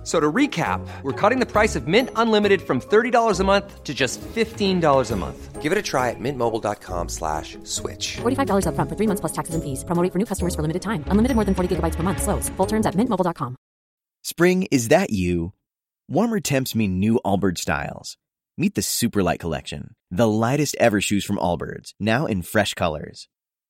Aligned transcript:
F- 0.00 0.06
So 0.06 0.18
to 0.18 0.32
recap, 0.32 0.80
we're 1.02 1.12
cutting 1.12 1.40
the 1.40 1.46
price 1.46 1.76
of 1.76 1.86
Mint 1.86 2.08
Unlimited 2.16 2.62
from 2.62 2.80
$30 2.80 3.38
a 3.40 3.44
month 3.44 3.84
to 3.84 3.92
just 3.92 4.18
$15 4.34 5.10
a 5.10 5.16
month. 5.16 5.60
Give 5.60 5.72
it 5.72 5.78
a 5.78 5.82
try 5.82 6.08
at 6.08 6.16
mintmobile.com 6.18 7.08
slash 7.10 7.58
switch. 7.64 8.16
$45 8.22 8.64
upfront 8.64 8.88
for 8.88 8.96
three 8.96 9.06
months 9.06 9.20
plus 9.20 9.32
taxes 9.32 9.54
and 9.54 9.62
fees. 9.62 9.84
Promo 9.84 10.02
rate 10.02 10.10
for 10.12 10.18
new 10.18 10.24
customers 10.24 10.54
for 10.54 10.62
limited 10.62 10.80
time. 10.80 11.04
Unlimited 11.08 11.34
more 11.36 11.44
than 11.44 11.54
40 11.54 11.76
gigabytes 11.76 11.96
per 11.96 12.02
month. 12.02 12.22
Slows. 12.22 12.48
Full 12.56 12.66
terms 12.66 12.86
at 12.86 12.94
mintmobile.com. 12.94 13.56
Spring, 14.24 14.66
is 14.70 14.88
that 14.88 15.10
you? 15.10 15.52
Warmer 16.08 16.40
temps 16.40 16.74
mean 16.74 16.98
new 16.98 17.20
Allbirds 17.24 17.58
styles. 17.58 18.16
Meet 18.58 18.74
the 18.74 18.80
Superlight 18.82 19.38
Collection, 19.38 19.94
the 20.10 20.28
lightest 20.28 20.76
ever 20.80 21.00
shoes 21.00 21.24
from 21.24 21.36
Allbirds, 21.38 21.92
now 22.00 22.26
in 22.26 22.42
fresh 22.42 22.74
colors. 22.74 23.28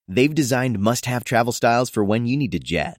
They've 0.09 0.35
designed 0.35 0.79
must 0.79 1.07
have 1.07 1.23
travel 1.23 1.53
styles 1.53 1.91
for 1.91 2.03
when 2.05 2.27
you 2.27 2.37
need 2.37 2.53
to 2.53 2.59
jet. 2.59 2.99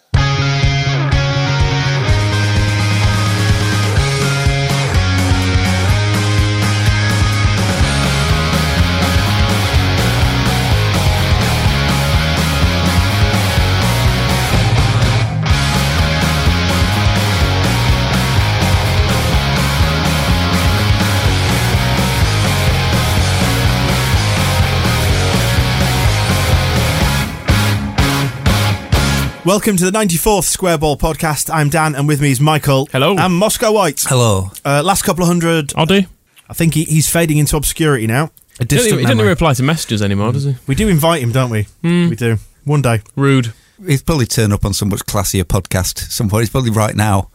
Welcome 29.43 29.75
to 29.77 29.85
the 29.89 29.91
94th 29.91 30.43
Square 30.43 30.77
Ball 30.79 30.97
podcast. 30.97 31.51
I'm 31.51 31.69
Dan, 31.69 31.95
and 31.95 32.07
with 32.07 32.21
me 32.21 32.29
is 32.31 32.39
Michael. 32.39 32.87
Hello. 32.91 33.17
And 33.17 33.33
Moscow 33.33 33.71
White. 33.71 34.03
Hello. 34.07 34.51
Uh, 34.63 34.83
last 34.85 35.01
couple 35.03 35.23
of 35.23 35.27
hundred. 35.27 35.73
I'll 35.75 35.87
do. 35.87 36.03
I 36.47 36.53
think 36.53 36.75
he, 36.75 36.83
he's 36.83 37.09
fading 37.09 37.39
into 37.39 37.57
obscurity 37.57 38.05
now. 38.05 38.25
A 38.25 38.29
He 38.59 38.65
doesn't, 38.65 38.67
distant 38.67 38.85
even, 38.87 38.99
he 38.99 39.03
doesn't 39.05 39.17
memory. 39.17 39.29
reply 39.29 39.53
to 39.55 39.63
messages 39.63 40.03
anymore, 40.03 40.31
does 40.33 40.43
he? 40.43 40.55
We 40.67 40.75
do 40.75 40.87
invite 40.89 41.23
him, 41.23 41.31
don't 41.31 41.49
we? 41.49 41.65
We 41.81 42.15
do. 42.15 42.37
One 42.65 42.83
day. 42.83 43.01
Rude. 43.15 43.51
He's 43.83 44.03
probably 44.03 44.27
turned 44.27 44.53
up 44.53 44.63
on 44.63 44.73
some 44.73 44.89
much 44.89 45.01
classier 45.05 45.43
podcast 45.43 46.03
at 46.03 46.11
some 46.11 46.29
point. 46.29 46.43
He's 46.43 46.49
probably 46.51 46.69
right 46.71 46.95
now 46.95 47.31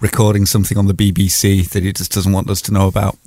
recording 0.00 0.46
something 0.46 0.78
on 0.78 0.86
the 0.86 0.94
BBC 0.94 1.68
that 1.70 1.82
he 1.82 1.92
just 1.92 2.12
doesn't 2.12 2.32
want 2.32 2.48
us 2.50 2.62
to 2.62 2.72
know 2.72 2.86
about. 2.86 3.18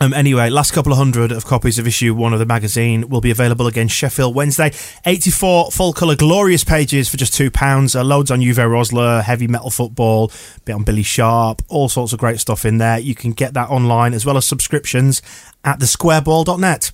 Um, 0.00 0.12
anyway, 0.12 0.50
last 0.50 0.72
couple 0.72 0.90
of 0.92 0.98
hundred 0.98 1.30
of 1.30 1.44
copies 1.44 1.78
of 1.78 1.86
issue 1.86 2.14
one 2.14 2.32
of 2.32 2.40
the 2.40 2.46
magazine 2.46 3.08
will 3.08 3.20
be 3.20 3.30
available 3.30 3.66
again 3.68 3.86
Sheffield 3.86 4.34
Wednesday. 4.34 4.72
84 5.06 5.70
full 5.70 5.92
colour 5.92 6.16
glorious 6.16 6.64
pages 6.64 7.08
for 7.08 7.16
just 7.16 7.32
£2. 7.34 7.94
Uh, 7.94 8.02
loads 8.02 8.30
on 8.30 8.40
Uwe 8.40 8.54
Rosler, 8.54 9.22
heavy 9.22 9.46
metal 9.46 9.70
football, 9.70 10.32
bit 10.64 10.72
on 10.72 10.82
Billy 10.82 11.04
Sharp, 11.04 11.62
all 11.68 11.88
sorts 11.88 12.12
of 12.12 12.18
great 12.18 12.40
stuff 12.40 12.64
in 12.64 12.78
there. 12.78 12.98
You 12.98 13.14
can 13.14 13.32
get 13.32 13.54
that 13.54 13.70
online 13.70 14.14
as 14.14 14.26
well 14.26 14.36
as 14.36 14.44
subscriptions 14.44 15.22
at 15.64 15.78
thesquareball.net. 15.78 16.90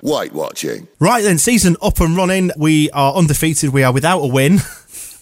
White 0.00 0.32
watching. 0.32 0.88
Right 0.98 1.22
then, 1.22 1.38
season 1.38 1.76
up 1.82 2.00
and 2.00 2.16
running. 2.16 2.50
We 2.56 2.88
are 2.92 3.14
undefeated. 3.14 3.70
We 3.70 3.82
are 3.82 3.92
without 3.92 4.20
a 4.20 4.26
win. 4.26 4.60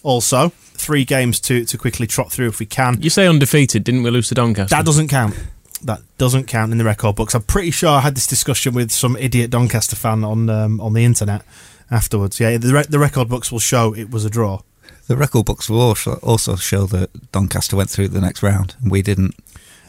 Also, 0.01 0.53
three 0.79 1.05
games 1.05 1.39
to 1.41 1.65
to 1.65 1.77
quickly 1.77 2.07
trot 2.07 2.31
through 2.31 2.47
if 2.47 2.59
we 2.59 2.65
can. 2.65 3.01
You 3.01 3.09
say 3.09 3.27
undefeated, 3.27 3.83
didn't 3.83 4.03
we 4.03 4.09
lose 4.09 4.29
to 4.29 4.35
Doncaster? 4.35 4.75
That 4.75 4.85
doesn't 4.85 5.09
count. 5.09 5.35
That 5.83 6.01
doesn't 6.17 6.45
count 6.47 6.71
in 6.71 6.77
the 6.77 6.83
record 6.83 7.15
books. 7.15 7.33
I'm 7.35 7.43
pretty 7.43 7.71
sure 7.71 7.89
I 7.89 8.01
had 8.01 8.15
this 8.15 8.27
discussion 8.27 8.73
with 8.73 8.91
some 8.91 9.15
idiot 9.15 9.49
Doncaster 9.51 9.95
fan 9.95 10.23
on 10.23 10.49
um, 10.49 10.81
on 10.81 10.93
the 10.93 11.05
internet 11.05 11.43
afterwards. 11.91 12.39
Yeah, 12.39 12.57
the 12.57 12.73
re- 12.73 12.85
the 12.89 12.99
record 12.99 13.29
books 13.29 13.51
will 13.51 13.59
show 13.59 13.93
it 13.95 14.09
was 14.11 14.25
a 14.25 14.29
draw. 14.29 14.61
The 15.07 15.15
record 15.17 15.45
books 15.45 15.69
will 15.69 15.81
also 15.81 16.13
also 16.21 16.55
show 16.55 16.85
that 16.87 17.31
Doncaster 17.31 17.75
went 17.75 17.89
through 17.89 18.09
the 18.09 18.21
next 18.21 18.43
round 18.43 18.75
and 18.81 18.91
we 18.91 19.01
didn't. 19.01 19.35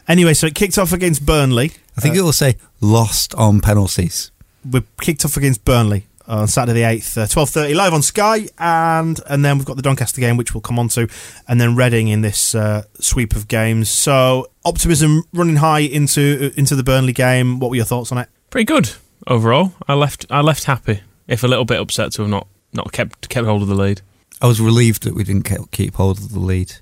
Anyway, 0.09 0.34
so 0.34 0.47
it 0.47 0.55
kicked 0.55 0.78
off 0.78 0.93
against 0.93 1.25
Burnley. 1.27 1.72
I 1.97 2.01
think 2.01 2.17
it 2.17 2.22
will 2.22 2.33
say 2.33 2.57
lost 2.81 3.34
on 3.34 3.61
penalties. 3.61 4.31
we 4.69 4.83
kicked 5.01 5.25
off 5.25 5.37
against 5.37 5.65
Burnley 5.65 6.07
on 6.38 6.48
Saturday 6.48 6.80
the 6.80 6.88
eighth, 6.88 7.18
uh, 7.18 7.26
twelve 7.26 7.50
thirty 7.50 7.74
live 7.74 7.92
on 7.92 8.02
Sky, 8.02 8.48
and 8.58 9.20
and 9.28 9.44
then 9.44 9.58
we've 9.58 9.66
got 9.66 9.76
the 9.76 9.82
Doncaster 9.82 10.20
game, 10.20 10.36
which 10.36 10.54
we'll 10.54 10.60
come 10.60 10.78
on 10.78 10.88
to, 10.88 11.08
and 11.48 11.60
then 11.60 11.76
Reading 11.76 12.08
in 12.08 12.20
this 12.20 12.54
uh, 12.54 12.84
sweep 13.00 13.34
of 13.34 13.48
games. 13.48 13.91
So 13.91 14.50
optimism 14.64 15.24
running 15.32 15.56
high 15.56 15.80
into 15.80 16.52
into 16.56 16.76
the 16.76 16.82
Burnley 16.82 17.12
game. 17.12 17.58
What 17.58 17.70
were 17.70 17.76
your 17.76 17.84
thoughts 17.84 18.12
on 18.12 18.18
it? 18.18 18.28
Pretty 18.50 18.64
good 18.64 18.92
overall. 19.26 19.72
I 19.88 19.94
left. 19.94 20.26
I 20.30 20.41
left 20.41 20.64
happy, 20.64 21.00
if 21.26 21.42
a 21.42 21.48
little 21.48 21.64
bit 21.64 21.80
upset 21.80 22.12
to 22.12 22.22
have 22.22 22.30
not 22.30 22.47
not 22.72 22.92
kept 22.92 23.28
kept 23.28 23.47
hold 23.47 23.62
of 23.62 23.68
the 23.68 23.74
lead. 23.74 24.02
I 24.41 24.47
was 24.47 24.60
relieved 24.60 25.02
that 25.02 25.14
we 25.14 25.24
didn't 25.24 25.44
ke- 25.44 25.70
keep 25.70 25.94
hold 25.94 26.18
of 26.18 26.32
the 26.32 26.38
lead. 26.41 26.74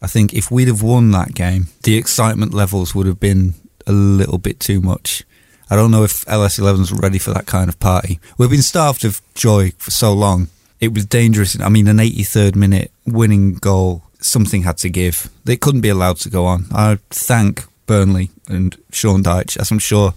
I 0.00 0.06
think 0.06 0.32
if 0.34 0.50
we'd 0.50 0.68
have 0.68 0.82
won 0.82 1.10
that 1.12 1.34
game, 1.34 1.68
the 1.82 1.96
excitement 1.96 2.54
levels 2.54 2.94
would 2.94 3.06
have 3.06 3.20
been 3.20 3.54
a 3.86 3.92
little 3.92 4.38
bit 4.38 4.58
too 4.60 4.80
much. 4.80 5.24
I 5.72 5.74
don't 5.74 5.90
know 5.90 6.04
if 6.04 6.26
LS11's 6.26 6.92
ready 6.92 7.18
for 7.18 7.32
that 7.32 7.46
kind 7.46 7.70
of 7.70 7.80
party. 7.80 8.20
We've 8.36 8.50
been 8.50 8.60
starved 8.60 9.06
of 9.06 9.22
joy 9.34 9.70
for 9.78 9.90
so 9.90 10.12
long. 10.12 10.48
It 10.80 10.92
was 10.92 11.06
dangerous. 11.06 11.58
I 11.58 11.70
mean, 11.70 11.88
an 11.88 11.96
83rd 11.96 12.56
minute 12.56 12.92
winning 13.06 13.54
goal, 13.54 14.02
something 14.20 14.64
had 14.64 14.76
to 14.78 14.90
give. 14.90 15.30
They 15.44 15.56
couldn't 15.56 15.80
be 15.80 15.88
allowed 15.88 16.18
to 16.18 16.28
go 16.28 16.44
on. 16.44 16.66
I 16.72 16.98
thank 17.08 17.64
Burnley 17.86 18.28
and 18.48 18.76
Sean 18.92 19.22
Dyche, 19.22 19.56
as 19.56 19.70
I'm 19.70 19.78
sure 19.78 20.12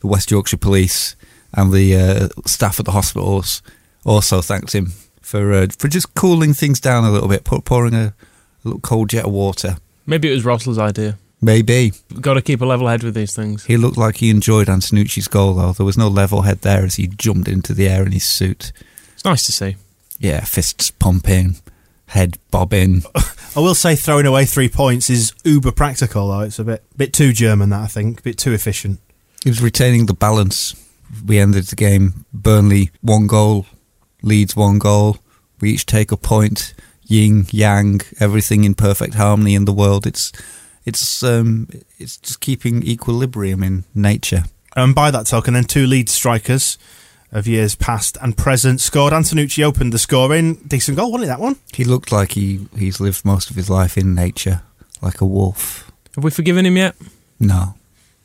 the 0.00 0.08
West 0.08 0.32
Yorkshire 0.32 0.56
Police 0.56 1.14
and 1.54 1.72
the 1.72 1.94
uh, 1.94 2.28
staff 2.44 2.80
at 2.80 2.84
the 2.84 2.90
hospitals 2.90 3.62
also 4.04 4.40
thanked 4.40 4.74
him 4.74 4.94
for 5.22 5.52
uh, 5.52 5.68
for 5.78 5.86
just 5.86 6.12
cooling 6.16 6.54
things 6.54 6.80
down 6.80 7.04
a 7.04 7.12
little 7.12 7.28
bit, 7.28 7.44
pour- 7.44 7.62
pouring 7.62 7.94
a, 7.94 8.06
a 8.06 8.14
little 8.64 8.80
cold 8.80 9.10
jet 9.10 9.26
of 9.26 9.30
water. 9.30 9.76
Maybe 10.06 10.28
it 10.28 10.34
was 10.34 10.42
Rosler's 10.42 10.76
idea. 10.76 11.18
Maybe 11.40 11.92
Got 12.20 12.34
to 12.34 12.42
keep 12.42 12.60
a 12.60 12.64
level 12.66 12.88
head 12.88 13.02
with 13.04 13.14
these 13.14 13.34
things. 13.34 13.64
he 13.64 13.76
looked 13.76 13.96
like 13.96 14.16
he 14.16 14.28
enjoyed 14.30 14.66
Antenucci's 14.68 15.28
goal, 15.28 15.54
though. 15.54 15.72
There 15.72 15.86
was 15.86 15.96
no 15.96 16.08
level 16.08 16.42
head 16.42 16.62
there 16.62 16.84
as 16.84 16.96
he 16.96 17.06
jumped 17.06 17.46
into 17.48 17.72
the 17.74 17.88
air 17.88 18.04
in 18.04 18.12
his 18.12 18.26
suit. 18.26 18.72
It's 19.14 19.24
nice 19.24 19.46
to 19.46 19.52
see. 19.52 19.76
Yeah, 20.18 20.40
fists 20.44 20.90
pumping, 20.90 21.56
head 22.06 22.38
bobbing. 22.50 23.02
I 23.56 23.60
will 23.60 23.76
say 23.76 23.94
throwing 23.94 24.26
away 24.26 24.46
three 24.46 24.68
points 24.68 25.08
is 25.10 25.32
uber 25.44 25.70
practical 25.72 26.28
though. 26.28 26.40
It's 26.40 26.58
a 26.58 26.64
bit 26.64 26.82
bit 26.96 27.12
too 27.12 27.32
German 27.32 27.70
that 27.70 27.82
I 27.82 27.86
think, 27.86 28.18
a 28.20 28.22
bit 28.22 28.36
too 28.38 28.52
efficient. 28.52 28.98
He 29.44 29.50
was 29.50 29.62
retaining 29.62 30.06
the 30.06 30.14
balance. 30.14 30.74
We 31.24 31.38
ended 31.38 31.64
the 31.66 31.76
game. 31.76 32.24
Burnley 32.32 32.90
one 33.00 33.28
goal, 33.28 33.66
Leeds 34.22 34.56
one 34.56 34.78
goal. 34.80 35.18
We 35.60 35.70
each 35.70 35.86
take 35.86 36.10
a 36.10 36.16
point. 36.16 36.74
Yin 37.04 37.46
yang, 37.52 38.00
everything 38.20 38.64
in 38.64 38.74
perfect 38.74 39.14
harmony 39.14 39.54
in 39.54 39.64
the 39.64 39.72
world. 39.72 40.06
It's 40.06 40.30
it's 40.88 41.22
um 41.22 41.68
it's 41.98 42.16
just 42.16 42.40
keeping 42.40 42.82
equilibrium 42.82 43.62
in 43.62 43.84
nature. 43.94 44.44
And 44.76 44.94
by 44.94 45.10
that 45.10 45.26
token, 45.26 45.54
then 45.54 45.64
two 45.64 45.86
lead 45.86 46.08
strikers 46.08 46.78
of 47.32 47.46
years 47.46 47.74
past 47.74 48.16
and 48.22 48.36
present 48.36 48.80
scored. 48.80 49.12
Antenucci 49.12 49.62
opened 49.64 49.92
the 49.92 49.98
scoring. 49.98 50.54
Decent 50.66 50.96
goal, 50.96 51.10
wasn't 51.12 51.24
it, 51.24 51.32
that 51.32 51.40
one? 51.40 51.56
He 51.74 51.84
looked 51.84 52.10
like 52.12 52.32
he 52.32 52.66
he's 52.76 53.00
lived 53.00 53.24
most 53.24 53.50
of 53.50 53.56
his 53.56 53.68
life 53.68 53.96
in 53.98 54.14
nature, 54.14 54.62
like 55.02 55.20
a 55.20 55.26
wolf. 55.26 55.90
Have 56.14 56.24
we 56.24 56.30
forgiven 56.30 56.64
him 56.66 56.76
yet? 56.76 56.94
No, 57.38 57.74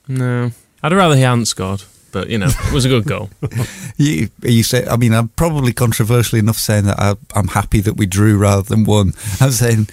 No. 0.08 0.52
I'd 0.82 0.92
rather 0.94 1.16
he 1.16 1.22
hadn't 1.22 1.46
scored. 1.46 1.84
but 2.12 2.30
you 2.30 2.38
know, 2.38 2.48
it 2.48 2.74
was 2.74 2.86
a 2.86 2.90
good 2.90 3.06
goal. 3.06 3.30
You, 3.98 4.30
you 4.42 4.64
say, 4.64 4.86
I 4.88 4.98
mean, 4.98 5.14
I'm 5.14 5.28
probably 5.30 5.72
controversially 5.72 6.40
enough 6.40 6.58
saying 6.58 6.86
that 6.86 7.00
I, 7.00 7.14
I'm 7.36 7.50
happy 7.50 7.80
that 7.82 7.96
we 7.96 8.08
drew 8.08 8.38
rather 8.40 8.64
than 8.64 8.86
won. 8.86 9.14
I'm 9.40 9.52
saying 9.52 9.88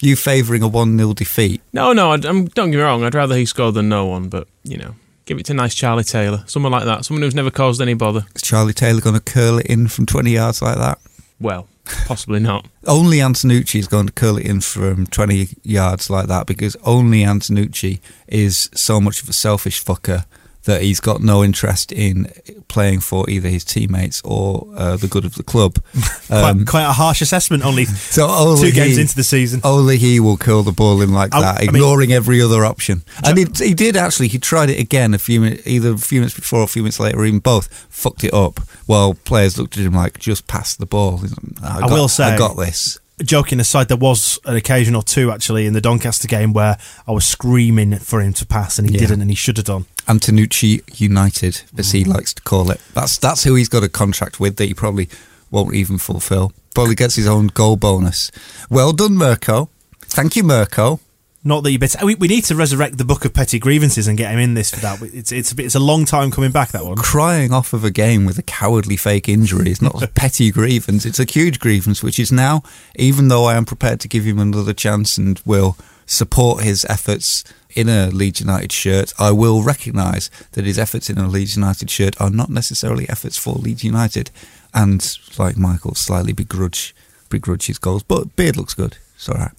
you 0.00 0.16
favouring 0.16 0.62
a 0.62 0.68
1 0.68 0.96
0 0.96 1.12
defeat. 1.14 1.60
No, 1.72 1.92
no, 1.92 2.10
I, 2.10 2.14
I'm, 2.14 2.24
um, 2.26 2.44
don't 2.46 2.70
get 2.70 2.78
me 2.78 2.82
wrong. 2.82 3.04
I'd 3.04 3.14
rather 3.14 3.36
he 3.36 3.46
scored 3.46 3.74
than 3.74 3.88
no 3.88 4.06
one, 4.06 4.28
but 4.28 4.48
you 4.64 4.76
know, 4.76 4.94
give 5.26 5.38
it 5.38 5.46
to 5.46 5.54
nice 5.54 5.74
Charlie 5.74 6.04
Taylor, 6.04 6.44
someone 6.46 6.72
like 6.72 6.84
that, 6.84 7.04
someone 7.04 7.22
who's 7.22 7.34
never 7.34 7.50
caused 7.50 7.80
any 7.80 7.94
bother. 7.94 8.26
Is 8.34 8.42
Charlie 8.42 8.72
Taylor 8.72 9.00
going 9.00 9.14
to 9.14 9.20
curl 9.20 9.58
it 9.58 9.66
in 9.66 9.88
from 9.88 10.06
20 10.06 10.30
yards 10.30 10.62
like 10.62 10.76
that? 10.76 10.98
Well, 11.40 11.68
possibly 12.06 12.40
not. 12.40 12.66
Only 12.86 13.18
Antenucci 13.18 13.78
is 13.78 13.88
going 13.88 14.06
to 14.06 14.12
curl 14.12 14.36
it 14.36 14.46
in 14.46 14.60
from 14.60 15.06
20 15.06 15.48
yards 15.62 16.10
like 16.10 16.26
that 16.26 16.46
because 16.46 16.76
only 16.84 17.22
Antenucci 17.22 18.00
is 18.28 18.68
so 18.74 19.00
much 19.00 19.22
of 19.22 19.28
a 19.28 19.32
selfish 19.32 19.82
fucker 19.82 20.24
that 20.64 20.82
he's 20.82 21.00
got 21.00 21.22
no 21.22 21.42
interest 21.42 21.90
in 21.90 22.30
playing 22.68 23.00
for 23.00 23.28
either 23.30 23.48
his 23.48 23.64
teammates 23.64 24.20
or 24.24 24.66
uh, 24.76 24.96
the 24.96 25.08
good 25.08 25.24
of 25.24 25.34
the 25.34 25.42
club. 25.42 25.76
Um, 26.32 26.58
quite, 26.58 26.66
quite 26.68 26.82
a 26.84 26.92
harsh 26.92 27.22
assessment. 27.22 27.64
Only 27.64 27.84
so 28.16 28.28
only 28.28 28.70
two 28.70 28.74
games 28.74 28.94
he- 28.94 29.02
into 29.02 29.16
the 29.16 29.24
season. 29.24 29.60
Only 29.64 29.96
he 29.96 30.20
will 30.20 30.36
curl 30.36 30.62
the 30.62 30.70
ball 30.70 31.02
in 31.02 31.12
like 31.12 31.34
I- 31.34 31.40
that, 31.40 31.56
I 31.56 31.60
mean- 31.62 31.74
ignoring 31.74 32.12
every 32.12 32.40
other 32.40 32.64
option. 32.64 33.02
And 33.24 33.36
he, 33.36 33.46
he 33.56 33.74
did 33.74 33.96
actually. 33.96 34.28
He 34.28 34.38
tried 34.38 34.70
it 34.70 34.78
again 34.78 35.12
a 35.12 35.18
few 35.18 35.40
minutes, 35.40 35.66
either 35.66 35.92
a 35.94 35.98
few 35.98 36.20
minutes 36.20 36.36
before 36.36 36.60
or 36.60 36.64
a 36.64 36.68
few 36.68 36.82
minutes 36.82 37.00
later, 37.00 37.18
or 37.18 37.24
even 37.26 37.40
both. 37.40 37.66
Fucked 37.88 38.22
it 38.22 38.32
up. 38.32 38.60
While 38.86 39.14
players 39.14 39.58
looked 39.58 39.76
at 39.76 39.82
him 39.84 39.92
like, 39.94 40.20
"Just 40.20 40.46
pass 40.46 40.76
the 40.76 40.86
ball." 40.86 41.16
Like, 41.16 41.32
I, 41.64 41.80
I 41.88 41.92
will 41.92 42.06
say- 42.06 42.34
I 42.34 42.38
got 42.38 42.56
this. 42.56 43.00
Joking 43.22 43.60
aside, 43.60 43.88
there 43.88 43.96
was 43.96 44.38
an 44.44 44.56
occasion 44.56 44.94
or 44.94 45.02
two 45.02 45.30
actually 45.30 45.66
in 45.66 45.72
the 45.72 45.80
Doncaster 45.80 46.26
game 46.28 46.52
where 46.52 46.78
I 47.06 47.12
was 47.12 47.24
screaming 47.24 47.96
for 47.98 48.20
him 48.20 48.32
to 48.34 48.46
pass 48.46 48.78
and 48.78 48.88
he 48.88 48.94
Yeah. 48.94 49.00
didn't, 49.00 49.20
and 49.20 49.30
he 49.30 49.36
should 49.36 49.56
have 49.56 49.66
done. 49.66 49.86
Antenucci 50.06 50.82
United, 50.98 51.62
as 51.78 51.92
he 51.92 52.02
mm-hmm. 52.02 52.12
likes 52.12 52.34
to 52.34 52.42
call 52.42 52.70
it. 52.70 52.80
That's 52.94 53.18
that's 53.18 53.44
who 53.44 53.54
he's 53.54 53.68
got 53.68 53.82
a 53.84 53.88
contract 53.88 54.40
with 54.40 54.56
that 54.56 54.66
he 54.66 54.74
probably 54.74 55.08
won't 55.50 55.74
even 55.74 55.98
fulfil. 55.98 56.52
Probably 56.74 56.94
gets 56.94 57.16
his 57.16 57.26
own 57.26 57.48
goal 57.48 57.76
bonus. 57.76 58.30
Well 58.70 58.92
done, 58.92 59.16
Mirco. 59.16 59.68
Thank 60.02 60.36
you, 60.36 60.42
Mirco. 60.44 61.00
Not 61.42 61.62
that 61.62 61.72
you 61.72 61.78
better. 61.78 62.04
We, 62.04 62.16
we 62.16 62.28
need 62.28 62.44
to 62.44 62.54
resurrect 62.54 62.98
the 62.98 63.04
book 63.04 63.24
of 63.24 63.32
petty 63.32 63.58
grievances 63.58 64.06
and 64.06 64.18
get 64.18 64.30
him 64.30 64.38
in 64.38 64.52
this 64.52 64.70
for 64.70 64.80
that. 64.80 65.00
It's 65.00 65.32
it's 65.32 65.52
a, 65.52 65.54
bit, 65.54 65.64
it's 65.64 65.74
a 65.74 65.80
long 65.80 66.04
time 66.04 66.30
coming 66.30 66.50
back 66.50 66.68
that 66.72 66.84
one. 66.84 66.96
Crying 66.96 67.50
off 67.50 67.72
of 67.72 67.82
a 67.82 67.90
game 67.90 68.26
with 68.26 68.38
a 68.38 68.42
cowardly 68.42 68.96
fake 68.96 69.26
injury 69.26 69.70
is 69.70 69.80
not 69.80 70.02
a 70.02 70.06
petty 70.14 70.50
grievance. 70.50 71.06
It's 71.06 71.18
a 71.18 71.24
huge 71.24 71.58
grievance, 71.58 72.02
which 72.02 72.18
is 72.18 72.30
now, 72.30 72.62
even 72.94 73.28
though 73.28 73.46
I 73.46 73.56
am 73.56 73.64
prepared 73.64 74.00
to 74.00 74.08
give 74.08 74.24
him 74.24 74.38
another 74.38 74.74
chance 74.74 75.16
and 75.16 75.40
will 75.46 75.78
support 76.04 76.62
his 76.62 76.84
efforts 76.86 77.42
in 77.74 77.88
a 77.88 78.08
Leeds 78.08 78.40
United 78.40 78.70
shirt, 78.70 79.14
I 79.18 79.30
will 79.30 79.62
recognise 79.62 80.30
that 80.52 80.66
his 80.66 80.78
efforts 80.78 81.08
in 81.08 81.16
a 81.16 81.26
Leeds 81.26 81.56
United 81.56 81.88
shirt 81.88 82.20
are 82.20 82.30
not 82.30 82.50
necessarily 82.50 83.08
efforts 83.08 83.38
for 83.38 83.54
Leeds 83.54 83.82
United, 83.82 84.30
and 84.74 85.16
like 85.38 85.56
Michael, 85.56 85.94
slightly 85.94 86.34
begrudge 86.34 86.94
begrudge 87.30 87.66
his 87.66 87.78
goals. 87.78 88.02
But 88.02 88.36
Beard 88.36 88.58
looks 88.58 88.74
good. 88.74 88.98
It's 89.14 89.28
all 89.28 89.36
right. 89.36 89.52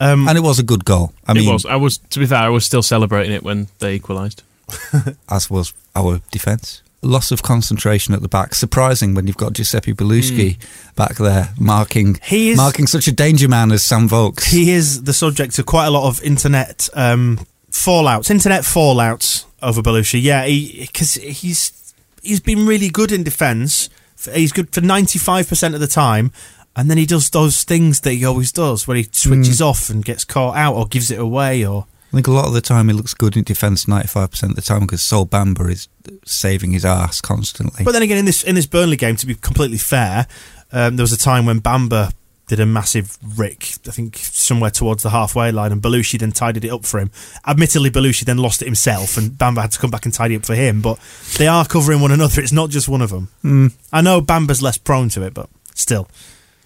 Um, 0.00 0.28
And 0.28 0.38
it 0.38 0.42
was 0.42 0.58
a 0.58 0.62
good 0.62 0.84
goal. 0.84 1.12
I 1.26 1.32
mean, 1.34 1.48
it 1.48 1.52
was. 1.52 1.66
I 1.66 1.76
was. 1.76 1.98
To 1.98 2.18
be 2.20 2.26
fair, 2.26 2.38
I 2.38 2.48
was 2.48 2.64
still 2.64 2.82
celebrating 2.82 3.32
it 3.32 3.42
when 3.42 3.66
they 3.80 3.94
equalised. 3.94 4.42
as 5.28 5.50
was 5.50 5.72
our 5.96 6.20
defence. 6.30 6.82
Loss 7.00 7.30
of 7.30 7.42
concentration 7.42 8.12
at 8.12 8.22
the 8.22 8.28
back. 8.28 8.54
Surprising 8.54 9.14
when 9.14 9.26
you've 9.26 9.36
got 9.36 9.52
Giuseppe 9.52 9.92
Bellusci 9.94 10.56
back 10.96 11.14
there 11.16 11.50
marking 11.58 12.18
He 12.24 12.50
is- 12.50 12.56
marking 12.56 12.86
such 12.88 13.06
a 13.06 13.12
danger 13.12 13.48
man 13.48 13.70
as 13.72 13.82
Sam 13.84 14.08
Vokes. 14.08 14.44
he 14.50 14.70
is 14.72 15.04
the 15.04 15.12
subject 15.12 15.58
of 15.60 15.66
quite 15.66 15.86
a 15.86 15.90
lot 15.90 16.08
of 16.08 16.20
internet 16.24 16.88
um, 16.94 17.46
fallouts, 17.70 18.30
internet 18.30 18.62
fallouts 18.64 19.44
over 19.62 19.80
Bellusci. 19.80 20.20
Yeah, 20.20 20.44
because 20.46 21.14
he's 21.14 21.94
he's 22.22 22.40
been 22.40 22.66
really 22.66 22.88
good 22.90 23.12
in 23.12 23.22
defence. 23.22 23.88
He's 24.34 24.50
good 24.52 24.74
for 24.74 24.80
ninety 24.80 25.20
five 25.20 25.48
percent 25.48 25.74
of 25.74 25.80
the 25.80 25.86
time, 25.86 26.32
and 26.76 26.90
then 26.90 26.98
he 26.98 27.06
does 27.06 27.30
those 27.30 27.64
things 27.64 28.00
that 28.00 28.12
he 28.12 28.24
always 28.24 28.52
does, 28.52 28.86
where 28.86 28.96
he 28.96 29.08
switches 29.10 29.60
off 29.60 29.90
and 29.90 30.04
gets 30.04 30.24
caught 30.24 30.56
out 30.56 30.74
or 30.74 30.86
gives 30.86 31.10
it 31.10 31.18
away, 31.18 31.64
or 31.64 31.86
I 32.12 32.16
think 32.16 32.26
a 32.26 32.32
lot 32.32 32.46
of 32.46 32.54
the 32.54 32.62
time 32.62 32.88
he 32.88 32.94
looks 32.94 33.12
good 33.12 33.36
in 33.36 33.44
defence 33.44 33.84
95% 33.84 34.42
of 34.44 34.56
the 34.56 34.62
time 34.62 34.80
because 34.80 35.02
Sol 35.02 35.26
Bamba 35.26 35.70
is 35.70 35.88
saving 36.24 36.72
his 36.72 36.84
ass 36.84 37.20
constantly. 37.20 37.84
But 37.84 37.92
then 37.92 38.02
again, 38.02 38.16
in 38.18 38.24
this 38.24 38.42
in 38.42 38.54
this 38.54 38.66
Burnley 38.66 38.96
game, 38.96 39.16
to 39.16 39.26
be 39.26 39.34
completely 39.34 39.76
fair, 39.76 40.26
um, 40.72 40.96
there 40.96 41.04
was 41.04 41.12
a 41.12 41.18
time 41.18 41.44
when 41.44 41.60
Bamba 41.60 42.12
did 42.48 42.60
a 42.60 42.66
massive 42.66 43.18
rick, 43.36 43.74
I 43.86 43.90
think 43.90 44.16
somewhere 44.16 44.70
towards 44.70 45.02
the 45.02 45.10
halfway 45.10 45.52
line, 45.52 45.70
and 45.70 45.82
Bellusci 45.82 46.18
then 46.18 46.32
tidied 46.32 46.64
it 46.64 46.70
up 46.70 46.86
for 46.86 46.98
him. 46.98 47.10
Admittedly, 47.46 47.90
Bellusci 47.90 48.24
then 48.24 48.38
lost 48.38 48.62
it 48.62 48.64
himself, 48.64 49.18
and 49.18 49.32
Bamba 49.32 49.60
had 49.60 49.72
to 49.72 49.78
come 49.78 49.90
back 49.90 50.06
and 50.06 50.14
tidy 50.14 50.34
it 50.34 50.38
up 50.38 50.46
for 50.46 50.54
him. 50.54 50.80
But 50.80 50.98
they 51.36 51.46
are 51.46 51.66
covering 51.66 52.00
one 52.00 52.10
another. 52.10 52.40
It's 52.40 52.52
not 52.52 52.70
just 52.70 52.88
one 52.88 53.02
of 53.02 53.10
them. 53.10 53.28
Mm. 53.44 53.74
I 53.92 54.00
know 54.00 54.22
Bamba's 54.22 54.62
less 54.62 54.78
prone 54.78 55.10
to 55.10 55.22
it, 55.22 55.34
but 55.34 55.50
still. 55.74 56.08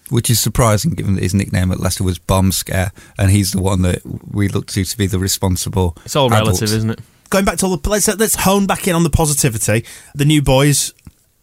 Which 0.09 0.29
is 0.29 0.39
surprising 0.39 0.91
given 0.91 1.15
that 1.15 1.23
his 1.23 1.33
nickname 1.33 1.71
at 1.71 1.79
Leicester 1.79 2.03
was 2.03 2.19
Bomb 2.19 2.51
Scare 2.51 2.91
and 3.17 3.31
he's 3.31 3.51
the 3.51 3.61
one 3.61 3.81
that 3.83 4.01
we 4.31 4.47
look 4.47 4.67
to 4.67 4.83
to 4.83 4.97
be 4.97 5.07
the 5.07 5.17
responsible 5.19 5.97
It's 6.05 6.15
all 6.15 6.27
adult. 6.27 6.47
relative, 6.47 6.73
isn't 6.73 6.89
it? 6.91 6.99
Going 7.29 7.45
back 7.45 7.57
to 7.59 7.65
all 7.65 7.77
the 7.77 7.89
let's 7.89 8.07
let's 8.07 8.35
hone 8.35 8.67
back 8.67 8.87
in 8.87 8.95
on 8.95 9.03
the 9.03 9.09
positivity. 9.09 9.85
The 10.13 10.25
new 10.25 10.41
boys, 10.41 10.93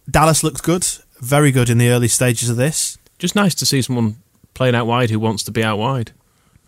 Dallas 0.09 0.45
looks 0.45 0.61
good, 0.61 0.87
very 1.21 1.51
good 1.51 1.69
in 1.71 1.79
the 1.79 1.89
early 1.89 2.09
stages 2.09 2.49
of 2.49 2.57
this. 2.57 2.97
Just 3.19 3.35
nice 3.35 3.55
to 3.57 3.67
see 3.67 3.83
someone 3.83 4.17
playing 4.55 4.75
out 4.75 4.87
wide 4.87 5.11
who 5.11 5.19
wants 5.19 5.43
to 5.45 5.51
be 5.51 5.65
out 5.65 5.79
wide, 5.79 6.13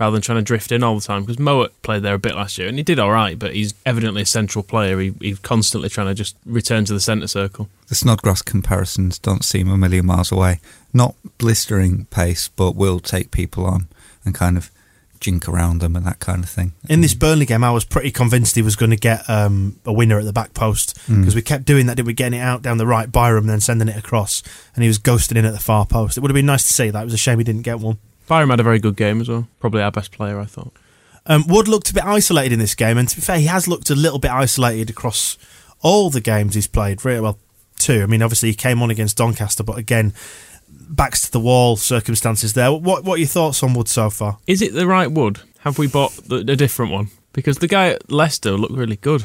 rather 0.00 0.12
than 0.12 0.22
trying 0.22 0.38
to 0.38 0.42
drift 0.42 0.72
in 0.72 0.82
all 0.82 0.94
the 0.96 1.00
time. 1.00 1.22
Because 1.22 1.36
Mowatt 1.38 1.70
played 1.82 2.02
there 2.02 2.14
a 2.14 2.18
bit 2.18 2.34
last 2.34 2.58
year, 2.58 2.68
and 2.68 2.76
he 2.76 2.82
did 2.82 2.98
all 2.98 3.10
right, 3.12 3.38
but 3.38 3.54
he's 3.54 3.74
evidently 3.86 4.22
a 4.22 4.26
central 4.26 4.62
player. 4.62 4.98
He, 4.98 5.14
he's 5.20 5.38
constantly 5.38 5.88
trying 5.88 6.08
to 6.08 6.14
just 6.14 6.36
return 6.46 6.84
to 6.86 6.92
the 6.92 7.00
centre 7.00 7.28
circle. 7.28 7.68
The 7.88 7.94
Snodgrass 7.94 8.42
comparisons 8.42 9.18
don't 9.18 9.44
seem 9.44 9.68
a 9.70 9.76
million 9.76 10.06
miles 10.06 10.32
away. 10.32 10.60
Not 10.92 11.14
blistering 11.38 12.06
pace, 12.06 12.48
but 12.48 12.74
will 12.76 13.00
take 13.00 13.30
people 13.30 13.64
on 13.66 13.86
and 14.24 14.34
kind 14.34 14.56
of 14.56 14.70
jink 15.20 15.48
around 15.48 15.80
them 15.80 15.94
and 15.94 16.04
that 16.04 16.18
kind 16.18 16.42
of 16.42 16.50
thing. 16.50 16.72
In 16.88 17.00
this 17.00 17.14
Burnley 17.14 17.46
game, 17.46 17.62
I 17.62 17.70
was 17.70 17.84
pretty 17.84 18.10
convinced 18.10 18.56
he 18.56 18.62
was 18.62 18.74
going 18.74 18.90
to 18.90 18.96
get 18.96 19.28
um, 19.30 19.78
a 19.86 19.92
winner 19.92 20.18
at 20.18 20.24
the 20.24 20.32
back 20.32 20.52
post 20.52 20.98
Mm. 21.06 21.20
because 21.20 21.36
we 21.36 21.42
kept 21.42 21.64
doing 21.64 21.86
that, 21.86 21.96
did 21.96 22.06
we? 22.06 22.12
Getting 22.12 22.40
it 22.40 22.42
out 22.42 22.62
down 22.62 22.78
the 22.78 22.86
right, 22.86 23.10
Byram, 23.10 23.46
then 23.46 23.60
sending 23.60 23.86
it 23.88 23.96
across, 23.96 24.42
and 24.74 24.82
he 24.82 24.88
was 24.88 24.98
ghosting 24.98 25.36
in 25.36 25.44
at 25.44 25.52
the 25.52 25.60
far 25.60 25.86
post. 25.86 26.16
It 26.16 26.20
would 26.22 26.30
have 26.30 26.34
been 26.34 26.46
nice 26.46 26.64
to 26.66 26.72
see 26.72 26.90
that. 26.90 27.00
It 27.00 27.04
was 27.04 27.14
a 27.14 27.18
shame 27.18 27.38
he 27.38 27.44
didn't 27.44 27.62
get 27.62 27.78
one. 27.78 27.98
Byram 28.28 28.50
had 28.50 28.60
a 28.60 28.62
very 28.62 28.78
good 28.78 28.96
game 28.96 29.20
as 29.20 29.28
well. 29.28 29.46
Probably 29.60 29.82
our 29.82 29.90
best 29.92 30.12
player, 30.12 30.38
I 30.38 30.44
thought. 30.44 30.72
Um, 31.26 31.44
Wood 31.46 31.68
looked 31.68 31.90
a 31.90 31.94
bit 31.94 32.04
isolated 32.04 32.52
in 32.52 32.58
this 32.58 32.74
game, 32.74 32.98
and 32.98 33.08
to 33.08 33.16
be 33.16 33.22
fair, 33.22 33.38
he 33.38 33.46
has 33.46 33.68
looked 33.68 33.90
a 33.90 33.94
little 33.94 34.18
bit 34.18 34.30
isolated 34.30 34.90
across 34.90 35.38
all 35.80 36.10
the 36.10 36.20
games 36.20 36.54
he's 36.54 36.66
played. 36.66 37.04
Really 37.04 37.20
well, 37.20 37.38
two. 37.78 38.02
I 38.02 38.06
mean, 38.06 38.22
obviously 38.22 38.48
he 38.50 38.54
came 38.54 38.82
on 38.82 38.90
against 38.90 39.16
Doncaster, 39.18 39.62
but 39.62 39.78
again, 39.78 40.14
backs 40.68 41.22
to 41.22 41.30
the 41.32 41.40
wall 41.40 41.76
circumstances 41.76 42.54
there. 42.54 42.72
What 42.72 43.04
what 43.04 43.14
are 43.14 43.18
your 43.18 43.28
thoughts 43.28 43.62
on 43.62 43.74
Wood 43.74 43.88
so 43.88 44.10
far? 44.10 44.38
Is 44.46 44.62
it 44.62 44.72
the 44.74 44.86
right 44.86 45.10
wood? 45.10 45.40
Have 45.60 45.78
we 45.78 45.86
bought 45.86 46.12
the, 46.28 46.36
a 46.36 46.56
different 46.56 46.90
one? 46.92 47.08
Because 47.32 47.58
the 47.58 47.68
guy 47.68 47.88
at 47.90 48.10
Leicester 48.10 48.52
looked 48.52 48.74
really 48.74 48.96
good. 48.96 49.24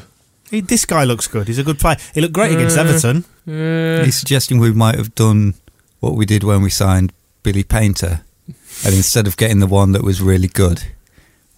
He, 0.50 0.60
this 0.60 0.86
guy 0.86 1.04
looks 1.04 1.26
good. 1.26 1.46
He's 1.48 1.58
a 1.58 1.64
good 1.64 1.78
player. 1.78 1.96
He 2.14 2.20
looked 2.20 2.32
great 2.32 2.52
against 2.52 2.78
Uh, 2.78 2.82
Everton. 2.82 3.24
Uh, 3.46 4.04
He's 4.04 4.16
suggesting 4.16 4.58
we 4.60 4.72
might 4.72 4.94
have 4.94 5.14
done 5.14 5.54
what 6.00 6.14
we 6.14 6.24
did 6.24 6.42
when 6.44 6.62
we 6.62 6.70
signed 6.70 7.12
Billy 7.42 7.64
Paynter, 7.64 8.22
and 8.84 8.94
instead 8.94 9.26
of 9.26 9.36
getting 9.36 9.60
the 9.60 9.66
one 9.66 9.92
that 9.92 10.02
was 10.02 10.20
really 10.20 10.48
good, 10.48 10.82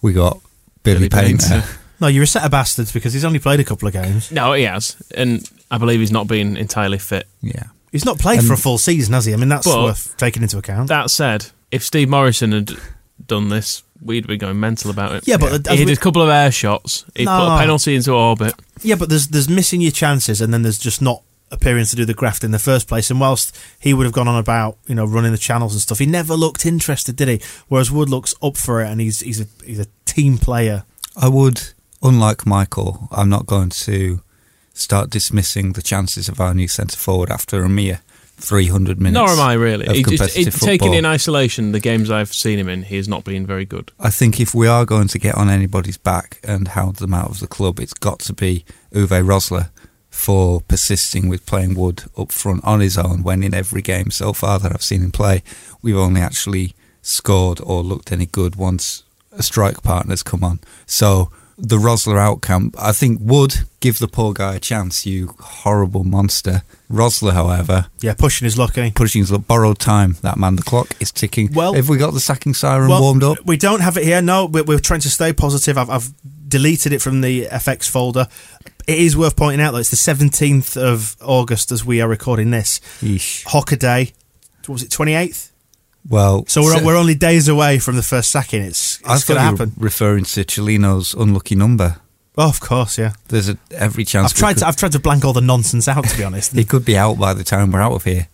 we 0.01 0.13
got 0.13 0.39
Billy, 0.83 1.07
Billy 1.07 1.09
Paynter. 1.09 1.47
Paynter. 1.61 1.67
No, 1.99 2.07
you're 2.07 2.23
a 2.23 2.27
set 2.27 2.43
of 2.43 2.51
bastards 2.51 2.91
because 2.91 3.13
he's 3.13 3.23
only 3.25 3.37
played 3.39 3.59
a 3.59 3.63
couple 3.63 3.87
of 3.87 3.93
games. 3.93 4.31
no, 4.31 4.53
he 4.53 4.63
has, 4.63 4.95
and 5.15 5.47
I 5.69 5.77
believe 5.77 5.99
he's 5.99 6.11
not 6.11 6.27
been 6.27 6.57
entirely 6.57 6.97
fit. 6.97 7.27
Yeah, 7.41 7.63
He's 7.91 8.05
not 8.05 8.17
played 8.19 8.39
And- 8.39 8.47
for 8.47 8.53
a 8.53 8.57
full 8.57 8.77
season, 8.77 9.13
has 9.13 9.25
he? 9.25 9.33
I 9.33 9.35
mean, 9.37 9.49
that's 9.49 9.67
But- 9.67 9.83
worth 9.83 10.15
taking 10.17 10.41
into 10.43 10.57
account. 10.57 10.87
That 10.87 11.11
said, 11.11 11.47
if 11.71 11.83
Steve 11.83 12.09
Morison 12.09 12.53
had 12.53 12.71
done 13.27 13.49
this, 13.49 13.83
we'd 14.01 14.25
be 14.25 14.37
going 14.37 14.59
mental 14.59 14.89
about 14.89 15.13
it. 15.13 15.23
Yeah, 15.27 15.37
but 15.37 15.67
as 15.67 15.77
he 15.77 15.85
did 15.85 15.97
a 15.97 16.01
couple 16.01 16.21
of 16.23 16.29
air 16.29 16.51
shots. 16.51 17.05
He 17.15 17.25
put 17.25 17.31
a 17.33 17.57
penalty 17.59 17.93
into 17.95 18.13
orbit. 18.13 18.55
yeah, 18.81 18.95
but 18.95 19.09
there's 19.09 19.27
there's 19.27 19.47
missing 19.49 19.81
your 19.81 19.91
chances, 19.91 20.41
and 20.41 20.51
then 20.53 20.63
there's 20.63 20.79
just 20.79 21.01
not 21.03 21.21
appearing 21.51 21.85
to 21.85 21.95
do 21.95 22.05
the 22.05 22.13
graft 22.13 22.43
in 22.43 22.51
the 22.51 22.59
first 22.59 22.87
place. 22.87 23.11
And 23.11 23.19
whilst 23.19 23.57
he 23.79 23.93
would 23.93 24.05
have 24.05 24.13
gone 24.13 24.27
on 24.27 24.37
about 24.37 24.77
you 24.87 24.95
know 24.95 25.05
running 25.05 25.31
the 25.31 25.37
channels 25.37 25.73
and 25.73 25.81
stuff, 25.81 25.99
he 25.99 26.05
never 26.05 26.35
looked 26.35 26.65
interested, 26.65 27.15
did 27.15 27.27
he? 27.27 27.41
Whereas 27.67 27.91
Wood 27.91 28.09
looks 28.09 28.33
up 28.41 28.57
for 28.57 28.81
it, 28.81 28.89
and 28.89 29.01
he's 29.01 29.19
he's 29.19 29.41
a 29.41 29.47
he's 29.65 29.79
a 29.79 29.87
team 30.05 30.37
player. 30.37 30.83
I 31.15 31.27
would, 31.27 31.61
unlike 32.01 32.45
Michael, 32.45 33.07
I'm 33.11 33.29
not 33.29 33.45
going 33.45 33.69
to 33.69 34.21
start 34.73 35.09
dismissing 35.09 35.73
the 35.73 35.81
chances 35.81 36.29
of 36.29 36.39
our 36.39 36.53
new 36.53 36.67
centre 36.67 36.97
forward 36.97 37.29
after 37.29 37.63
a 37.63 37.69
mere 37.69 37.99
300 38.37 38.99
minutes. 38.99 39.13
Nor 39.13 39.29
am 39.29 39.39
I 39.39 39.53
really. 39.53 39.85
of 39.85 39.95
He 39.95 40.03
just, 40.03 40.17
competitive 40.17 40.53
he, 40.55 40.65
taken 40.65 40.93
in 40.93 41.05
isolation, 41.05 41.71
the 41.73 41.79
games 41.79 42.09
I've 42.09 42.33
seen 42.33 42.59
him 42.59 42.67
in, 42.69 42.83
he 42.83 42.95
has 42.95 43.07
not 43.07 43.23
been 43.23 43.45
very 43.45 43.65
good. 43.65 43.91
I 43.99 44.09
think 44.09 44.39
if 44.39 44.55
we 44.55 44.67
are 44.67 44.85
going 44.85 45.07
to 45.09 45.19
get 45.19 45.35
on 45.35 45.49
anybody's 45.49 45.97
back 45.97 46.39
and 46.43 46.69
hound 46.69 46.97
them 46.97 47.13
out 47.13 47.29
of 47.29 47.39
the 47.39 47.47
club, 47.47 47.79
it's 47.79 47.93
got 47.93 48.19
to 48.21 48.33
be 48.33 48.65
Uwe 48.93 49.23
Rosler 49.23 49.69
for 50.21 50.61
persisting 50.61 51.27
with 51.29 51.45
playing 51.47 51.73
Wood 51.73 52.03
up 52.15 52.31
front 52.31 52.63
on 52.63 52.79
his 52.79 52.97
own 52.97 53.23
when 53.23 53.41
in 53.43 53.53
every 53.55 53.81
game 53.81 54.11
so 54.11 54.33
far 54.33 54.59
that 54.59 54.71
I've 54.71 54.83
seen 54.83 55.01
him 55.03 55.11
play, 55.11 55.41
we've 55.81 55.97
only 55.97 56.21
actually 56.21 56.75
scored 57.01 57.59
or 57.63 57.81
looked 57.81 58.11
any 58.11 58.27
good 58.27 58.55
once 58.55 59.03
a 59.31 59.41
strike 59.41 59.81
partner's 59.81 60.21
come 60.21 60.43
on. 60.43 60.59
So 60.85 61.31
the 61.57 61.77
Rosler 61.77 62.19
outcome. 62.19 62.71
I 62.77 62.91
think 62.91 63.19
would 63.21 63.53
give 63.81 63.99
the 63.99 64.07
poor 64.07 64.33
guy 64.33 64.55
a 64.55 64.59
chance. 64.59 65.05
You 65.05 65.35
horrible 65.39 66.03
monster. 66.03 66.63
Rosler, 66.91 67.33
however, 67.33 67.85
Yeah, 68.01 68.15
pushing 68.15 68.45
his 68.45 68.57
luck, 68.57 68.75
he? 68.75 68.91
pushing 68.91 69.21
his 69.21 69.31
luck, 69.31 69.45
borrowed 69.47 69.77
time. 69.79 70.17
That 70.21 70.37
man, 70.37 70.55
the 70.55 70.63
clock 70.63 70.87
is 70.99 71.11
ticking. 71.11 71.51
Well- 71.53 71.73
have 71.73 71.87
we 71.89 71.97
got 71.97 72.13
the 72.13 72.19
sacking 72.19 72.53
siren 72.55 72.89
Well, 72.89 73.01
warmed 73.01 73.23
up? 73.23 73.37
We 73.45 73.57
don't 73.57 73.81
have 73.81 73.95
it 73.97 74.03
here. 74.03 74.21
No, 74.21 74.45
we're, 74.45 74.63
we're 74.63 74.79
trying 74.79 75.01
to 75.01 75.09
stay 75.09 75.33
positive. 75.33 75.77
I've, 75.77 75.89
I've 75.89 76.09
deleted 76.47 76.91
it 76.93 77.01
from 77.01 77.21
the 77.21 77.45
FX 77.45 77.89
folder. 77.89 78.27
It 78.87 78.99
is 78.99 79.15
worth 79.17 79.35
pointing 79.35 79.61
out 79.61 79.71
that 79.73 79.79
it's 79.79 79.89
the 79.89 79.95
17th 79.95 80.77
of 80.77 81.15
August 81.21 81.71
as 81.71 81.85
we 81.85 82.01
are 82.01 82.07
recording 82.07 82.51
this. 82.51 82.79
Yeesh. 83.01 83.43
Hockaday, 83.45 84.13
what 84.61 84.69
was 84.69 84.83
it 84.83 84.89
28th? 84.89 85.51
Well, 86.09 86.45
So 86.47 86.63
we're, 86.63 86.83
we're 86.83 86.95
only 86.97 87.13
days 87.15 87.47
away 87.47 87.77
from 87.77 87.95
the 87.95 88.01
first 88.01 88.31
sacking. 88.31 88.63
It's, 88.63 88.99
it's 89.01 89.03
going 89.05 89.17
to 89.17 89.21
thought 89.21 89.33
you 89.33 89.35
were 89.35 89.41
happen. 89.57 89.73
referring 89.77 90.23
to 90.25 90.43
Cellino's 90.43 91.13
unlucky 91.13 91.55
number. 91.55 91.97
Oh, 92.37 92.49
of 92.49 92.59
course, 92.59 92.97
yeah. 92.97 93.13
There's 93.27 93.49
a, 93.49 93.57
every 93.71 94.03
chance 94.05 94.31
I've 94.31 94.37
tried 94.37 94.53
could- 94.53 94.59
to 94.61 94.67
I've 94.67 94.77
tried 94.77 94.93
to 94.93 94.99
blank 94.99 95.25
all 95.25 95.33
the 95.33 95.41
nonsense 95.41 95.87
out. 95.87 96.05
To 96.07 96.17
be 96.17 96.23
honest, 96.23 96.53
He 96.53 96.63
could 96.63 96.85
be 96.85 96.97
out 96.97 97.19
by 97.19 97.33
the 97.33 97.43
time 97.43 97.71
we're 97.71 97.81
out 97.81 97.91
of 97.91 98.03
here. 98.05 98.29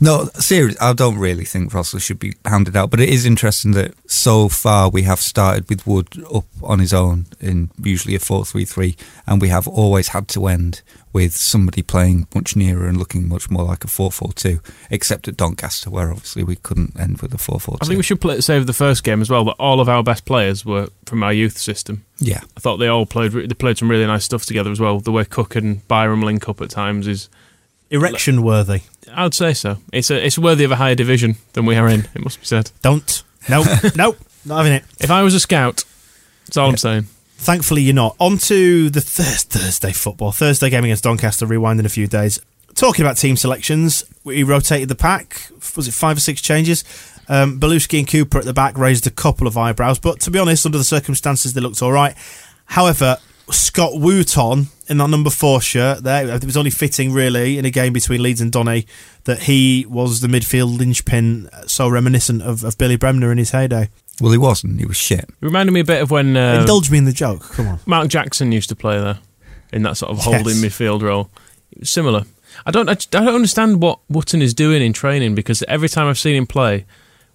No, 0.00 0.28
serious. 0.34 0.76
I 0.80 0.92
don't 0.92 1.18
really 1.18 1.44
think 1.44 1.72
Russell 1.72 1.98
should 1.98 2.18
be 2.18 2.34
hounded 2.44 2.76
out, 2.76 2.90
but 2.90 3.00
it 3.00 3.08
is 3.08 3.26
interesting 3.26 3.72
that 3.72 3.94
so 4.10 4.48
far 4.48 4.88
we 4.88 5.02
have 5.02 5.20
started 5.20 5.68
with 5.68 5.86
Wood 5.86 6.24
up 6.32 6.44
on 6.62 6.78
his 6.78 6.92
own 6.92 7.26
in 7.40 7.70
usually 7.82 8.14
a 8.14 8.18
4 8.18 8.44
3 8.44 8.64
3, 8.64 8.96
and 9.26 9.40
we 9.40 9.48
have 9.48 9.68
always 9.68 10.08
had 10.08 10.28
to 10.28 10.46
end 10.46 10.82
with 11.12 11.32
somebody 11.32 11.80
playing 11.80 12.26
much 12.34 12.56
nearer 12.56 12.88
and 12.88 12.98
looking 12.98 13.28
much 13.28 13.48
more 13.48 13.62
like 13.62 13.84
a 13.84 13.88
4 13.88 14.10
4 14.10 14.32
2, 14.32 14.60
except 14.90 15.28
at 15.28 15.36
Doncaster, 15.36 15.88
where 15.88 16.10
obviously 16.10 16.42
we 16.42 16.56
couldn't 16.56 16.98
end 16.98 17.22
with 17.22 17.32
a 17.32 17.38
4 17.38 17.60
4 17.60 17.78
I 17.80 17.86
think 17.86 17.96
we 17.98 18.02
should 18.02 18.20
play, 18.20 18.40
save 18.40 18.66
the 18.66 18.72
first 18.72 19.04
game 19.04 19.20
as 19.20 19.30
well. 19.30 19.44
That 19.44 19.56
all 19.58 19.80
of 19.80 19.88
our 19.88 20.02
best 20.02 20.24
players 20.24 20.64
were 20.64 20.88
from 21.06 21.22
our 21.22 21.32
youth 21.32 21.56
system. 21.56 22.04
Yeah. 22.18 22.40
I 22.56 22.60
thought 22.60 22.78
they 22.78 22.88
all 22.88 23.06
played. 23.06 23.32
They 23.32 23.54
played 23.54 23.78
some 23.78 23.90
really 23.90 24.06
nice 24.06 24.24
stuff 24.24 24.44
together 24.44 24.70
as 24.70 24.80
well. 24.80 25.00
The 25.00 25.12
way 25.12 25.24
Cook 25.24 25.56
and 25.56 25.86
Byram 25.86 26.22
link 26.22 26.48
up 26.48 26.60
at 26.60 26.70
times 26.70 27.06
is, 27.06 27.28
erection 27.90 28.42
worthy. 28.42 28.82
I'd 29.16 29.34
say 29.34 29.54
so. 29.54 29.78
It's 29.92 30.10
a, 30.10 30.24
it's 30.24 30.38
worthy 30.38 30.64
of 30.64 30.72
a 30.72 30.76
higher 30.76 30.94
division 30.94 31.36
than 31.52 31.66
we 31.66 31.76
are 31.76 31.88
in. 31.88 32.06
It 32.14 32.22
must 32.22 32.40
be 32.40 32.46
said. 32.46 32.70
Don't. 32.82 33.22
Nope. 33.48 33.66
nope. 33.96 34.18
Not 34.44 34.58
having 34.58 34.72
it. 34.72 34.84
If 35.00 35.10
I 35.10 35.22
was 35.22 35.34
a 35.34 35.40
scout, 35.40 35.84
that's 36.46 36.56
all 36.56 36.68
I'm 36.68 36.76
saying. 36.76 37.04
Thankfully, 37.36 37.82
you're 37.82 37.94
not. 37.94 38.16
On 38.20 38.38
to 38.38 38.90
the 38.90 39.00
th- 39.00 39.42
Thursday 39.42 39.92
football. 39.92 40.32
Thursday 40.32 40.70
game 40.70 40.84
against 40.84 41.04
Doncaster, 41.04 41.46
rewind 41.46 41.80
in 41.80 41.86
a 41.86 41.90
few 41.90 42.06
days. 42.06 42.40
Talking 42.74 43.04
about 43.04 43.16
team 43.16 43.36
selections, 43.36 44.04
we 44.24 44.42
rotated 44.42 44.88
the 44.88 44.94
pack. 44.94 45.50
Was 45.76 45.86
it 45.86 45.94
five 45.94 46.16
or 46.16 46.20
six 46.20 46.40
changes? 46.40 46.84
Um, 47.28 47.58
Bellusci 47.60 47.98
and 47.98 48.08
Cooper 48.08 48.38
at 48.38 48.44
the 48.44 48.52
back 48.52 48.76
raised 48.76 49.06
a 49.06 49.10
couple 49.10 49.46
of 49.46 49.56
eyebrows, 49.56 49.98
but 49.98 50.20
to 50.20 50.30
be 50.30 50.38
honest, 50.38 50.66
under 50.66 50.78
the 50.78 50.84
circumstances, 50.84 51.54
they 51.54 51.60
looked 51.60 51.82
all 51.82 51.92
right. 51.92 52.14
However, 52.66 53.18
Scott 53.50 53.92
Wootton 53.94 54.68
in 54.88 54.98
that 54.98 55.08
number 55.08 55.30
four 55.30 55.60
shirt 55.60 56.02
there, 56.02 56.28
it 56.28 56.44
was 56.44 56.56
only 56.56 56.70
fitting 56.70 57.12
really 57.12 57.58
in 57.58 57.64
a 57.64 57.70
game 57.70 57.92
between 57.92 58.22
Leeds 58.22 58.40
and 58.40 58.52
Donny 58.52 58.86
that 59.24 59.42
he 59.42 59.86
was 59.88 60.20
the 60.20 60.28
midfield 60.28 60.76
linchpin, 60.78 61.48
so 61.66 61.88
reminiscent 61.88 62.42
of, 62.42 62.64
of 62.64 62.76
Billy 62.78 62.96
Bremner 62.96 63.32
in 63.32 63.38
his 63.38 63.50
heyday. 63.50 63.88
Well, 64.20 64.30
he 64.32 64.38
wasn't. 64.38 64.78
He 64.78 64.86
was 64.86 64.96
shit. 64.96 65.20
It 65.20 65.34
reminded 65.40 65.72
me 65.72 65.80
a 65.80 65.84
bit 65.84 66.00
of 66.02 66.10
when 66.10 66.36
uh, 66.36 66.58
Indulge 66.60 66.90
me 66.90 66.98
in 66.98 67.04
the 67.04 67.12
joke. 67.12 67.42
Come 67.52 67.66
on. 67.66 67.78
Mark 67.86 68.08
Jackson 68.08 68.52
used 68.52 68.68
to 68.68 68.76
play 68.76 68.98
there 69.00 69.18
in 69.72 69.82
that 69.82 69.96
sort 69.96 70.10
of 70.12 70.18
Yes. 70.18 70.26
holding 70.26 70.56
midfield 70.56 71.02
role. 71.02 71.30
It 71.72 71.80
was 71.80 71.90
similar. 71.90 72.24
I 72.64 72.70
don't. 72.70 72.88
I, 72.88 72.92
I 72.92 73.24
don't 73.24 73.34
understand 73.34 73.82
what 73.82 73.98
Wootton 74.08 74.40
is 74.40 74.54
doing 74.54 74.82
in 74.82 74.92
training 74.92 75.34
because 75.34 75.64
every 75.66 75.88
time 75.88 76.06
I've 76.06 76.18
seen 76.18 76.36
him 76.36 76.46
play 76.46 76.84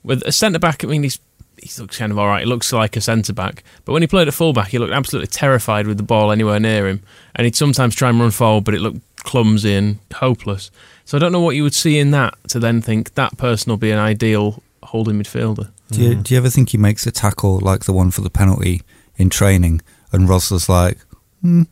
with 0.03 0.23
a 0.25 0.31
centre 0.31 0.59
back, 0.59 0.85
I 0.85 0.87
mean, 0.87 1.03
he's 1.03 1.19
he 1.61 1.81
looks 1.81 1.97
kind 1.97 2.11
of 2.11 2.19
all 2.19 2.27
right. 2.27 2.43
He 2.43 2.45
looks 2.45 2.71
like 2.71 2.95
a 2.95 3.01
centre 3.01 3.33
back, 3.33 3.63
but 3.85 3.93
when 3.93 4.01
he 4.01 4.07
played 4.07 4.27
at 4.27 4.33
full 4.33 4.53
back, 4.53 4.69
he 4.69 4.79
looked 4.79 4.93
absolutely 4.93 5.27
terrified 5.27 5.87
with 5.87 5.97
the 5.97 6.03
ball 6.03 6.31
anywhere 6.31 6.59
near 6.59 6.87
him, 6.87 7.03
and 7.35 7.45
he'd 7.45 7.55
sometimes 7.55 7.95
try 7.95 8.09
and 8.09 8.19
run 8.19 8.31
forward, 8.31 8.63
but 8.63 8.73
it 8.73 8.81
looked 8.81 9.01
clumsy 9.17 9.73
and 9.73 9.99
hopeless. 10.13 10.71
So 11.05 11.17
I 11.17 11.19
don't 11.19 11.31
know 11.31 11.41
what 11.41 11.55
you 11.55 11.63
would 11.63 11.73
see 11.73 11.97
in 11.97 12.11
that 12.11 12.35
to 12.49 12.59
then 12.59 12.81
think 12.81 13.15
that 13.15 13.37
person 13.37 13.69
will 13.69 13.77
be 13.77 13.91
an 13.91 13.99
ideal 13.99 14.61
holding 14.83 15.21
midfielder. 15.21 15.69
Do 15.91 16.03
you, 16.03 16.15
do 16.15 16.33
you 16.33 16.37
ever 16.37 16.49
think 16.49 16.69
he 16.69 16.77
makes 16.77 17.07
a 17.07 17.11
tackle 17.11 17.59
like 17.59 17.85
the 17.85 17.93
one 17.93 18.11
for 18.11 18.21
the 18.21 18.29
penalty 18.29 18.83
in 19.17 19.29
training, 19.29 19.81
and 20.11 20.27
Rosler's 20.27 20.69
like, 20.69 20.97
hmm, 21.41 21.63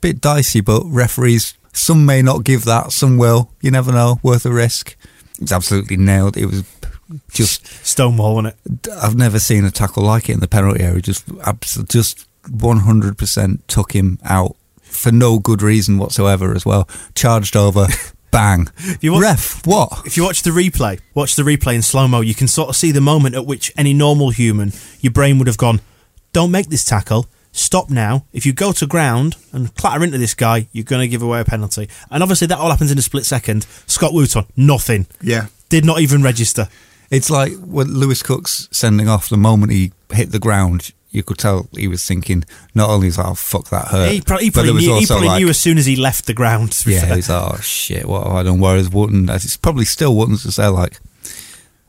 bit 0.00 0.20
dicey, 0.20 0.60
but 0.60 0.82
referees, 0.86 1.54
some 1.72 2.06
may 2.06 2.22
not 2.22 2.44
give 2.44 2.64
that, 2.64 2.92
some 2.92 3.18
will. 3.18 3.50
You 3.60 3.70
never 3.70 3.92
know, 3.92 4.18
worth 4.22 4.46
a 4.46 4.52
risk. 4.52 4.96
It's 5.40 5.52
absolutely 5.52 5.98
nailed. 5.98 6.36
It 6.36 6.46
was 6.46 6.62
just, 7.32 7.66
Stonewall, 7.86 8.34
wasn't 8.36 8.54
it? 8.66 8.88
I've 9.02 9.16
never 9.16 9.38
seen 9.38 9.64
a 9.64 9.70
tackle 9.70 10.02
like 10.04 10.28
it 10.28 10.32
in 10.34 10.40
the 10.40 10.48
penalty 10.48 10.82
area. 10.82 11.00
Just, 11.00 11.24
abs- 11.44 11.82
just 11.84 12.26
100% 12.48 13.60
took 13.66 13.92
him 13.92 14.18
out 14.24 14.56
for 14.82 15.12
no 15.12 15.38
good 15.38 15.62
reason 15.62 15.98
whatsoever 15.98 16.54
as 16.54 16.64
well. 16.64 16.88
Charged 17.14 17.56
over, 17.56 17.86
bang. 18.30 18.68
you 19.00 19.12
want- 19.12 19.22
Ref, 19.22 19.66
what? 19.66 20.02
If 20.06 20.16
you 20.16 20.24
watch 20.24 20.42
the 20.42 20.50
replay, 20.50 21.00
watch 21.14 21.36
the 21.36 21.42
replay 21.42 21.74
in 21.74 21.82
slow 21.82 22.08
mo, 22.08 22.20
you 22.20 22.34
can 22.34 22.48
sort 22.48 22.68
of 22.68 22.76
see 22.76 22.92
the 22.92 23.00
moment 23.00 23.34
at 23.34 23.46
which 23.46 23.72
any 23.76 23.92
normal 23.94 24.30
human, 24.30 24.72
your 25.00 25.12
brain 25.12 25.38
would 25.38 25.46
have 25.46 25.58
gone, 25.58 25.80
"Don't 26.32 26.50
make 26.50 26.68
this 26.68 26.84
tackle. 26.84 27.26
Stop 27.52 27.88
now. 27.88 28.26
If 28.34 28.44
you 28.44 28.52
go 28.52 28.72
to 28.72 28.86
ground 28.86 29.36
and 29.52 29.74
clatter 29.76 30.04
into 30.04 30.18
this 30.18 30.34
guy, 30.34 30.68
you're 30.72 30.84
going 30.84 31.00
to 31.00 31.08
give 31.08 31.22
away 31.22 31.40
a 31.40 31.44
penalty." 31.44 31.88
And 32.10 32.22
obviously, 32.22 32.46
that 32.48 32.58
all 32.58 32.70
happens 32.70 32.90
in 32.92 32.98
a 32.98 33.02
split 33.02 33.24
second. 33.24 33.66
Scott 33.86 34.12
Wootton, 34.12 34.44
nothing. 34.56 35.06
Yeah. 35.22 35.46
Did 35.68 35.84
not 35.84 36.00
even 36.00 36.22
register. 36.22 36.68
It's 37.10 37.30
like 37.30 37.52
when 37.60 37.94
Lewis 37.94 38.22
Cook's 38.22 38.68
sending 38.70 39.08
off 39.08 39.28
the 39.28 39.36
moment 39.36 39.72
he 39.72 39.92
hit 40.12 40.32
the 40.32 40.38
ground. 40.38 40.92
You 41.10 41.22
could 41.22 41.38
tell 41.38 41.68
he 41.72 41.88
was 41.88 42.04
thinking. 42.04 42.44
Not 42.74 42.90
only 42.90 43.06
is 43.08 43.16
like, 43.16 43.28
"Oh 43.28 43.34
fuck, 43.34 43.70
that 43.70 43.86
hurt," 43.88 44.12
he 44.12 44.20
pro- 44.20 44.38
he 44.38 44.50
probably, 44.50 44.72
knew, 44.74 44.98
he 44.98 45.06
probably 45.06 45.28
like, 45.28 45.40
knew 45.42 45.48
as 45.48 45.58
soon 45.58 45.78
as 45.78 45.86
he 45.86 45.96
left 45.96 46.26
the 46.26 46.34
ground. 46.34 46.72
to 46.72 46.90
yeah, 46.90 47.00
fair. 47.00 47.14
he's 47.14 47.30
like, 47.30 47.54
"Oh 47.54 47.56
shit, 47.62 48.06
what 48.06 48.24
have 48.26 48.32
I 48.36 48.42
done?" 48.42 48.60
Whereas 48.60 48.90
Wootton, 48.90 49.28
it's 49.30 49.56
probably 49.56 49.86
still 49.86 50.14
Wootton's 50.14 50.42
to 50.42 50.52
say 50.52 50.66
like, 50.66 51.00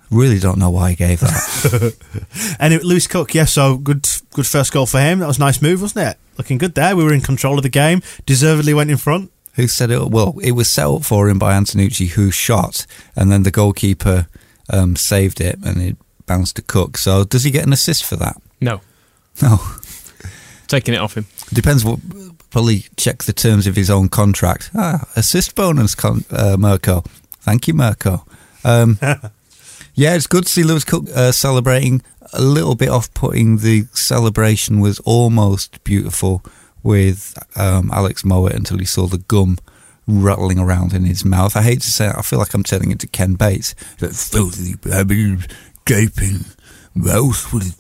"Really 0.10 0.40
don't 0.40 0.58
know 0.60 0.70
why 0.70 0.92
he 0.92 0.96
gave 0.96 1.20
that." 1.20 1.96
And 2.60 2.74
it, 2.74 2.84
Lewis 2.84 3.08
Cook, 3.08 3.34
yeah, 3.34 3.46
so 3.46 3.76
good, 3.78 4.08
good 4.32 4.48
first 4.48 4.72
goal 4.72 4.86
for 4.86 5.00
him. 5.00 5.20
That 5.20 5.28
was 5.28 5.38
a 5.38 5.42
nice 5.42 5.62
move, 5.62 5.82
wasn't 5.82 6.08
it? 6.08 6.18
Looking 6.38 6.58
good 6.58 6.76
there. 6.76 6.96
We 6.96 7.04
were 7.04 7.14
in 7.14 7.22
control 7.22 7.58
of 7.58 7.64
the 7.64 7.70
game. 7.70 8.02
Deservedly 8.26 8.74
went 8.74 8.92
in 8.92 8.98
front. 8.98 9.32
who 9.56 9.68
said 9.68 9.92
it? 9.92 10.10
Well, 10.10 10.36
it 10.42 10.52
was 10.52 10.70
set 10.72 10.88
up 10.88 11.04
for 11.04 11.28
him 11.28 11.38
by 11.40 11.54
Antenucci, 11.54 12.10
who 12.10 12.32
shot, 12.32 12.86
and 13.16 13.32
then 13.32 13.44
the 13.44 13.52
goalkeeper 13.52 14.28
um, 14.70 14.96
saved 14.96 15.40
it, 15.42 15.58
and 15.64 15.82
it 15.82 15.98
bounced 16.26 16.56
to 16.58 16.62
Cook. 16.62 16.98
So, 16.98 17.24
does 17.24 17.44
he 17.44 17.52
get 17.52 17.66
an 17.66 17.74
assist 17.74 18.04
for 18.04 18.16
that? 18.18 18.42
No, 18.62 18.82
No. 19.42 19.60
taking 20.68 20.94
it 20.94 20.98
off 21.00 21.16
him. 21.16 21.26
Depends 21.54 21.84
what. 21.86 22.00
Probably 22.50 22.86
check 22.96 23.24
the 23.24 23.34
terms 23.34 23.68
of 23.68 23.76
his 23.76 23.90
own 23.90 24.08
contract. 24.10 24.72
Ah, 24.74 25.04
assist 25.18 25.54
bonus, 25.54 25.96
con- 25.96 26.24
uh, 26.32 26.56
Mirco. 26.58 27.04
Thank 27.42 27.68
you, 27.68 27.74
Mirco. 27.74 28.26
Um, 28.64 28.98
yeah, 29.94 30.16
it's 30.16 30.28
good 30.28 30.46
to 30.46 30.50
see 30.52 30.64
Lewis 30.64 30.86
Cook 30.86 31.06
uh, 31.14 31.34
celebrating. 31.34 32.02
A 32.34 32.42
little 32.42 32.74
bit 32.76 32.88
off-putting. 32.90 33.58
The 33.58 33.86
celebration 33.94 34.80
was 34.80 35.00
almost 35.02 35.84
beautiful 35.84 36.42
with 36.84 37.38
um, 37.58 37.92
Alex 37.94 38.24
Mowatt 38.24 38.56
until 38.56 38.80
he 38.80 38.86
saw 38.86 39.08
the 39.08 39.18
gum 39.20 39.58
rattling 40.08 40.58
around 40.58 40.94
in 40.94 41.04
his 41.04 41.26
mouth. 41.26 41.56
I 41.56 41.62
hate 41.62 41.82
to 41.82 41.92
say 41.92 42.08
it. 42.08 42.16
I 42.18 42.22
feel 42.22 42.40
like 42.40 42.54
I'm 42.54 42.64
turning 42.64 42.92
into 42.92 43.08
Ken 43.08 43.34
Bates. 43.36 43.76
That 44.00 44.16
filthy, 44.16 44.76
gaping 45.86 46.46
mouth 46.96 47.54
with 47.54 47.78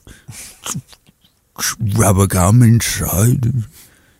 rubber 1.97 2.27
gum 2.27 2.61
inside. 2.61 3.47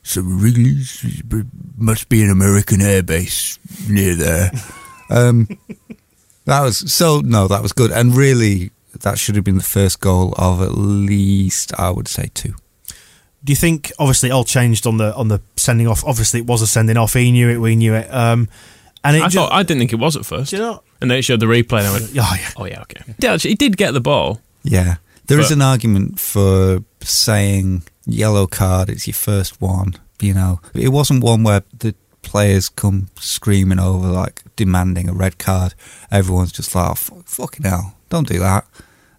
So 0.04 0.22
really, 0.22 0.82
must 1.78 2.08
be 2.08 2.24
an 2.24 2.30
American 2.30 2.80
airbase 2.80 3.60
near 3.90 4.16
there. 4.16 4.52
Um, 5.10 5.48
that 6.46 6.62
was 6.62 6.92
so 6.92 7.20
no, 7.20 7.48
that 7.48 7.62
was 7.62 7.74
good, 7.74 7.92
and 7.92 8.16
really, 8.16 8.72
that 9.02 9.20
should 9.20 9.36
have 9.36 9.44
been 9.44 9.58
the 9.58 9.64
first 9.64 10.00
goal 10.00 10.34
of 10.38 10.62
at 10.62 10.72
least 10.78 11.78
I 11.78 11.90
would 11.90 12.08
say 12.08 12.30
two. 12.34 12.56
Do 13.48 13.52
you 13.54 13.56
think 13.56 13.94
obviously 13.98 14.28
it 14.30 14.34
all 14.34 14.44
changed 14.44 14.86
on 14.86 14.98
the 14.98 15.16
on 15.16 15.30
the 15.30 15.40
sending 15.56 15.88
off? 15.88 16.04
Obviously, 16.06 16.42
it 16.42 16.46
was 16.46 16.62
a 16.62 16.68
sending 16.68 16.98
off. 16.98 17.14
He 17.14 17.32
knew 17.32 17.50
it. 17.50 17.58
We 17.60 17.78
knew 17.78 17.94
it. 17.94 18.14
Um, 18.14 18.50
and 19.06 19.16
it 19.16 19.24
I 19.24 19.30
ju- 19.30 19.40
thought 19.40 19.54
I 19.54 19.64
didn't 19.64 19.80
think 19.80 19.94
it 19.94 20.00
was 20.00 20.18
at 20.18 20.26
first. 20.26 20.52
Do 20.52 20.58
you 20.58 20.62
know? 20.64 20.84
And 21.00 21.10
then 21.10 21.18
it 21.20 21.22
showed 21.22 21.40
the 21.40 21.46
replay, 21.46 21.80
and 21.80 21.88
I 21.88 21.92
went, 21.94 22.10
Oh, 22.10 22.12
yeah. 22.14 22.50
"Oh 22.58 22.66
yeah, 22.66 22.82
okay." 22.82 23.02
Yeah, 23.20 23.34
actually, 23.34 23.52
he 23.52 23.56
did 23.56 23.78
get 23.78 23.94
the 23.94 24.02
ball. 24.02 24.42
Yeah, 24.64 24.96
there 25.28 25.40
is 25.40 25.48
But- 25.48 25.54
an 25.56 25.62
argument 25.62 26.20
for 26.20 26.84
saying 27.02 27.84
yellow 28.06 28.48
card. 28.48 28.90
It's 28.90 29.08
your 29.08 29.14
first 29.14 29.62
one. 29.62 29.96
You 30.20 30.34
know, 30.34 30.60
it 30.74 30.90
wasn't 30.90 31.24
one 31.24 31.44
where 31.44 31.64
the 31.80 31.96
players 32.24 32.68
come 32.68 33.08
screaming 33.20 33.80
over 33.80 34.08
like 34.08 34.44
demanding 34.58 35.08
a 35.08 35.14
red 35.14 35.38
card. 35.38 35.74
Everyone's 36.12 36.52
just 36.52 36.76
like, 36.76 36.88
oh, 36.90 36.92
f- 36.92 37.12
"Fucking 37.26 37.66
hell, 37.66 37.96
don't 38.10 38.28
do 38.28 38.40
that." 38.40 38.66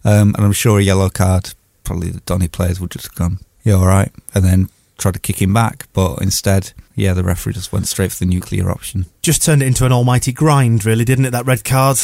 Um, 0.05 0.35
and 0.35 0.45
I'm 0.45 0.53
sure 0.53 0.77
a 0.77 0.83
yellow 0.83 1.09
card, 1.09 1.55
probably 1.83 2.11
the 2.11 2.19
Donny 2.27 2.47
players 2.47 2.79
would 2.79 2.91
just 2.91 3.07
have 3.07 3.15
"Yeah, 3.63 3.73
all 3.75 3.87
right," 3.87 4.11
and 4.33 4.43
then 4.45 4.69
try 4.97 5.11
to 5.11 5.19
kick 5.19 5.41
him 5.41 5.53
back. 5.53 5.87
But 5.93 6.21
instead, 6.21 6.73
yeah, 6.95 7.13
the 7.13 7.23
referee 7.23 7.53
just 7.53 7.71
went 7.71 7.87
straight 7.87 8.11
for 8.11 8.19
the 8.19 8.25
nuclear 8.25 8.69
option. 8.69 9.05
just 9.21 9.41
turned 9.43 9.61
it 9.63 9.67
into 9.67 9.85
an 9.85 9.91
almighty 9.91 10.31
grind, 10.31 10.85
really, 10.85 11.05
didn't 11.05 11.25
it? 11.25 11.31
That 11.31 11.45
red 11.45 11.63
card, 11.63 11.97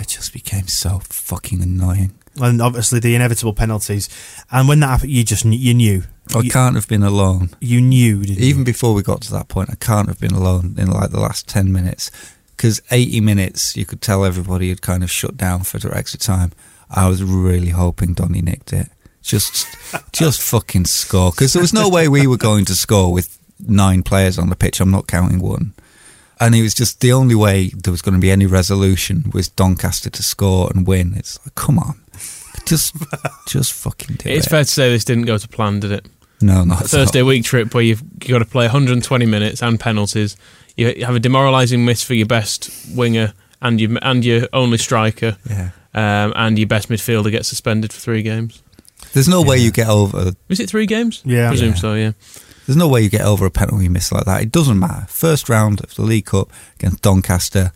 It 0.00 0.08
just 0.08 0.32
became 0.32 0.68
so 0.68 1.00
fucking 1.08 1.60
annoying. 1.62 2.12
and 2.40 2.62
obviously 2.62 3.00
the 3.00 3.14
inevitable 3.16 3.52
penalties. 3.52 4.08
And 4.52 4.68
when 4.68 4.78
that 4.80 4.86
happened, 4.88 5.10
you 5.10 5.24
just 5.24 5.44
you 5.44 5.74
knew 5.74 6.04
I 6.34 6.38
you, 6.40 6.50
can't 6.50 6.76
have 6.76 6.86
been 6.88 7.02
alone. 7.02 7.50
you 7.60 7.80
knew, 7.80 8.22
didn't 8.24 8.42
Even 8.42 8.60
you? 8.60 8.64
before 8.64 8.94
we 8.94 9.02
got 9.02 9.20
to 9.22 9.32
that 9.32 9.48
point, 9.48 9.70
I 9.70 9.74
can't 9.74 10.06
have 10.08 10.20
been 10.20 10.32
alone 10.34 10.76
in 10.78 10.88
like 10.90 11.10
the 11.10 11.18
last 11.20 11.48
10 11.48 11.72
minutes. 11.72 12.10
Because 12.56 12.80
80 12.90 13.20
minutes, 13.20 13.76
you 13.76 13.84
could 13.86 14.00
tell 14.00 14.24
everybody 14.24 14.68
had 14.68 14.82
kind 14.82 15.02
of 15.04 15.10
shut 15.10 15.36
down 15.36 15.62
for 15.64 15.78
extra 15.94 16.18
time. 16.18 16.52
I 16.90 17.08
was 17.08 17.22
really 17.22 17.68
hoping 17.70 18.14
Donny 18.14 18.40
nicked 18.42 18.72
it. 18.72 18.88
Just, 19.28 19.66
just 20.12 20.40
fucking 20.40 20.86
score. 20.86 21.30
Because 21.32 21.52
there 21.52 21.60
was 21.60 21.74
no 21.74 21.88
way 21.90 22.08
we 22.08 22.26
were 22.26 22.38
going 22.38 22.64
to 22.64 22.74
score 22.74 23.12
with 23.12 23.38
nine 23.60 24.02
players 24.02 24.38
on 24.38 24.48
the 24.48 24.56
pitch. 24.56 24.80
I'm 24.80 24.90
not 24.90 25.06
counting 25.06 25.38
one. 25.38 25.74
And 26.40 26.54
it 26.54 26.62
was 26.62 26.72
just 26.72 27.00
the 27.00 27.12
only 27.12 27.34
way 27.34 27.68
there 27.68 27.90
was 27.90 28.00
going 28.00 28.14
to 28.14 28.20
be 28.20 28.30
any 28.30 28.46
resolution 28.46 29.30
was 29.34 29.48
Doncaster 29.48 30.08
to 30.08 30.22
score 30.22 30.70
and 30.74 30.86
win. 30.86 31.12
It's 31.14 31.38
like, 31.44 31.54
come 31.56 31.78
on. 31.78 32.00
Just, 32.64 32.94
just 33.46 33.72
fucking 33.74 34.16
do 34.16 34.22
It's 34.24 34.24
it. 34.26 34.36
It's 34.38 34.48
fair 34.48 34.64
to 34.64 34.70
say 34.70 34.90
this 34.90 35.04
didn't 35.04 35.26
go 35.26 35.36
to 35.36 35.48
plan, 35.48 35.80
did 35.80 35.92
it? 35.92 36.06
No, 36.40 36.64
not 36.64 36.86
Thursday 36.86 37.22
week 37.22 37.44
trip 37.44 37.74
where 37.74 37.82
you've 37.82 38.02
got 38.20 38.38
to 38.38 38.44
play 38.44 38.64
120 38.64 39.26
minutes 39.26 39.62
and 39.62 39.78
penalties. 39.78 40.36
You 40.76 41.04
have 41.04 41.16
a 41.16 41.20
demoralising 41.20 41.84
miss 41.84 42.02
for 42.04 42.14
your 42.14 42.26
best 42.26 42.70
winger 42.94 43.32
and 43.60 43.80
your 43.80 43.98
and 44.02 44.24
your 44.24 44.46
only 44.52 44.78
striker, 44.78 45.36
Yeah. 45.50 45.70
um, 45.94 46.32
and 46.36 46.56
your 46.56 46.68
best 46.68 46.88
midfielder 46.88 47.30
gets 47.32 47.48
suspended 47.48 47.92
for 47.92 47.98
three 47.98 48.22
games. 48.22 48.62
There's 49.12 49.28
no 49.28 49.42
way 49.42 49.58
you 49.58 49.70
get 49.70 49.88
over 49.88 50.32
Is 50.48 50.60
it 50.60 50.68
three 50.70 50.86
games? 50.86 51.22
Yeah. 51.24 51.46
I 51.46 51.48
presume 51.50 51.70
Yeah. 51.70 51.74
so. 51.74 51.94
Yeah. 51.94 52.12
There's 52.66 52.76
no 52.76 52.88
way 52.88 53.00
you 53.02 53.08
get 53.08 53.22
over 53.22 53.46
a 53.46 53.50
penalty 53.50 53.88
miss 53.88 54.12
like 54.12 54.26
that. 54.26 54.42
It 54.42 54.52
doesn't 54.52 54.78
matter. 54.78 55.06
First 55.08 55.48
round 55.48 55.80
of 55.80 55.94
the 55.94 56.02
League 56.02 56.26
Cup 56.26 56.50
against 56.78 57.00
Doncaster, 57.02 57.72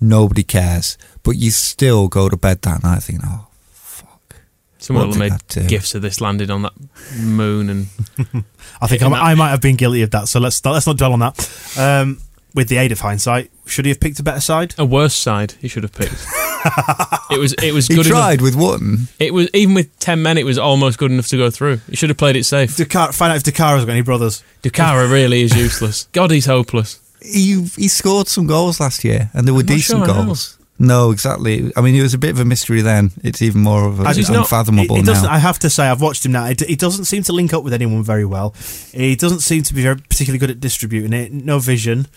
nobody 0.00 0.42
cares. 0.42 0.98
But 1.22 1.36
you 1.36 1.50
still 1.52 2.08
go 2.08 2.28
to 2.28 2.36
bed 2.36 2.62
that 2.62 2.82
night 2.82 3.04
thinking, 3.04 3.24
oh, 3.28 3.46
fuck. 3.70 4.34
Someone 4.78 5.08
What 5.10 5.16
will 5.16 5.22
have 5.30 5.56
made 5.56 5.68
gifts 5.68 5.94
of 5.94 6.02
this 6.02 6.20
landed 6.20 6.50
on 6.50 6.62
that 6.62 6.72
moon 7.20 7.70
and 7.70 7.86
I 8.80 8.88
think 8.88 9.02
I'm, 9.02 9.14
I 9.14 9.34
might 9.36 9.50
have 9.50 9.60
been 9.60 9.76
guilty 9.76 10.02
of 10.02 10.10
that. 10.10 10.26
So 10.26 10.40
let's 10.40 10.64
let's 10.64 10.88
not 10.88 10.96
dwell 10.98 11.12
on 11.12 11.20
that. 11.20 11.76
Um, 11.78 12.18
with 12.54 12.68
the 12.68 12.76
aid 12.76 12.92
of 12.92 13.00
hindsight, 13.00 13.50
should 13.66 13.84
he 13.84 13.90
have 13.90 14.00
picked 14.00 14.18
a 14.20 14.22
better 14.22 14.40
side? 14.40 14.74
a 14.78 14.84
worse 14.84 15.14
side. 15.14 15.52
He 15.60 15.68
should 15.68 15.82
have 15.82 15.92
picked. 15.92 16.12
it 17.30 17.38
was 17.38 17.52
it 17.54 17.72
was 17.72 17.86
He 17.88 18.02
tried 18.02 18.34
enough. 18.40 18.42
with 18.44 18.54
one. 18.56 19.08
It 19.18 19.32
was 19.34 19.48
even 19.54 19.74
with 19.74 19.98
ten 19.98 20.22
men. 20.22 20.38
It 20.38 20.44
was 20.44 20.58
almost 20.58 20.98
good 20.98 21.10
enough 21.10 21.28
to 21.28 21.36
go 21.36 21.50
through. 21.50 21.78
He 21.88 21.96
should 21.96 22.10
have 22.10 22.18
played 22.18 22.36
it 22.36 22.44
safe. 22.44 22.76
Dakar, 22.76 23.12
find 23.12 23.32
out 23.32 23.36
if 23.36 23.42
Doukara's 23.44 23.84
got 23.84 23.92
any 23.92 24.02
brothers. 24.02 24.42
Doukara 24.62 25.10
really 25.10 25.42
is 25.42 25.56
useless. 25.56 26.04
God, 26.12 26.30
he's 26.30 26.46
hopeless. 26.46 26.98
He, 27.20 27.62
he 27.76 27.86
scored 27.88 28.26
some 28.28 28.46
goals 28.48 28.80
last 28.80 29.04
year, 29.04 29.30
and 29.32 29.46
they 29.46 29.52
were 29.52 29.60
I'm 29.60 29.66
decent 29.66 30.04
sure 30.06 30.14
goals. 30.14 30.58
No, 30.78 31.12
exactly. 31.12 31.70
I 31.76 31.80
mean, 31.80 31.94
it 31.94 32.02
was 32.02 32.14
a 32.14 32.18
bit 32.18 32.30
of 32.30 32.40
a 32.40 32.44
mystery 32.44 32.80
then. 32.80 33.12
It's 33.22 33.40
even 33.40 33.60
more 33.60 33.86
of 33.86 34.00
a, 34.00 34.04
As 34.08 34.16
he's 34.16 34.28
not- 34.28 34.38
unfathomable 34.40 34.96
He, 34.96 35.02
he 35.02 35.06
doesn't. 35.06 35.24
now. 35.28 35.32
I 35.32 35.38
have 35.38 35.60
to 35.60 35.70
say, 35.70 35.86
I've 35.86 36.00
watched 36.00 36.26
him 36.26 36.32
now. 36.32 36.46
He, 36.46 36.56
he 36.66 36.74
doesn't 36.74 37.04
seem 37.04 37.22
to 37.24 37.32
link 37.32 37.52
up 37.52 37.62
with 37.62 37.72
anyone 37.72 38.02
very 38.02 38.24
well. 38.24 38.52
He 38.92 39.14
doesn't 39.14 39.40
seem 39.40 39.62
to 39.62 39.74
be 39.74 39.82
very 39.82 39.96
particularly 39.96 40.38
good 40.40 40.50
at 40.50 40.58
distributing 40.58 41.12
it. 41.12 41.30
No 41.32 41.60
vision. 41.60 42.08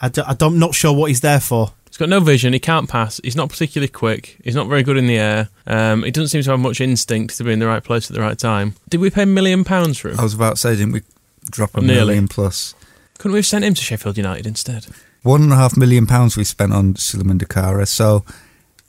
I 0.00 0.08
d- 0.08 0.22
I 0.26 0.34
don't, 0.34 0.54
I'm 0.54 0.58
not 0.58 0.74
sure 0.74 0.92
what 0.94 1.06
he's 1.06 1.20
there 1.20 1.40
for. 1.40 1.72
He's 1.88 1.96
got 1.96 2.08
no 2.10 2.20
vision. 2.20 2.52
He 2.52 2.58
can't 2.58 2.88
pass. 2.88 3.20
He's 3.24 3.36
not 3.36 3.48
particularly 3.48 3.88
quick. 3.88 4.36
He's 4.44 4.54
not 4.54 4.68
very 4.68 4.82
good 4.82 4.96
in 4.98 5.06
the 5.06 5.16
air. 5.18 5.48
Um, 5.66 6.02
he 6.02 6.10
doesn't 6.10 6.28
seem 6.28 6.42
to 6.42 6.50
have 6.50 6.60
much 6.60 6.80
instinct 6.80 7.36
to 7.38 7.44
be 7.44 7.52
in 7.52 7.58
the 7.58 7.66
right 7.66 7.82
place 7.82 8.10
at 8.10 8.14
the 8.14 8.20
right 8.20 8.38
time. 8.38 8.74
Did 8.90 9.00
we 9.00 9.08
pay 9.10 9.22
a 9.22 9.26
million 9.26 9.64
pounds 9.64 9.96
for 9.98 10.10
him? 10.10 10.20
I 10.20 10.22
was 10.22 10.34
about 10.34 10.50
to 10.50 10.56
say, 10.60 10.76
didn't 10.76 10.92
we 10.92 11.02
drop 11.50 11.74
a 11.76 11.80
Nearly. 11.80 12.00
million 12.08 12.28
plus? 12.28 12.74
Couldn't 13.18 13.32
we 13.32 13.38
have 13.38 13.46
sent 13.46 13.64
him 13.64 13.72
to 13.72 13.80
Sheffield 13.82 14.18
United 14.18 14.46
instead? 14.46 14.86
One 15.22 15.42
and 15.42 15.52
a 15.52 15.56
half 15.56 15.76
million 15.76 16.06
pounds 16.06 16.36
we 16.36 16.44
spent 16.44 16.72
on 16.74 16.94
Souleymane 16.94 17.38
Doukara, 17.40 17.88
so 17.88 18.24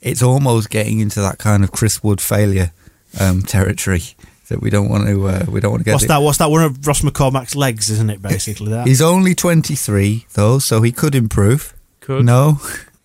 it's 0.02 0.22
almost 0.22 0.68
getting 0.68 1.00
into 1.00 1.20
that 1.20 1.38
kind 1.38 1.64
of 1.64 1.72
Chris 1.72 2.02
Wood 2.02 2.20
failure 2.20 2.72
um, 3.18 3.40
territory 3.42 4.02
that 4.48 4.60
we 4.60 4.70
don't 4.70 4.88
want 4.88 5.06
to. 5.06 5.26
Uh, 5.26 5.44
we 5.48 5.60
don't 5.60 5.70
want 5.70 5.80
to 5.80 5.84
get. 5.84 5.92
What's 5.92 6.04
it. 6.04 6.08
that? 6.08 6.18
What's 6.22 6.38
that? 6.38 6.50
One 6.50 6.62
of 6.62 6.86
Ross 6.86 7.02
McCormack's 7.02 7.54
legs, 7.56 7.90
isn't 7.90 8.10
it? 8.10 8.20
Basically, 8.22 8.70
that. 8.70 8.86
He's 8.86 9.02
only 9.02 9.34
twenty 9.34 9.74
three 9.74 10.26
though, 10.34 10.58
so 10.58 10.82
he 10.82 10.92
could 10.92 11.14
improve. 11.14 11.74
Could. 12.00 12.24
No, 12.24 12.58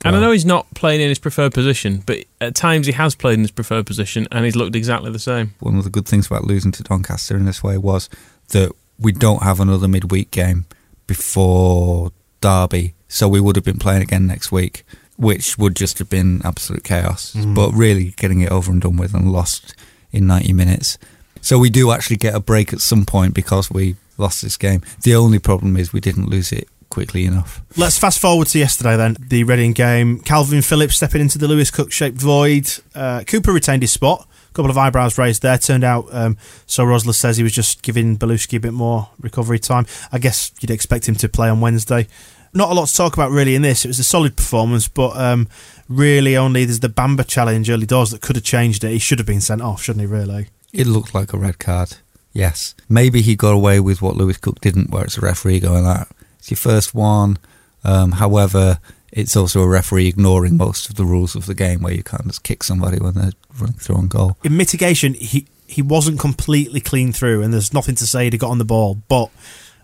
And 0.06 0.16
I 0.16 0.20
know 0.22 0.32
he's 0.32 0.46
not 0.46 0.74
playing 0.76 1.02
in 1.02 1.10
his 1.10 1.20
preferred 1.20 1.54
position, 1.54 2.04
but 2.06 2.20
at 2.40 2.56
times 2.56 2.88
he 2.88 2.94
has 2.94 3.16
played 3.16 3.34
in 3.36 3.42
his 3.42 3.52
preferred 3.52 3.86
position 3.86 4.28
and 4.32 4.46
he's 4.46 4.56
looked 4.56 4.76
exactly 4.76 5.12
the 5.12 5.20
same. 5.20 5.54
one 5.60 5.78
of 5.78 5.84
the 5.84 5.90
good 5.90 6.08
things 6.08 6.28
about 6.28 6.46
losing 6.46 6.72
to 6.74 6.84
Doncaster 6.84 7.36
in 7.36 7.44
this 7.46 7.62
way 7.62 7.78
was 7.78 8.10
that 8.50 8.72
we 8.98 9.12
don't 9.12 9.44
have 9.44 9.60
another 9.60 9.88
midweek 9.90 10.32
game 10.32 10.66
before 11.08 12.12
Derby, 12.42 12.94
so 13.08 13.28
we 13.28 13.40
would 13.40 13.56
have 13.56 13.66
been 13.66 13.80
playing 13.80 14.02
again 14.02 14.28
next 14.28 14.52
week, 14.52 14.84
which 15.18 15.58
would 15.58 15.76
just 15.76 16.00
have 16.00 16.10
been 16.10 16.42
absolute 16.44 16.84
chaos. 16.84 17.34
But 17.34 17.72
really 17.72 18.12
getting 18.18 18.42
it 18.42 18.52
over 18.52 18.72
and 18.72 18.82
done 18.82 18.98
with 18.98 19.14
and 19.14 19.32
lost 19.32 19.76
in 20.12 20.28
90 20.28 20.54
minutes. 20.54 20.98
So 21.44 21.60
we 21.60 21.70
do 21.70 21.92
actually 21.92 22.16
get 22.16 22.34
a 22.34 22.40
break 22.40 22.72
at 22.72 22.80
some 22.80 23.06
point 23.06 23.34
because 23.34 23.70
we 23.70 23.98
lost 24.18 24.42
this 24.42 24.56
game. 24.56 24.82
The 25.02 25.14
only 25.14 25.40
problem 25.40 25.76
is 25.76 25.92
we 25.92 26.00
didn't 26.00 26.30
lose 26.30 26.54
it 26.54 26.70
quickly 26.90 27.26
enough. 27.26 27.62
Let's 27.76 28.00
fast 28.00 28.20
forward 28.20 28.48
to 28.48 28.60
yesterday 28.60 28.96
then. 28.96 29.18
The 29.20 29.44
Reading 29.44 29.74
game. 29.74 30.20
Kalvin 30.22 30.66
Phillips 30.66 30.96
stepping 30.96 31.20
into 31.20 31.38
the 31.38 31.50
Lewis 31.50 31.70
Cook 31.70 31.92
shaped 31.92 32.18
void. 32.18 32.70
Uh, 32.96 33.24
Cooper 33.28 33.52
retained 33.52 33.84
his 33.84 33.92
spot. 33.92 34.26
A 34.50 34.54
couple 34.54 34.72
of 34.72 34.78
eyebrows 34.78 35.18
raised 35.18 35.42
there. 35.42 35.58
Turned 35.58 35.84
out, 35.84 36.06
um, 36.12 36.38
so 36.66 36.86
Rosler 36.86 37.14
says 37.14 37.36
he 37.36 37.44
was 37.44 37.52
just 37.52 37.82
giving 37.82 38.18
Bellusci 38.18 38.56
a 38.56 38.60
bit 38.62 38.74
more 38.74 39.10
recovery 39.20 39.60
time. 39.60 39.86
I 40.14 40.20
guess 40.20 40.54
you'd 40.62 40.72
expect 40.72 41.10
him 41.10 41.16
to 41.16 41.28
play 41.28 41.50
on 41.50 41.60
Wednesday. 41.60 42.08
Not 42.54 42.70
a 42.70 42.74
lot 42.74 42.88
to 42.88 42.96
talk 42.96 43.16
about 43.16 43.32
really 43.32 43.56
in 43.56 43.64
this. 43.64 43.84
It 43.84 43.90
was 43.90 44.00
a 44.00 44.04
solid 44.04 44.38
performance, 44.38 44.88
but 44.88 45.18
um, 45.18 45.50
really 45.90 46.38
only 46.38 46.64
there's 46.64 46.80
the 46.80 46.88
Bamba 46.88 47.28
challenge 47.28 47.70
early 47.70 47.88
doors 47.88 48.12
that 48.12 48.22
could 48.22 48.36
have 48.36 48.46
changed 48.46 48.84
it. 48.84 48.92
He 48.92 49.00
should 49.00 49.18
have 49.18 49.26
been 49.26 49.42
sent 49.42 49.62
off, 49.62 49.82
shouldn't 49.82 50.02
he? 50.02 50.06
Really? 50.06 50.48
It 50.74 50.88
looked 50.88 51.14
like 51.14 51.32
a 51.34 51.38
red 51.38 51.60
card. 51.60 51.98
Yes. 52.34 52.74
Maybe 52.90 53.22
he 53.22 53.36
got 53.36 53.54
away 53.54 53.80
with 53.80 54.02
what 54.02 54.18
Lewis 54.18 54.38
Cook 54.38 54.60
didn't, 54.60 54.90
where 54.90 55.04
it's 55.04 55.18
a 55.18 55.22
referee 55.22 55.60
going 55.60 55.86
out. 55.86 56.08
It's 56.40 56.50
your 56.50 56.58
first 56.58 56.96
one. 56.96 57.38
Um, 57.84 58.14
however, 58.14 58.80
it's 59.12 59.38
also 59.38 59.62
a 59.62 59.68
referee 59.68 60.08
ignoring 60.08 60.58
most 60.58 60.90
of 60.90 60.96
the 60.96 61.06
rules 61.06 61.36
of 61.36 61.46
the 61.46 61.54
game 61.54 61.82
where 61.82 61.94
you 61.94 62.02
can't 62.02 62.26
just 62.26 62.44
kick 62.44 62.64
somebody 62.64 62.98
when 62.98 63.14
they're 63.14 63.32
running 63.60 63.76
through 63.76 63.98
on 63.98 64.08
goal. 64.08 64.38
in 64.44 64.58
mitigation, 64.58 65.14
he 65.14 65.46
he 65.68 65.82
wasn't 65.82 66.20
completely 66.20 66.80
clean 66.80 67.12
through, 67.14 67.42
and 67.42 67.54
there's 67.54 67.74
nothing 67.74 67.96
to 67.96 68.06
say 68.08 68.26
he'd 68.26 68.34
have 68.34 68.40
got 68.40 68.50
on 68.50 68.58
the 68.58 68.66
ball. 68.66 68.96
But 69.08 69.30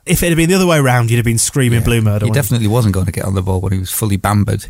if 0.06 0.24
it 0.24 0.30
had 0.30 0.36
been 0.38 0.50
the 0.50 0.56
other 0.56 0.68
way 0.68 0.78
around, 0.78 1.10
you'd 1.10 1.18
have 1.18 1.26
been 1.26 1.38
screaming 1.38 1.84
blue 1.84 2.02
murder. 2.02 2.26
He 2.26 2.32
definitely 2.32 2.68
wasn't 2.68 2.94
going 2.94 3.06
to 3.06 3.12
get 3.12 3.26
on 3.26 3.36
the 3.36 3.42
ball 3.42 3.62
when 3.62 3.72
he 3.72 3.80
was 3.80 3.92
fully 3.92 4.18
bambered. 4.18 4.68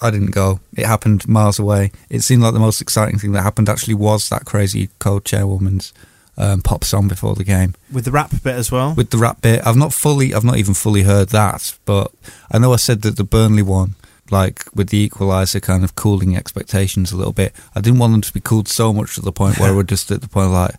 I 0.00 0.10
didn't 0.10 0.30
go. 0.32 0.60
It 0.76 0.86
happened 0.86 1.28
miles 1.28 1.58
away. 1.58 1.92
It 2.10 2.20
seemed 2.20 2.42
like 2.42 2.52
the 2.52 2.60
most 2.60 2.80
exciting 2.80 3.18
thing 3.18 3.32
that 3.32 3.42
happened 3.42 3.68
actually 3.68 3.94
was 3.94 4.28
that 4.28 4.44
crazy 4.44 4.90
cold 4.98 5.24
chairwoman's 5.24 5.92
um, 6.36 6.62
pop 6.62 6.84
song 6.84 7.08
before 7.08 7.34
the 7.34 7.44
game. 7.44 7.74
with 7.92 8.04
the 8.04 8.10
rap 8.10 8.30
bit 8.42 8.56
as 8.56 8.70
well. 8.72 8.94
with 8.94 9.10
the 9.10 9.18
rap 9.18 9.40
bit. 9.40 9.64
I've 9.66 9.76
not 9.76 9.92
fully, 9.92 10.34
I've 10.34 10.44
not 10.44 10.56
even 10.56 10.74
fully 10.74 11.02
heard 11.02 11.28
that, 11.28 11.76
but 11.84 12.12
I 12.50 12.58
know 12.58 12.72
I 12.72 12.76
said 12.76 13.02
that 13.02 13.16
the 13.16 13.24
Burnley 13.24 13.62
one, 13.62 13.94
like 14.30 14.64
with 14.74 14.88
the 14.88 15.08
equaliser, 15.08 15.62
kind 15.62 15.84
of 15.84 15.94
cooling 15.94 16.36
expectations 16.36 17.12
a 17.12 17.16
little 17.16 17.32
bit. 17.32 17.52
I 17.74 17.80
didn't 17.80 17.98
want 18.00 18.12
them 18.12 18.22
to 18.22 18.32
be 18.32 18.40
cooled 18.40 18.68
so 18.68 18.92
much 18.92 19.14
to 19.14 19.20
the 19.20 19.32
point 19.32 19.58
where 19.58 19.74
we're 19.76 19.84
just 19.84 20.10
at 20.10 20.22
the 20.22 20.28
point 20.28 20.46
of 20.46 20.52
like, 20.52 20.74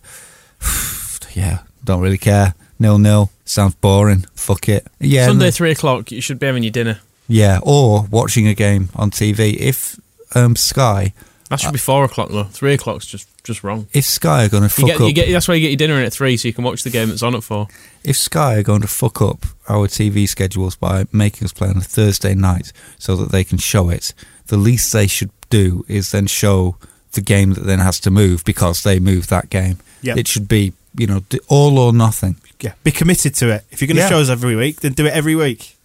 yeah, 1.34 1.60
don't 1.84 2.00
really 2.00 2.18
care. 2.18 2.54
Nil 2.78 2.98
nil 2.98 3.30
sounds 3.46 3.74
boring. 3.76 4.26
Fuck 4.34 4.68
it. 4.68 4.86
Yeah, 5.00 5.26
Sunday, 5.26 5.50
three 5.50 5.70
o'clock, 5.70 6.12
you 6.12 6.20
should 6.20 6.38
be 6.38 6.46
having 6.46 6.62
your 6.62 6.72
dinner. 6.72 7.00
Yeah, 7.28 7.58
or 7.62 8.02
watching 8.10 8.46
a 8.48 8.54
game 8.54 8.88
on 8.94 9.10
TV. 9.10 9.54
If 9.56 9.98
um, 10.34 10.56
Sky, 10.56 11.12
That 11.50 11.60
should 11.60 11.72
be 11.72 11.78
four 11.78 12.04
o'clock 12.04 12.30
though. 12.30 12.44
Three 12.44 12.74
o'clock's 12.74 13.06
just 13.06 13.28
just 13.44 13.62
wrong. 13.62 13.86
if 13.92 14.04
Sky 14.04 14.44
are 14.44 14.48
going 14.48 14.62
to 14.68 14.80
You 14.82 14.88
fuck 14.88 14.98
get, 14.98 14.98
you 15.00 15.06
up, 15.06 15.14
get, 15.14 15.30
that's 15.32 15.46
why 15.46 15.54
you 15.54 15.60
get 15.60 15.68
your 15.70 15.76
dinner 15.76 15.98
in 16.00 16.04
at 16.04 16.12
three, 16.12 16.36
so 16.36 16.48
you 16.48 16.54
can 16.54 16.64
watch 16.64 16.82
the 16.82 16.90
game 16.90 17.08
that's 17.08 17.22
on 17.22 17.34
at 17.36 17.44
four. 17.44 17.68
if 18.02 18.16
Sky 18.16 18.56
are 18.56 18.62
going 18.64 18.80
to 18.82 18.88
fuck 18.88 19.22
up 19.22 19.46
our 19.68 19.86
TV 19.86 20.28
schedules 20.28 20.74
by 20.74 21.04
making 21.12 21.44
us 21.44 21.52
play 21.52 21.68
on 21.68 21.76
a 21.76 21.80
Thursday 21.80 22.34
night 22.34 22.72
so 22.98 23.14
that 23.16 23.30
they 23.30 23.44
can 23.44 23.58
show 23.58 23.88
it, 23.88 24.12
the 24.48 24.56
least 24.56 24.92
they 24.92 25.06
should 25.06 25.30
do 25.48 25.84
is 25.88 26.10
then 26.10 26.26
show 26.26 26.76
the 27.12 27.20
game 27.20 27.52
that 27.54 27.64
then 27.64 27.78
has 27.78 28.00
to 28.00 28.10
move 28.10 28.44
because 28.44 28.82
they 28.82 28.98
moved 28.98 29.30
that 29.30 29.48
game. 29.48 29.78
Yep. 30.02 30.16
It 30.16 30.26
should 30.28 30.48
be, 30.48 30.72
you 30.98 31.06
know, 31.06 31.22
all 31.48 31.78
or 31.78 31.92
nothing. 31.92 32.36
yeah, 32.60 32.72
be 32.82 32.90
committed 32.90 33.34
to 33.36 33.50
it. 33.54 33.62
If 33.70 33.80
you're 33.80 33.86
going 33.86 33.96
to 33.96 34.02
Yeah. 34.02 34.08
show 34.08 34.18
us 34.18 34.28
every 34.28 34.56
week, 34.56 34.80
then 34.80 34.92
do 34.94 35.06
it 35.06 35.12
every 35.12 35.36
week. 35.36 35.75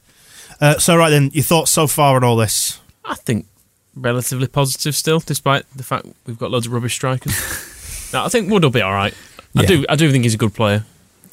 Uh, 0.61 0.77
so 0.77 0.95
right 0.95 1.09
then, 1.09 1.31
your 1.33 1.43
thoughts 1.43 1.71
so 1.71 1.87
far 1.87 2.15
on 2.15 2.23
all 2.23 2.35
this? 2.35 2.79
I 3.03 3.15
think 3.15 3.47
relatively 3.95 4.47
positive 4.47 4.95
still, 4.95 5.19
despite 5.19 5.65
the 5.75 5.83
fact 5.83 6.05
we've 6.25 6.37
got 6.37 6.51
loads 6.51 6.67
of 6.67 6.73
rubbish 6.73 6.93
strikers. 6.93 7.33
no, 8.13 8.23
I 8.23 8.29
think 8.29 8.49
Wood 8.49 8.63
will 8.63 8.69
be 8.69 8.81
all 8.81 8.93
right. 8.93 9.13
I 9.57 9.61
Yeah. 9.61 9.67
do. 9.67 9.85
I 9.89 9.95
do 9.95 10.11
think 10.11 10.23
he's 10.23 10.35
a 10.35 10.37
good 10.37 10.53
player 10.53 10.85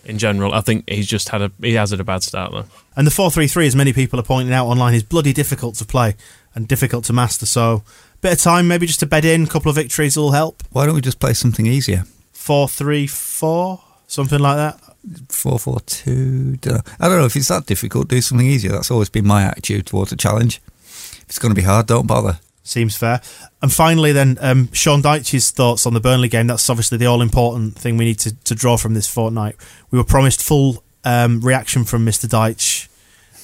in 0.04 0.18
general. 0.18 0.54
I 0.54 0.62
think 0.62 0.88
he's 0.88 1.06
just 1.06 1.28
had 1.28 1.42
a 1.42 1.52
he 1.60 1.74
has 1.74 1.90
had 1.90 2.00
a 2.00 2.04
bad 2.04 2.22
start 2.22 2.52
though. 2.52 2.64
And 2.96 3.06
the 3.06 3.10
four 3.10 3.30
three 3.30 3.46
three, 3.48 3.66
as 3.66 3.76
many 3.76 3.92
people 3.92 4.18
are 4.18 4.24
pointing 4.24 4.52
out 4.54 4.66
online, 4.66 4.94
is 4.94 5.02
bloody 5.02 5.32
difficult 5.34 5.74
to 5.76 5.84
play 5.84 6.16
and 6.54 6.66
difficult 6.66 7.04
to 7.04 7.12
master. 7.12 7.46
So, 7.46 7.82
bit 8.22 8.32
of 8.32 8.40
time, 8.40 8.66
maybe 8.66 8.86
just 8.86 9.00
to 9.00 9.06
bed 9.06 9.24
in. 9.26 9.44
A 9.44 9.46
couple 9.46 9.68
of 9.68 9.76
victories 9.76 10.16
will 10.16 10.32
help. 10.32 10.62
Why 10.70 10.86
don't 10.86 10.94
we 10.94 11.00
just 11.02 11.20
play 11.20 11.34
something 11.34 11.66
easier? 11.66 12.04
Four 12.32 12.66
three 12.66 13.06
four, 13.06 13.82
something 14.06 14.38
like 14.40 14.56
that. 14.56 14.80
Four 15.28 15.58
four 15.58 15.80
two. 15.80 16.56
dunno. 16.56 16.80
I 17.00 17.08
don't 17.08 17.18
know 17.18 17.24
if 17.26 17.36
it's 17.36 17.48
that 17.48 17.66
difficult. 17.66 18.08
Do 18.08 18.20
something 18.20 18.46
easier. 18.46 18.72
That's 18.72 18.90
always 18.90 19.08
been 19.08 19.26
my 19.26 19.42
attitude 19.44 19.86
towards 19.86 20.12
a 20.12 20.16
challenge. 20.16 20.60
If 20.84 21.24
it's 21.28 21.38
going 21.38 21.54
to 21.54 21.60
be 21.60 21.66
hard, 21.66 21.86
don't 21.86 22.06
bother. 22.06 22.40
Seems 22.62 22.96
fair. 22.96 23.22
And 23.62 23.72
finally, 23.72 24.12
then, 24.12 24.36
um, 24.42 24.70
Sean 24.72 25.00
Dyche's 25.00 25.50
thoughts 25.50 25.86
on 25.86 25.94
the 25.94 26.00
Burnley 26.00 26.28
game. 26.28 26.46
That's 26.48 26.68
obviously 26.68 26.98
the 26.98 27.06
all 27.06 27.22
important 27.22 27.76
thing 27.76 27.96
we 27.96 28.04
need 28.04 28.18
to, 28.20 28.34
to 28.44 28.54
draw 28.54 28.76
from 28.76 28.92
this 28.92 29.08
fortnight. 29.08 29.56
We 29.90 29.98
were 29.98 30.04
promised 30.04 30.42
full 30.42 30.84
um, 31.04 31.40
reaction 31.40 31.84
from 31.84 32.04
Mr. 32.04 32.26
Dyche. 32.28 32.88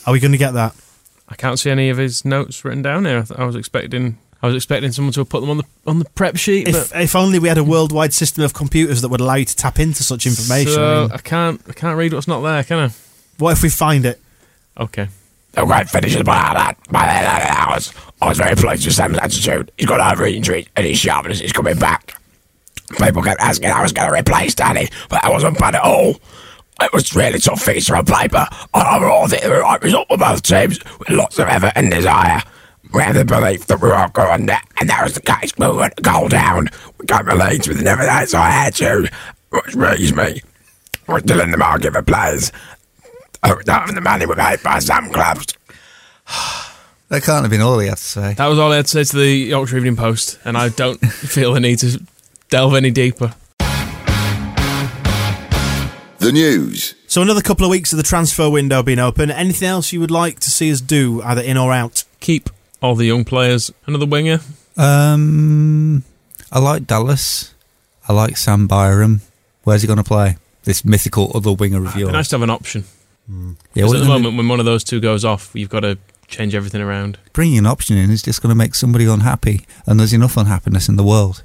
Are 0.06 0.12
we 0.12 0.20
going 0.20 0.32
to 0.32 0.38
get 0.38 0.52
that? 0.52 0.74
I 1.26 1.36
can't 1.36 1.58
see 1.58 1.70
any 1.70 1.88
of 1.88 1.96
his 1.96 2.24
notes 2.26 2.64
written 2.66 2.82
down 2.82 3.06
here. 3.06 3.24
I 3.34 3.44
was 3.44 3.56
expecting 3.56 4.18
I 4.44 4.46
was 4.48 4.56
expecting 4.56 4.92
someone 4.92 5.12
to 5.14 5.20
have 5.20 5.30
put 5.30 5.40
them 5.40 5.48
on 5.48 5.56
the 5.56 5.64
on 5.86 5.98
the 6.00 6.04
prep 6.04 6.36
sheet. 6.36 6.68
If, 6.68 6.94
if 6.94 7.16
only 7.16 7.38
we 7.38 7.48
had 7.48 7.56
a 7.56 7.64
worldwide 7.64 8.12
system 8.12 8.44
of 8.44 8.52
computers 8.52 9.00
that 9.00 9.08
would 9.08 9.20
allow 9.22 9.36
you 9.36 9.46
to 9.46 9.56
tap 9.56 9.78
into 9.80 10.02
such 10.02 10.26
information. 10.26 10.72
I 10.72 10.74
So 10.74 11.02
mean, 11.04 11.12
I 11.12 11.16
can't 11.16 11.60
I 11.66 11.72
can't 11.72 11.96
read 11.96 12.12
what's 12.12 12.28
not 12.28 12.42
there, 12.42 12.62
can 12.62 12.78
I? 12.78 12.90
what 13.38 13.52
if 13.52 13.62
we 13.62 13.70
find 13.70 14.04
it? 14.04 14.20
Okay. 14.78 15.08
The 15.52 15.64
great 15.64 15.88
finishes 15.88 16.22
by 16.24 16.34
that 16.34 16.76
by 16.90 17.06
the 17.06 17.12
end 17.12 17.26
of 17.26 17.42
the 17.48 17.58
hours. 17.58 17.94
I 18.20 18.28
was 18.28 18.36
very 18.36 18.54
pleased 18.54 18.84
with 18.84 18.94
Sam's 18.94 19.16
attitude. 19.16 19.72
He's 19.78 19.86
got 19.86 20.12
over 20.12 20.26
injury 20.26 20.66
and 20.76 20.84
his 20.84 20.98
sharpness 20.98 21.40
is 21.40 21.52
coming 21.52 21.78
back. 21.78 22.20
People 22.98 23.22
kept 23.22 23.40
asking 23.40 23.70
I 23.70 23.80
was 23.82 23.92
going 23.92 24.10
to 24.10 24.14
replace 24.14 24.54
Danny, 24.54 24.88
but 25.08 25.24
I 25.24 25.30
wasn't 25.30 25.58
bad 25.58 25.74
at 25.76 25.82
all. 25.82 26.16
It 26.82 26.92
was 26.92 27.16
really 27.16 27.38
tough 27.38 27.62
feature 27.62 27.96
on 27.96 28.04
paper. 28.04 28.46
And 28.74 28.96
overall, 28.96 29.24
I 29.24 29.28
think 29.28 29.42
the 29.42 29.50
right 29.52 29.82
result 29.82 30.06
for 30.08 30.18
both 30.18 30.42
teams 30.42 30.80
with 30.98 31.08
lots 31.08 31.38
of 31.38 31.48
effort 31.48 31.72
and 31.76 31.90
desire. 31.90 32.42
We 32.94 33.02
have 33.02 33.16
the 33.16 33.24
belief 33.24 33.66
that 33.66 33.80
we 33.82 33.88
will 33.88 34.08
go 34.10 34.30
under, 34.30 34.56
and 34.78 34.88
that 34.88 35.02
was 35.02 35.14
the 35.14 35.20
case. 35.20 35.52
We 35.58 35.66
went 35.68 36.00
goal 36.00 36.28
down. 36.28 36.68
We 36.96 37.06
came 37.06 37.24
the 37.26 37.34
leads 37.34 37.66
with 37.66 37.82
never 37.82 38.04
that 38.04 38.28
sort 38.28 38.44
of 38.44 38.52
attitude, 38.52 39.10
which 39.50 39.74
means 39.74 40.14
me. 40.14 40.42
We're 41.08 41.18
still 41.18 41.40
in 41.40 41.50
the 41.50 41.56
market 41.56 41.92
for 41.92 42.02
players. 42.02 42.52
Oh, 43.42 43.60
not 43.66 43.88
for 43.88 43.94
the 43.94 44.00
money 44.00 44.26
we 44.26 44.36
paid 44.36 44.62
by 44.62 44.78
some 44.78 45.10
clubs. 45.10 45.54
That 47.08 47.22
can't 47.22 47.42
have 47.42 47.50
been 47.50 47.60
all 47.60 47.78
he 47.78 47.88
had 47.88 47.98
to 47.98 48.02
say. 48.02 48.32
That 48.32 48.46
was 48.46 48.58
all 48.58 48.72
I 48.72 48.76
had 48.76 48.86
to 48.86 48.90
say 48.90 49.04
to 49.04 49.16
the 49.16 49.28
Yorkshire 49.28 49.76
Evening 49.76 49.94
Post, 49.94 50.38
and 50.44 50.56
I 50.56 50.70
don't 50.70 50.96
feel 51.06 51.52
the 51.52 51.60
need 51.60 51.78
to 51.80 52.02
delve 52.48 52.74
any 52.74 52.90
deeper. 52.90 53.34
The 56.18 56.32
news. 56.32 56.94
So 57.06 57.20
another 57.20 57.42
couple 57.42 57.66
of 57.66 57.70
weeks 57.70 57.92
of 57.92 57.98
the 57.98 58.02
transfer 58.02 58.48
window 58.48 58.82
being 58.82 58.98
open. 58.98 59.30
Anything 59.30 59.68
else 59.68 59.92
you 59.92 60.00
would 60.00 60.10
like 60.10 60.40
to 60.40 60.50
see 60.50 60.72
us 60.72 60.80
do, 60.80 61.22
either 61.22 61.42
in 61.42 61.58
or 61.58 61.74
out? 61.74 62.04
Keep 62.20 62.48
all 62.84 62.94
the 62.94 63.06
young 63.06 63.24
players. 63.24 63.72
Another 63.86 64.06
winger. 64.06 64.40
Um, 64.76 66.04
I 66.52 66.58
like 66.58 66.86
Dallas. 66.86 67.54
I 68.06 68.12
like 68.12 68.36
Sam 68.36 68.66
Byram. 68.66 69.22
Where's 69.62 69.80
he 69.80 69.86
going 69.86 69.96
to 69.96 70.04
play? 70.04 70.36
This 70.64 70.84
mythical 70.84 71.32
other 71.34 71.52
winger 71.52 71.78
of 71.78 71.94
ah, 71.94 71.98
yours. 71.98 72.12
nice 72.12 72.28
to 72.28 72.36
have 72.36 72.42
an 72.42 72.50
option. 72.50 72.84
Hmm. 73.26 73.52
yeah, 73.72 73.84
Because 73.84 73.88
what 73.88 73.96
at 73.96 74.02
the 74.02 74.08
moment, 74.08 74.36
when 74.36 74.48
one 74.48 74.60
of 74.60 74.66
those 74.66 74.84
two 74.84 75.00
goes 75.00 75.24
off, 75.24 75.50
you've 75.54 75.70
got 75.70 75.80
to 75.80 75.96
change 76.26 76.54
everything 76.54 76.82
around. 76.82 77.18
bringing 77.32 77.58
an 77.58 77.66
option 77.66 77.96
in 77.96 78.10
is 78.10 78.22
just 78.22 78.42
going 78.42 78.50
to 78.50 78.54
make 78.54 78.74
somebody 78.74 79.06
unhappy, 79.06 79.66
and 79.86 79.98
there's 79.98 80.12
enough 80.12 80.36
unhappiness 80.36 80.88
in 80.88 80.96
the 80.96 81.04
world. 81.04 81.42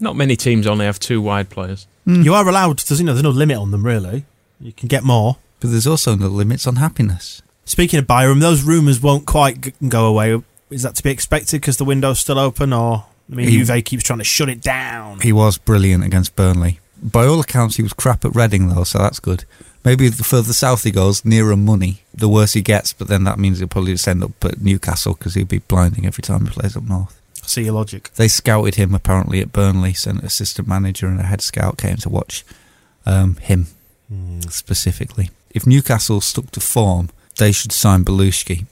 Not 0.00 0.16
many 0.16 0.34
teams 0.34 0.66
only 0.66 0.86
have 0.86 0.98
two 0.98 1.20
wide 1.20 1.50
players. 1.50 1.86
Hmm. 2.04 2.22
You 2.22 2.34
are 2.34 2.48
allowed. 2.48 2.80
There's 2.80 2.98
you 2.98 3.06
know 3.06 3.14
there's 3.14 3.22
no 3.22 3.30
limit 3.30 3.58
on 3.58 3.70
them 3.70 3.86
really. 3.86 4.24
You 4.60 4.72
can 4.72 4.88
get 4.88 5.04
more. 5.04 5.36
But 5.60 5.70
there's 5.70 5.86
also 5.86 6.16
no 6.16 6.26
limits 6.26 6.66
on 6.66 6.76
happiness. 6.76 7.42
Speaking 7.64 7.98
of 7.98 8.06
Byram, 8.06 8.40
those 8.40 8.62
rumours 8.62 9.00
won't 9.00 9.24
quite 9.24 9.72
go 9.88 10.06
away. 10.06 10.42
Is 10.70 10.82
that 10.82 10.94
to 10.96 11.02
be 11.02 11.10
expected 11.10 11.60
because 11.60 11.76
the 11.76 11.84
window's 11.84 12.20
still 12.20 12.38
open, 12.38 12.72
or 12.72 13.04
I 13.30 13.34
mean, 13.34 13.48
He- 13.48 13.62
Juve 13.62 13.84
keeps 13.84 14.02
trying 14.04 14.18
to 14.18 14.24
shut 14.24 14.48
it 14.48 14.60
down? 14.60 15.20
He 15.20 15.32
was 15.32 15.58
brilliant 15.58 16.04
against 16.04 16.36
Burnley. 16.36 16.80
By 17.02 17.26
all 17.26 17.40
accounts, 17.40 17.76
he 17.76 17.82
was 17.82 17.92
crap 17.92 18.24
at 18.24 18.34
Reading, 18.34 18.68
though, 18.68 18.84
so 18.84 18.98
that's 18.98 19.20
good. 19.20 19.44
Maybe 19.84 20.08
the 20.08 20.24
further 20.24 20.54
south 20.54 20.84
he 20.84 20.90
goes, 20.90 21.22
nearer 21.24 21.56
money, 21.56 22.02
the 22.14 22.28
worse 22.28 22.54
he 22.54 22.62
gets. 22.62 22.94
But 22.94 23.08
then 23.08 23.24
that 23.24 23.38
means 23.38 23.58
he'll 23.58 23.68
probably 23.68 23.92
just 23.92 24.08
end 24.08 24.24
up 24.24 24.42
at 24.42 24.62
Newcastle 24.62 25.12
because 25.12 25.34
he'll 25.34 25.44
be 25.44 25.58
blinding 25.58 26.06
every 26.06 26.22
time 26.22 26.46
he 26.46 26.50
plays 26.52 26.74
up 26.76 26.84
north. 26.84 27.20
See 27.46 27.64
your 27.64 27.74
logic. 27.74 28.10
They 28.14 28.28
scouted 28.28 28.76
him 28.76 28.94
apparently 28.94 29.40
at 29.40 29.52
Burnley. 29.52 29.92
Sent 29.92 30.20
an 30.20 30.24
assistant 30.24 30.66
manager 30.66 31.06
and 31.06 31.20
a 31.20 31.24
head 31.24 31.42
scout 31.42 31.76
came 31.76 31.96
to 31.98 32.08
watch 32.08 32.42
um, 33.04 33.36
him 33.36 33.66
specifically. 34.48 35.30
If 35.50 35.66
Newcastle 35.66 36.20
stuck 36.22 36.50
to 36.52 36.60
form, 36.60 37.10
they 37.38 37.52
should 37.52 37.72
sign 37.72 38.04
Bellusci. 38.04 38.66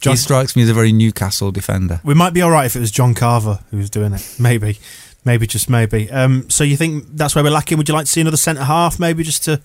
John- 0.00 0.12
he 0.12 0.16
strikes 0.16 0.54
me 0.56 0.62
as 0.62 0.68
a 0.68 0.74
very 0.74 0.92
Newcastle 0.92 1.50
defender. 1.50 2.00
We 2.04 2.14
might 2.14 2.34
be 2.34 2.42
all 2.42 2.50
right 2.50 2.66
if 2.66 2.76
it 2.76 2.80
was 2.80 2.90
John 2.90 3.14
Carver 3.14 3.60
who 3.70 3.78
was 3.78 3.90
doing 3.90 4.12
it. 4.12 4.36
Maybe, 4.38 4.78
maybe 5.24 5.46
just 5.46 5.70
maybe. 5.70 6.10
Um, 6.10 6.48
so 6.50 6.62
you 6.64 6.76
think 6.76 7.04
that's 7.12 7.34
where 7.34 7.42
we're 7.44 7.50
lacking? 7.50 7.78
Would 7.78 7.88
you 7.88 7.94
like 7.94 8.06
to 8.06 8.10
see 8.12 8.20
another 8.20 8.36
centre 8.36 8.64
half? 8.64 8.98
Maybe 9.00 9.22
just 9.22 9.44
to 9.44 9.60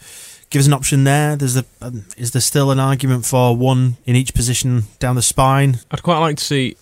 give 0.50 0.62
us 0.62 0.68
an 0.68 0.74
option 0.74 1.04
there. 1.04 1.36
There's 1.36 1.58
a. 1.58 1.66
Um, 1.82 2.06
is 2.18 2.32
there 2.32 2.42
still 2.42 2.72
an 2.72 2.80
argument 2.80 3.26
for 3.26 3.56
one 3.56 3.98
in 4.06 4.16
each 4.16 4.34
position 4.34 4.84
down 5.00 5.16
the 5.16 5.22
spine? 5.22 5.80
I'd 5.92 6.04
quite 6.04 6.20
like 6.20 6.38
to 6.38 6.44
see 6.44 6.78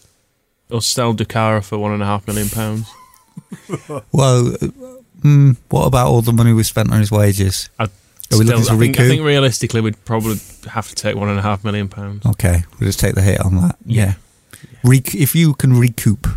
us 0.71 0.86
sell 0.86 1.13
Doukara 1.13 1.63
for 1.63 1.77
one 1.77 1.93
and 1.93 2.03
a 2.03 2.05
half 2.05 2.27
million 2.27 2.49
pounds. 2.49 2.89
Well, 4.12 4.55
mm, 5.21 5.55
what 5.69 5.86
about 5.86 6.07
all 6.07 6.21
the 6.21 6.33
money 6.33 6.53
we 6.53 6.63
spent 6.63 6.91
on 6.91 6.99
his 6.99 7.12
wages? 7.12 7.69
I'd 7.79 7.91
Are 8.31 8.37
we 8.39 8.45
still- 8.45 8.57
looking 8.59 8.65
to 8.65 8.73
I 8.73 8.77
think, 8.77 8.99
I 8.99 9.07
think 9.07 9.23
realistically, 9.23 9.81
we'd 9.81 10.03
probably 10.05 10.39
have 10.69 10.89
to 10.89 10.95
take 10.95 11.15
one 11.15 11.29
and 11.29 11.39
a 11.39 11.41
half 11.41 11.63
million 11.63 11.87
pounds. 11.87 12.25
Okay, 12.25 12.63
we'll 12.79 12.87
just 12.87 12.99
take 12.99 13.15
the 13.15 13.21
hit 13.21 13.39
on 13.41 13.55
that. 13.57 13.77
Yeah. 13.85 14.13
Rec- 14.83 15.15
if 15.15 15.33
you 15.35 15.53
can 15.53 15.79
recoup, 15.79 16.27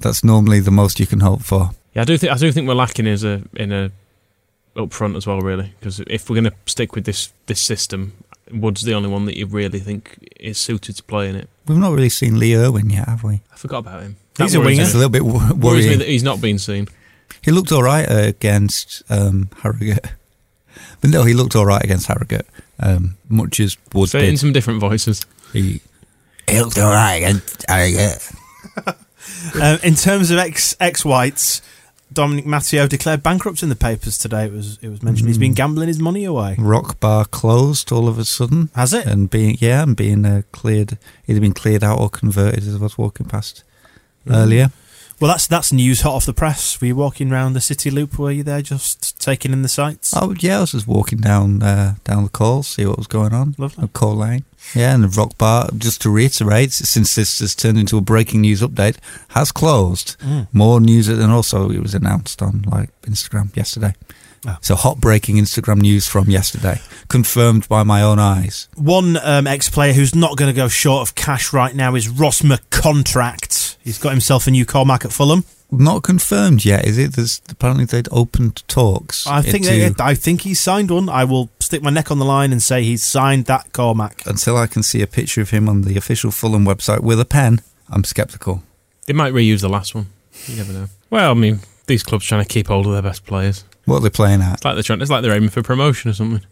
that's 0.00 0.24
normally 0.24 0.60
the 0.60 0.70
most 0.70 0.98
you 1.00 1.06
can 1.06 1.20
hope 1.20 1.42
for. 1.42 1.70
Yeah, 1.94 2.02
I 2.02 2.04
do 2.04 2.16
think 2.18 2.32
I 2.32 2.36
do 2.36 2.50
think 2.52 2.66
we're 2.68 2.74
lacking 2.74 3.06
as 3.06 3.22
a 3.24 3.42
in 3.54 3.72
a 3.72 3.90
up 4.76 4.92
front 4.92 5.16
as 5.16 5.26
well, 5.26 5.40
really. 5.40 5.74
Because 5.78 6.00
if 6.06 6.28
we're 6.30 6.40
going 6.40 6.50
to 6.50 6.56
stick 6.66 6.94
with 6.94 7.04
this 7.04 7.32
this 7.46 7.60
system, 7.60 8.12
Wood's 8.50 8.82
the 8.82 8.94
only 8.94 9.08
one 9.08 9.26
that 9.26 9.36
you 9.36 9.46
really 9.46 9.78
think 9.78 10.28
is 10.40 10.58
suited 10.58 10.96
to 10.96 11.02
play 11.02 11.28
in 11.28 11.36
it. 11.36 11.48
We've 11.66 11.78
not 11.78 11.92
really 11.92 12.08
seen 12.08 12.38
Lee 12.38 12.54
Erwin 12.56 12.90
yet, 12.90 13.08
have 13.08 13.22
we? 13.22 13.42
I 13.52 13.56
forgot 13.56 13.78
about 13.78 14.02
him. 14.02 14.16
He's 14.38 14.54
a 14.54 14.60
winger. 14.60 14.82
It's 14.82 14.94
a 14.94 14.96
little 14.96 15.10
bit 15.10 15.24
wo- 15.24 15.32
Worries 15.54 15.54
me 15.54 15.60
worrying. 15.90 15.98
that 15.98 16.08
he's 16.08 16.22
not 16.22 16.40
been 16.40 16.58
seen. 16.58 16.88
He 17.42 17.50
looked 17.50 17.70
all 17.72 17.82
right 17.82 18.08
uh, 18.10 18.14
against 18.28 19.02
um, 19.10 19.48
Harrogate. 19.62 20.06
But 21.02 21.10
no, 21.10 21.24
he 21.24 21.34
looked 21.34 21.54
all 21.56 21.66
right 21.66 21.82
against 21.82 22.06
Harrogate, 22.06 22.46
um, 22.80 23.16
much 23.28 23.60
as 23.60 23.76
Wood 23.92 24.08
Say 24.08 24.20
it 24.20 24.28
in 24.30 24.36
some 24.38 24.52
different 24.52 24.80
voices. 24.80 25.26
He, 25.52 25.82
he 26.48 26.60
looked 26.60 26.78
all 26.78 26.92
right 26.92 27.16
against 27.16 27.64
Harrogate. 27.68 28.32
um, 29.60 29.78
in 29.82 29.96
terms 29.96 30.30
of 30.30 30.38
ex 30.38 30.76
ex 30.78 31.04
whites, 31.04 31.60
Dominic 32.12 32.46
Matteo 32.46 32.86
declared 32.86 33.20
bankrupt 33.20 33.64
in 33.64 33.68
the 33.68 33.74
papers 33.74 34.16
today. 34.16 34.46
It 34.46 34.52
was 34.52 34.78
it 34.80 34.90
was 34.90 35.02
mentioned 35.02 35.26
he's 35.26 35.38
been 35.38 35.54
gambling 35.54 35.88
his 35.88 35.98
money 35.98 36.24
away. 36.24 36.54
Rock 36.56 37.00
bar 37.00 37.24
closed 37.24 37.90
all 37.90 38.06
of 38.06 38.16
a 38.16 38.24
sudden. 38.24 38.70
Has 38.76 38.94
it? 38.94 39.04
And 39.04 39.28
being 39.28 39.56
yeah, 39.58 39.82
and 39.82 39.96
being 39.96 40.24
uh, 40.24 40.42
cleared, 40.52 40.98
either 41.26 41.40
been 41.40 41.52
cleared 41.52 41.82
out 41.82 41.98
or 41.98 42.10
converted 42.10 42.60
as 42.60 42.76
I 42.76 42.78
was 42.78 42.96
walking 42.96 43.26
past 43.26 43.64
earlier. 44.30 44.70
Well, 45.22 45.30
that's 45.30 45.46
that's 45.46 45.72
news 45.72 46.00
hot 46.00 46.16
off 46.16 46.26
the 46.26 46.32
press. 46.32 46.80
Were 46.80 46.88
you 46.88 46.96
walking 46.96 47.30
around 47.30 47.52
the 47.52 47.60
city 47.60 47.92
loop? 47.92 48.18
Were 48.18 48.32
you 48.32 48.42
there 48.42 48.60
just 48.60 49.20
taking 49.20 49.52
in 49.52 49.62
the 49.62 49.68
sights? 49.68 50.12
Oh 50.16 50.34
yeah, 50.40 50.56
I 50.56 50.60
was 50.62 50.72
just 50.72 50.88
walking 50.88 51.20
down 51.20 51.62
uh, 51.62 51.94
down 52.02 52.24
the 52.24 52.28
call, 52.28 52.64
see 52.64 52.84
what 52.84 52.98
was 52.98 53.06
going 53.06 53.32
on. 53.32 53.54
Lovely. 53.56 53.84
At 53.84 53.92
Call 53.92 54.16
Lane. 54.16 54.44
Yeah, 54.74 54.96
and 54.96 55.04
the 55.04 55.08
Rock 55.08 55.38
Bar. 55.38 55.68
Just 55.78 56.02
to 56.02 56.10
reiterate, 56.10 56.72
since 56.72 57.14
this 57.14 57.38
has 57.38 57.54
turned 57.54 57.78
into 57.78 57.96
a 57.96 58.00
breaking 58.00 58.40
news 58.40 58.62
update, 58.62 58.96
has 59.28 59.52
closed. 59.52 60.18
Mm. 60.18 60.48
More 60.52 60.80
news, 60.80 61.06
and 61.06 61.30
also 61.30 61.70
it 61.70 61.78
was 61.80 61.94
announced 61.94 62.42
on 62.42 62.62
like 62.62 62.90
Instagram 63.02 63.54
yesterday. 63.54 63.94
Ah. 64.44 64.58
So 64.60 64.74
hot 64.74 64.98
breaking 65.00 65.36
Instagram 65.36 65.82
news 65.82 66.08
from 66.08 66.30
yesterday, 66.30 66.80
confirmed 67.06 67.68
by 67.68 67.84
my 67.84 68.02
own 68.02 68.18
eyes. 68.18 68.66
One 68.74 69.16
um, 69.18 69.46
ex-player 69.46 69.92
who's 69.92 70.16
not 70.16 70.36
going 70.36 70.50
to 70.52 70.56
go 70.56 70.66
short 70.66 71.08
of 71.08 71.14
cash 71.14 71.52
right 71.52 71.76
now 71.76 71.94
is 71.94 72.08
Ross 72.08 72.42
McContract. 72.42 73.61
He's 73.84 73.98
got 73.98 74.10
himself 74.10 74.46
a 74.46 74.50
new 74.50 74.64
Cormac 74.64 75.04
at 75.04 75.12
Fulham. 75.12 75.44
Not 75.70 76.02
confirmed 76.02 76.64
yet, 76.64 76.84
is 76.86 76.98
it? 76.98 77.14
There's 77.14 77.40
apparently 77.48 77.84
they'd 77.86 78.08
opened 78.12 78.62
talks. 78.68 79.26
I 79.26 79.40
think 79.40 79.64
into- 79.66 79.94
they, 79.94 80.04
I 80.04 80.14
think 80.14 80.42
he's 80.42 80.60
signed 80.60 80.90
one. 80.90 81.08
I 81.08 81.24
will 81.24 81.48
stick 81.60 81.82
my 81.82 81.90
neck 81.90 82.10
on 82.10 82.18
the 82.18 82.24
line 82.26 82.52
and 82.52 82.62
say 82.62 82.82
he's 82.82 83.02
signed 83.02 83.46
that 83.46 83.72
Cormac. 83.72 84.22
until 84.26 84.56
I 84.56 84.66
can 84.66 84.82
see 84.82 85.00
a 85.00 85.06
picture 85.06 85.40
of 85.40 85.50
him 85.50 85.68
on 85.68 85.82
the 85.82 85.96
official 85.96 86.30
Fulham 86.30 86.64
website 86.66 87.00
with 87.00 87.18
a 87.18 87.24
pen, 87.24 87.60
I'm 87.88 88.04
sceptical. 88.04 88.62
They 89.06 89.14
might 89.14 89.32
reuse 89.32 89.62
the 89.62 89.68
last 89.70 89.94
one. 89.94 90.06
You 90.46 90.56
never 90.56 90.72
know. 90.72 90.86
Well, 91.10 91.30
I 91.30 91.34
mean, 91.34 91.60
these 91.86 92.02
clubs 92.02 92.26
trying 92.26 92.42
to 92.44 92.48
keep 92.48 92.66
hold 92.68 92.86
of 92.86 92.92
their 92.92 93.02
best 93.02 93.24
players. 93.24 93.64
What 93.86 93.96
are 93.96 94.00
they 94.00 94.10
playing 94.10 94.42
at? 94.42 94.54
It's 94.54 94.64
like 94.64 94.74
they're 94.74 94.82
trying. 94.82 95.00
It's 95.00 95.10
like 95.10 95.22
they're 95.22 95.34
aiming 95.34 95.48
for 95.50 95.62
promotion 95.62 96.10
or 96.10 96.14
something. 96.14 96.46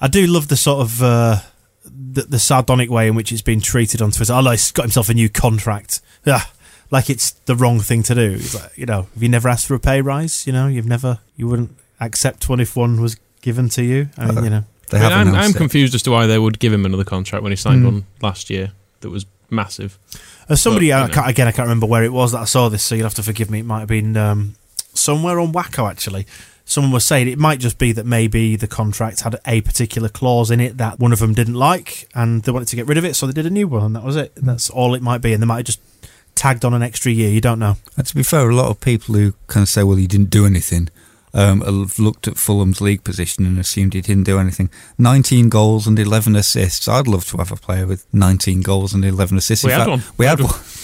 I 0.00 0.08
do 0.08 0.26
love 0.26 0.48
the 0.48 0.56
sort 0.56 0.80
of 0.82 1.02
uh, 1.02 1.38
the, 1.84 2.22
the 2.22 2.38
sardonic 2.38 2.90
way 2.90 3.08
in 3.08 3.14
which 3.14 3.32
it's 3.32 3.40
been 3.42 3.60
treated 3.60 4.02
on 4.02 4.10
Twitter. 4.10 4.32
Oh, 4.32 4.40
no, 4.40 4.50
he's 4.50 4.70
got 4.72 4.82
himself 4.82 5.08
a 5.08 5.14
new 5.14 5.28
contract. 5.28 6.00
Ah, 6.26 6.50
like 6.90 7.10
it's 7.10 7.30
the 7.46 7.54
wrong 7.56 7.80
thing 7.80 8.02
to 8.04 8.14
do. 8.14 8.32
It's 8.32 8.54
like, 8.54 8.76
you 8.76 8.86
know, 8.86 9.08
have 9.14 9.22
you 9.22 9.28
never 9.28 9.48
asked 9.48 9.66
for 9.66 9.74
a 9.74 9.80
pay 9.80 10.00
rise? 10.00 10.46
You 10.46 10.52
know, 10.52 10.66
you've 10.68 10.86
never, 10.86 11.18
you 11.36 11.46
wouldn't 11.48 11.76
accept 12.00 12.48
one 12.48 12.60
if 12.60 12.76
one 12.76 13.00
was 13.00 13.16
given 13.42 13.68
to 13.70 13.82
you. 13.82 14.08
I 14.16 14.26
mean, 14.26 14.38
Uh, 14.38 14.42
you 14.42 14.50
know, 14.50 14.64
They 14.90 14.98
I 14.98 15.22
mean, 15.24 15.34
I'm, 15.34 15.40
I'm 15.42 15.52
confused 15.52 15.94
as 15.94 16.02
to 16.04 16.10
why 16.10 16.26
they 16.26 16.38
would 16.38 16.58
give 16.58 16.72
him 16.72 16.86
another 16.86 17.04
contract 17.04 17.42
when 17.42 17.52
he 17.52 17.56
signed 17.56 17.82
Mm. 17.82 17.84
one 17.84 18.04
last 18.22 18.48
year 18.48 18.72
that 19.00 19.10
was 19.10 19.26
massive. 19.50 19.98
As 20.48 20.62
somebody, 20.62 20.88
Well, 20.88 21.04
I 21.04 21.08
can't, 21.08 21.28
again, 21.28 21.46
I 21.46 21.52
can't 21.52 21.66
remember 21.66 21.86
where 21.86 22.04
it 22.04 22.12
was 22.12 22.32
that 22.32 22.38
I 22.40 22.44
saw 22.46 22.68
this, 22.70 22.82
so 22.82 22.94
you'll 22.94 23.04
have 23.04 23.14
to 23.14 23.22
forgive 23.22 23.50
me. 23.50 23.58
It 23.60 23.66
might 23.66 23.80
have 23.80 23.88
been 23.88 24.16
um, 24.16 24.54
somewhere 24.94 25.38
on 25.40 25.52
WACCOE, 25.52 25.90
actually. 25.90 26.26
Someone 26.64 26.92
was 26.92 27.04
saying 27.04 27.28
it 27.28 27.38
might 27.38 27.60
just 27.60 27.78
be 27.78 27.92
that 27.92 28.04
maybe 28.06 28.56
the 28.56 28.66
contract 28.66 29.20
had 29.22 29.38
a 29.46 29.60
particular 29.62 30.08
clause 30.08 30.50
in 30.50 30.60
it 30.60 30.76
that 30.78 30.98
one 30.98 31.12
of 31.12 31.18
them 31.18 31.32
didn't 31.34 31.54
like, 31.54 32.08
and 32.14 32.42
they 32.42 32.52
wanted 32.52 32.68
to 32.68 32.76
get 32.76 32.86
rid 32.86 32.96
of 32.98 33.04
it, 33.04 33.14
so 33.14 33.26
they 33.26 33.32
did 33.32 33.46
a 33.46 33.50
new 33.50 33.68
one, 33.68 33.84
and 33.84 33.96
that 33.96 34.04
was 34.04 34.16
it. 34.16 34.32
That's 34.36 34.68
all 34.70 34.94
it 34.94 35.02
might 35.02 35.18
be, 35.22 35.32
and 35.34 35.42
they 35.42 35.46
might 35.46 35.58
have 35.58 35.66
just 35.66 35.80
tagged 36.38 36.64
on 36.64 36.72
an 36.74 36.82
extra 36.82 37.10
year. 37.12 37.30
You 37.30 37.40
don't 37.40 37.58
know. 37.58 37.76
And 37.96 38.06
to 38.06 38.14
be 38.14 38.22
fair, 38.22 38.48
a 38.48 38.54
lot 38.54 38.68
of 38.70 38.80
people 38.80 39.14
who 39.14 39.34
kind 39.48 39.62
of 39.64 39.68
say, 39.68 39.82
well, 39.82 39.96
he 39.96 40.06
didn't 40.06 40.30
do 40.30 40.46
anything, 40.46 40.88
um, 41.34 41.60
have 41.62 41.98
looked 41.98 42.26
at 42.28 42.38
Fulham's 42.38 42.80
league 42.80 43.02
position 43.04 43.44
and 43.46 43.58
assumed 43.58 43.92
he 43.94 44.00
didn't 44.00 44.24
do 44.24 44.38
anything. 44.38 44.70
19 44.98 45.48
goals 45.48 45.86
and 45.86 45.98
11 45.98 46.36
assists. 46.36 46.88
I'd 46.88 47.06
love 47.08 47.26
to 47.30 47.36
have 47.38 47.52
a 47.52 47.56
player 47.56 47.86
with 47.86 48.06
19 48.12 48.62
goals 48.62 48.94
and 48.94 49.04
11 49.04 49.36
assists. 49.38 49.64
We 49.64 49.72
In 49.72 49.78
had 49.78 49.86
fact, 49.86 49.90
one. 50.06 50.14
We 50.16 50.26
had 50.26 50.38
We 50.38 50.44
one. 50.46 50.54
had 50.54 50.62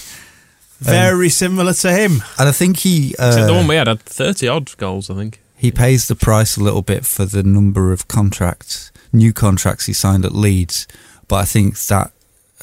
Very 0.80 1.28
similar 1.30 1.72
to 1.74 1.92
him. 1.92 2.22
And 2.38 2.48
I 2.48 2.52
think 2.52 2.78
he. 2.78 3.10
Except 3.12 3.38
Uh, 3.38 3.46
the 3.46 3.54
one 3.54 3.66
we 3.68 3.76
had 3.76 3.86
had 3.86 4.00
30 4.02 4.48
odd 4.48 4.76
goals, 4.76 5.08
I 5.08 5.14
think. 5.14 5.40
He 5.56 5.70
pays 5.70 6.08
the 6.08 6.16
price 6.16 6.56
a 6.56 6.62
little 6.62 6.82
bit 6.82 7.06
for 7.06 7.24
the 7.24 7.42
number 7.42 7.92
of 7.92 8.06
contracts, 8.08 8.90
new 9.12 9.32
contracts 9.32 9.86
he 9.86 9.92
signed 9.94 10.24
at 10.26 10.34
Leeds, 10.34 10.86
but 11.28 11.36
I 11.36 11.44
think 11.46 11.78
that 11.86 12.10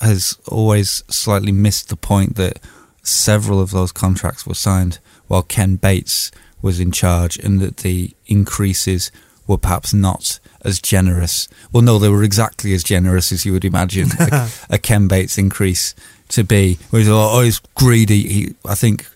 has 0.01 0.37
always 0.47 1.03
slightly 1.09 1.51
missed 1.51 1.89
the 1.89 1.95
point 1.95 2.35
that 2.35 2.59
several 3.03 3.59
of 3.59 3.71
those 3.71 3.91
contracts 3.91 4.45
were 4.45 4.53
signed 4.53 4.99
while 5.27 5.43
Ken 5.43 5.75
Bates 5.75 6.31
was 6.61 6.79
in 6.79 6.91
charge 6.91 7.37
and 7.37 7.59
that 7.59 7.77
the 7.77 8.15
increases 8.27 9.11
were 9.47 9.57
perhaps 9.57 9.93
not 9.93 10.39
as 10.63 10.79
generous. 10.79 11.47
Well, 11.71 11.81
no, 11.81 11.97
they 11.97 12.09
were 12.09 12.23
exactly 12.23 12.73
as 12.73 12.83
generous 12.83 13.31
as 13.31 13.45
you 13.45 13.53
would 13.53 13.65
imagine 13.65 14.09
a, 14.19 14.49
a 14.69 14.77
Ken 14.77 15.07
Bates 15.07 15.37
increase 15.37 15.95
to 16.29 16.43
be. 16.43 16.77
Whereas, 16.89 17.09
oh, 17.09 17.41
he's 17.41 17.59
greedy. 17.75 18.27
He, 18.27 18.55
I 18.65 18.75
think 18.75 19.07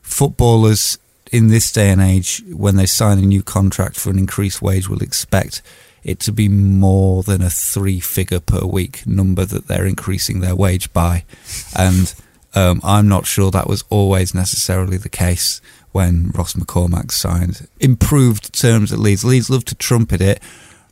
footballers 0.00 0.98
in 1.32 1.48
this 1.48 1.72
day 1.72 1.90
and 1.90 2.00
age, 2.00 2.42
when 2.52 2.76
they 2.76 2.86
sign 2.86 3.18
a 3.18 3.22
new 3.22 3.42
contract 3.42 3.98
for 3.98 4.10
an 4.10 4.18
increased 4.18 4.62
wage, 4.62 4.88
will 4.88 5.02
expect 5.02 5.62
it 6.04 6.18
to 6.20 6.32
be 6.32 6.48
more 6.48 7.22
than 7.22 7.42
a 7.42 7.50
three 7.50 8.00
figure 8.00 8.40
per 8.40 8.64
week 8.66 9.06
number 9.06 9.44
that 9.44 9.66
they're 9.68 9.86
increasing 9.86 10.40
their 10.40 10.54
wage 10.54 10.92
by. 10.92 11.24
And 11.76 12.14
um, 12.54 12.80
I'm 12.84 13.08
not 13.08 13.26
sure 13.26 13.50
that 13.50 13.68
was 13.68 13.84
always 13.90 14.34
necessarily 14.34 14.96
the 14.96 15.08
case 15.08 15.60
when 15.92 16.30
Ross 16.34 16.54
McCormack 16.54 17.10
signed 17.10 17.66
improved 17.80 18.52
terms 18.58 18.92
at 18.92 18.98
Leeds. 18.98 19.24
Leeds 19.24 19.50
love 19.50 19.64
to 19.66 19.74
trumpet 19.74 20.20
it. 20.20 20.40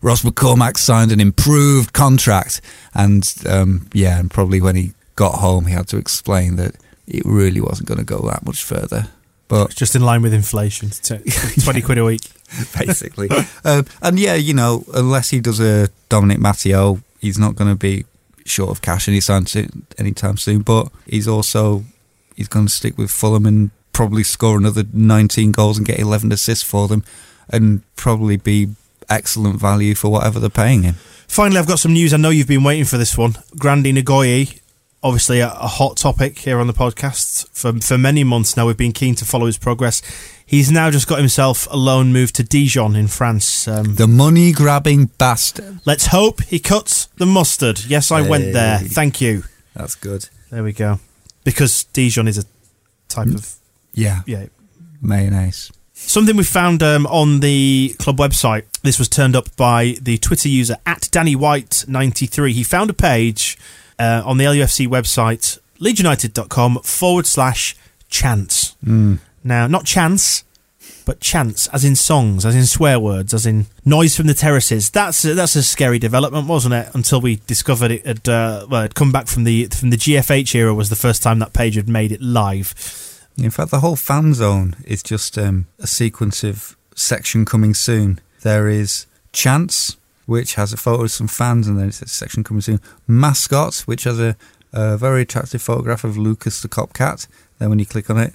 Ross 0.03 0.23
McCormack 0.23 0.77
signed 0.79 1.13
an 1.13 1.21
improved 1.21 1.93
contract. 1.93 2.61
And 2.95 3.31
um, 3.47 3.89
yeah, 3.93 4.19
and 4.19 4.31
probably 4.31 4.61
when 4.61 4.77
he 4.77 4.93
got 5.17 5.37
home, 5.37 5.67
he 5.67 5.73
had 5.75 5.89
to 5.89 5.99
explain 5.99 6.57
that 6.57 6.77
it 7.07 7.23
really 7.25 7.61
wasn't 7.61 7.89
going 7.89 7.99
to 7.99 8.05
go 8.05 8.19
that 8.29 8.45
much 8.45 8.63
further. 8.63 9.09
But 9.49 9.67
It's 9.67 9.75
just 9.75 9.97
in 9.97 10.03
line 10.03 10.23
with 10.23 10.33
inflation. 10.33 10.91
T- 10.91 11.19
20 11.63 11.83
quid 11.83 11.99
a 11.99 12.05
week. 12.05 12.23
basically. 12.79 13.29
um, 13.65 13.85
and 14.03 14.19
yeah, 14.19 14.35
you 14.35 14.55
know, 14.55 14.85
unless 14.95 15.31
he 15.31 15.41
does 15.41 15.61
a 15.61 15.89
Dominic 16.09 16.39
Matteo, 16.39 17.01
he's 17.21 17.39
not 17.39 17.57
going 17.57 17.71
to 17.71 17.77
be 17.77 18.05
short 18.45 18.71
of 18.71 18.83
cash 18.83 19.09
anytime 19.09 19.47
soon, 19.47 19.87
anytime 19.99 20.37
soon. 20.37 20.63
But 20.63 20.89
he's 21.07 21.29
also 21.29 21.85
he's 22.37 22.49
going 22.49 22.67
to 22.67 22.73
stick 22.73 22.97
with 22.97 23.11
Fulham 23.11 23.47
and 23.47 23.71
probably 23.93 24.23
score 24.23 24.57
another 24.57 24.85
19 24.93 25.53
goals 25.53 25.77
and 25.77 25.87
get 25.87 25.99
11 25.99 26.33
assists 26.33 26.65
for 26.65 26.89
them, 26.89 27.05
and 27.49 27.83
probably 27.97 28.37
be 28.37 28.69
excellent 29.09 29.61
value 29.61 29.95
for 29.95 30.11
whatever 30.11 30.39
they're 30.39 30.49
paying 30.49 30.83
him. 30.83 30.95
Finally, 31.29 31.59
I've 31.59 31.67
got 31.69 31.79
some 31.79 31.93
news. 31.93 32.13
I 32.13 32.17
know 32.17 32.31
you've 32.31 32.49
been 32.49 32.65
waiting 32.65 32.85
for 32.85 32.99
this 32.99 33.17
one. 33.17 33.37
Grandi 33.57 33.93
Nagoye, 33.93 34.61
obviously 35.03 35.41
a, 35.41 35.49
a 35.49 35.67
hot 35.67 35.97
topic 35.97 36.39
here 36.39 36.59
on 36.61 36.67
the 36.67 36.73
podcast 36.73 37.49
for 37.53 37.73
for 37.81 37.97
many 37.99 38.25
months 38.25 38.57
now. 38.57 38.67
We've 38.67 38.77
been 38.77 38.93
keen 38.93 39.15
to 39.17 39.25
follow 39.25 39.47
his 39.47 39.59
progress. 39.59 40.03
He's 40.45 40.71
now 40.71 40.91
just 40.91 41.07
got 41.07 41.19
himself 41.21 41.69
a 41.71 41.77
loan 41.77 42.13
move 42.13 42.33
to 42.33 42.43
Dijon 42.43 42.97
in 42.97 43.07
France. 43.07 43.69
Um, 43.69 43.95
The 43.95 44.09
money 44.09 44.51
grabbing 44.53 45.07
bastard. 45.17 45.79
let's 45.87 46.07
hope 46.07 46.43
he 46.43 46.59
cuts 46.59 47.07
the 47.19 47.27
mustard. 47.27 47.85
Yes, 47.87 48.11
I 48.11 48.21
went 48.29 48.53
there. 48.53 48.79
Thank 48.79 49.21
you. 49.21 49.45
That's 49.75 49.95
good. 49.95 50.29
There 50.51 50.65
we 50.65 50.73
go. 50.73 50.99
Because 51.45 51.85
Dijon 51.85 52.27
is 52.27 52.37
a 52.39 52.45
type 53.09 53.29
of 53.29 53.55
Yeah, 53.95 54.23
yeah 54.27 54.47
mayonnaise. 55.01 55.71
Something 55.95 56.37
we 56.37 56.45
found 56.45 56.83
um, 56.83 57.07
on 57.07 57.41
the 57.41 57.95
club 57.99 58.17
website. 58.17 58.65
This 58.83 58.99
was 58.99 59.09
turned 59.09 59.37
up 59.37 59.55
by 59.57 59.97
the 60.01 60.17
Twitter 60.19 60.49
user 60.49 60.77
at 60.87 61.09
Danny 61.13 61.37
White 61.37 61.85
93. 61.87 62.53
He 62.55 62.63
found 62.65 62.91
a 62.91 62.95
page 62.95 63.59
uh, 64.01 64.23
on 64.25 64.39
the 64.39 64.45
LUFC 64.47 64.89
website, 64.89 65.59
leedsunited.com 65.79 66.81
forward 66.83 67.27
slash 67.27 67.77
chance. 68.09 68.75
Now, 69.45 69.67
not 69.67 69.85
chance, 69.85 70.45
but 71.05 71.21
chance, 71.21 71.67
as 71.69 71.85
in 71.85 71.97
songs, 71.97 72.45
as 72.47 72.55
in 72.55 72.67
swear 72.67 72.99
words, 72.99 73.35
as 73.35 73.47
in 73.47 73.67
noise 73.85 74.17
from 74.17 74.27
the 74.27 74.35
terraces. 74.35 74.91
That's 74.91 75.25
a, 75.25 75.35
that's 75.35 75.57
a 75.57 75.63
scary 75.63 75.99
development, 75.99 76.47
wasn't 76.49 76.75
it? 76.75 76.89
Until 76.95 77.21
we 77.21 77.37
discovered 77.47 77.91
it 77.91 78.07
had 78.07 78.29
uh, 78.29 78.67
well, 78.69 78.83
it 78.85 78.95
come 78.95 79.13
back 79.13 79.27
from 79.27 79.45
the 79.45 79.67
from 79.67 79.91
the 79.91 79.97
GFH 79.97 80.55
era 80.55 80.75
was 80.75 80.89
the 80.89 80.97
first 80.97 81.23
time 81.23 81.39
that 81.41 81.53
page 81.53 81.75
had 81.75 81.89
made 81.89 82.13
it 82.13 82.23
live. 82.23 82.75
In 83.37 83.51
fact, 83.51 83.71
the 83.71 83.81
whole 83.81 83.97
fan 83.97 84.35
zone 84.35 84.77
is 84.85 85.03
just 85.03 85.39
um, 85.39 85.67
a 85.79 85.87
sequence 85.87 86.45
of 86.45 86.77
section 86.95 87.45
coming 87.45 87.75
soon. 87.75 88.21
There 88.43 88.69
is 88.69 89.07
Chance, 89.33 89.97
which 90.31 90.55
has 90.55 90.73
a 90.73 90.77
photo 90.77 91.03
of 91.03 91.11
some 91.11 91.27
fans, 91.27 91.67
and 91.67 91.77
then 91.77 91.89
it's 91.89 92.01
a 92.03 92.07
section 92.07 92.45
coming 92.45 92.61
soon. 92.61 92.81
Mascots, 93.09 93.89
which 93.89 94.05
has 94.05 94.21
a, 94.21 94.37
a 94.73 94.97
very 94.97 95.23
attractive 95.23 95.61
photograph 95.61 96.05
of 96.05 96.17
Lucas 96.17 96.63
the 96.63 96.69
Kop 96.69 96.93
Kat. 96.93 97.27
Then 97.59 97.69
when 97.69 97.81
you 97.81 97.85
click 97.85 98.09
on 98.09 98.17
it, 98.17 98.35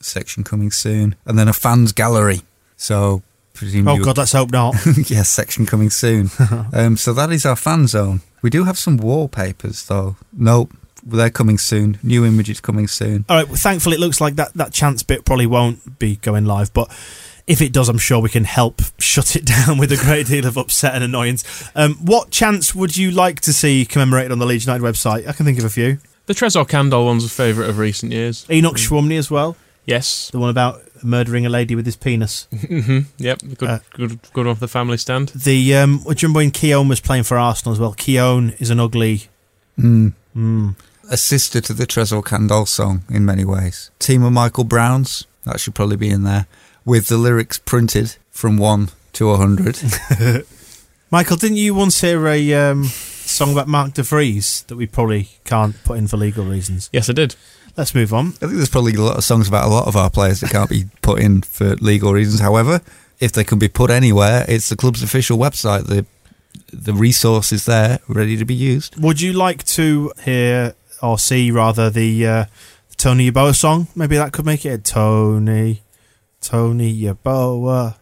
section 0.00 0.42
coming 0.42 0.70
soon. 0.70 1.16
And 1.26 1.38
then 1.38 1.46
a 1.46 1.52
fans 1.52 1.92
gallery. 1.92 2.40
So, 2.78 3.22
presume 3.52 3.86
Oh 3.88 3.98
God, 3.98 4.16
let's 4.16 4.32
hope 4.32 4.52
not. 4.52 4.74
yes, 5.10 5.28
section 5.28 5.66
coming 5.66 5.90
soon. 5.90 6.30
um, 6.72 6.96
so 6.96 7.12
that 7.12 7.30
is 7.30 7.44
our 7.44 7.56
fan 7.56 7.88
zone. 7.88 8.22
We 8.40 8.48
do 8.48 8.64
have 8.64 8.78
some 8.78 8.96
wallpapers, 8.96 9.86
though. 9.86 10.16
Nope, 10.32 10.72
they're 11.04 11.28
coming 11.28 11.58
soon. 11.58 11.98
New 12.02 12.24
images 12.24 12.58
coming 12.62 12.88
soon. 12.88 13.26
All 13.28 13.36
right. 13.36 13.46
Well, 13.46 13.58
thankfully, 13.58 13.96
it 13.96 14.00
looks 14.00 14.18
like 14.18 14.36
that, 14.36 14.54
that 14.54 14.72
chance 14.72 15.02
bit 15.02 15.26
probably 15.26 15.46
won't 15.46 15.98
be 15.98 16.16
going 16.16 16.46
live, 16.46 16.72
but 16.72 16.90
if 17.46 17.60
it 17.60 17.72
does, 17.72 17.88
I'm 17.88 17.98
sure 17.98 18.20
we 18.20 18.28
can 18.30 18.44
help 18.44 18.80
shut 18.98 19.36
it 19.36 19.44
down 19.54 19.78
with 19.78 19.92
a 19.92 19.96
great 19.96 20.26
deal 20.26 20.46
of 20.46 20.56
upset 20.56 20.94
and 20.94 21.04
annoyance. 21.04 21.44
Um, 21.74 21.94
what 21.96 22.30
chance 22.30 22.74
would 22.74 22.96
you 22.96 23.10
like 23.10 23.40
to 23.42 23.52
see 23.52 23.84
commemorated 23.84 24.32
on 24.32 24.38
the 24.38 24.46
Leeds 24.46 24.66
United 24.66 24.82
website? 24.84 25.28
I 25.28 25.32
can 25.32 25.44
think 25.44 25.58
of 25.58 25.64
a 25.64 25.70
few. 25.70 25.98
The 26.26 26.32
Tresor 26.32 26.66
Kandol 26.66 27.04
one's 27.04 27.24
a 27.24 27.28
favourite 27.28 27.68
of 27.68 27.78
recent 27.78 28.12
years. 28.12 28.46
Enoch 28.50 28.76
Showunmi 28.76 29.18
as 29.18 29.30
well, 29.30 29.56
Yes. 29.84 30.30
the 30.30 30.38
one 30.38 30.48
about 30.48 30.80
murdering 31.04 31.44
a 31.44 31.50
lady 31.50 31.74
with 31.74 31.84
his 31.84 31.96
penis. 31.96 32.48
hmm 32.66 33.00
Yep. 33.18 33.40
Good, 33.58 33.68
Uh, 33.68 33.78
good, 33.92 34.18
good 34.32 34.46
one 34.46 34.54
for 34.54 34.60
the 34.60 34.68
family 34.68 34.96
stand. 34.96 35.28
The 35.34 35.74
um, 35.76 35.98
do 35.98 36.08
you 36.08 36.14
remember 36.22 36.38
when 36.38 36.50
Keown 36.50 36.88
was 36.88 37.00
playing 37.00 37.24
for 37.24 37.36
Arsenal 37.36 37.74
as 37.74 37.78
well? 37.80 37.92
Keown 37.92 38.54
is 38.58 38.70
an 38.70 38.80
ugly. 38.80 39.24
Mm. 39.78 40.14
Mm. 40.34 40.76
a 41.10 41.16
sister 41.18 41.60
to 41.60 41.74
the 41.74 41.86
Tresor 41.86 42.22
Kandol 42.24 42.66
song 42.66 43.02
in 43.10 43.24
many 43.26 43.44
ways. 43.44 43.90
Team 43.98 44.22
of 44.22 44.32
Michael 44.32 44.64
Browns, 44.64 45.26
that 45.44 45.60
should 45.60 45.74
probably 45.74 45.96
be 45.96 46.08
in 46.08 46.22
there, 46.22 46.46
with 46.84 47.08
the 47.08 47.16
lyrics 47.16 47.58
printed 47.58 48.16
from 48.30 48.56
1 48.56 48.90
to 49.14 49.30
a 49.30 49.38
100. 49.38 50.46
Michael, 51.10 51.36
didn't 51.36 51.58
you 51.58 51.74
once 51.74 52.00
hear 52.00 52.26
a 52.26 52.54
um, 52.54 52.84
song 52.84 53.52
about 53.52 53.68
Mark 53.68 53.94
De 53.94 54.02
Vries 54.02 54.62
that 54.68 54.76
we 54.76 54.86
probably 54.86 55.28
can't 55.44 55.76
put 55.84 55.98
in 55.98 56.08
for 56.08 56.16
legal 56.16 56.44
reasons? 56.44 56.90
Yes, 56.92 57.08
I 57.08 57.12
did. 57.12 57.36
Let's 57.76 57.94
move 57.94 58.12
on. 58.12 58.28
I 58.28 58.46
think 58.46 58.54
there's 58.54 58.68
probably 58.68 58.94
a 58.94 59.00
lot 59.00 59.16
of 59.16 59.24
songs 59.24 59.48
about 59.48 59.64
a 59.64 59.68
lot 59.68 59.86
of 59.86 59.96
our 59.96 60.10
players 60.10 60.40
that 60.40 60.50
can't 60.50 60.70
be 60.70 60.84
put 61.02 61.20
in 61.20 61.42
for 61.42 61.76
legal 61.76 62.12
reasons. 62.12 62.40
However, 62.40 62.80
if 63.20 63.32
they 63.32 63.44
can 63.44 63.58
be 63.58 63.68
put 63.68 63.90
anywhere, 63.90 64.44
it's 64.48 64.68
the 64.68 64.76
club's 64.76 65.02
official 65.02 65.38
website. 65.38 65.86
The 65.86 66.06
the 66.72 66.94
resource 66.94 67.52
is 67.52 67.66
there, 67.66 67.98
ready 68.08 68.36
to 68.36 68.44
be 68.44 68.54
used. 68.54 69.00
Would 69.00 69.20
you 69.20 69.32
like 69.32 69.64
to 69.64 70.12
hear 70.24 70.74
or 71.02 71.18
see 71.18 71.50
rather 71.50 71.90
the 71.90 72.26
uh, 72.26 72.44
Tony 72.96 73.30
Yeboah 73.30 73.54
song? 73.54 73.88
Maybe 73.94 74.16
that 74.16 74.32
could 74.32 74.46
make 74.46 74.64
it 74.64 74.84
Tony, 74.84 75.82
Tony 76.44 76.94
Yeboah, 76.94 77.96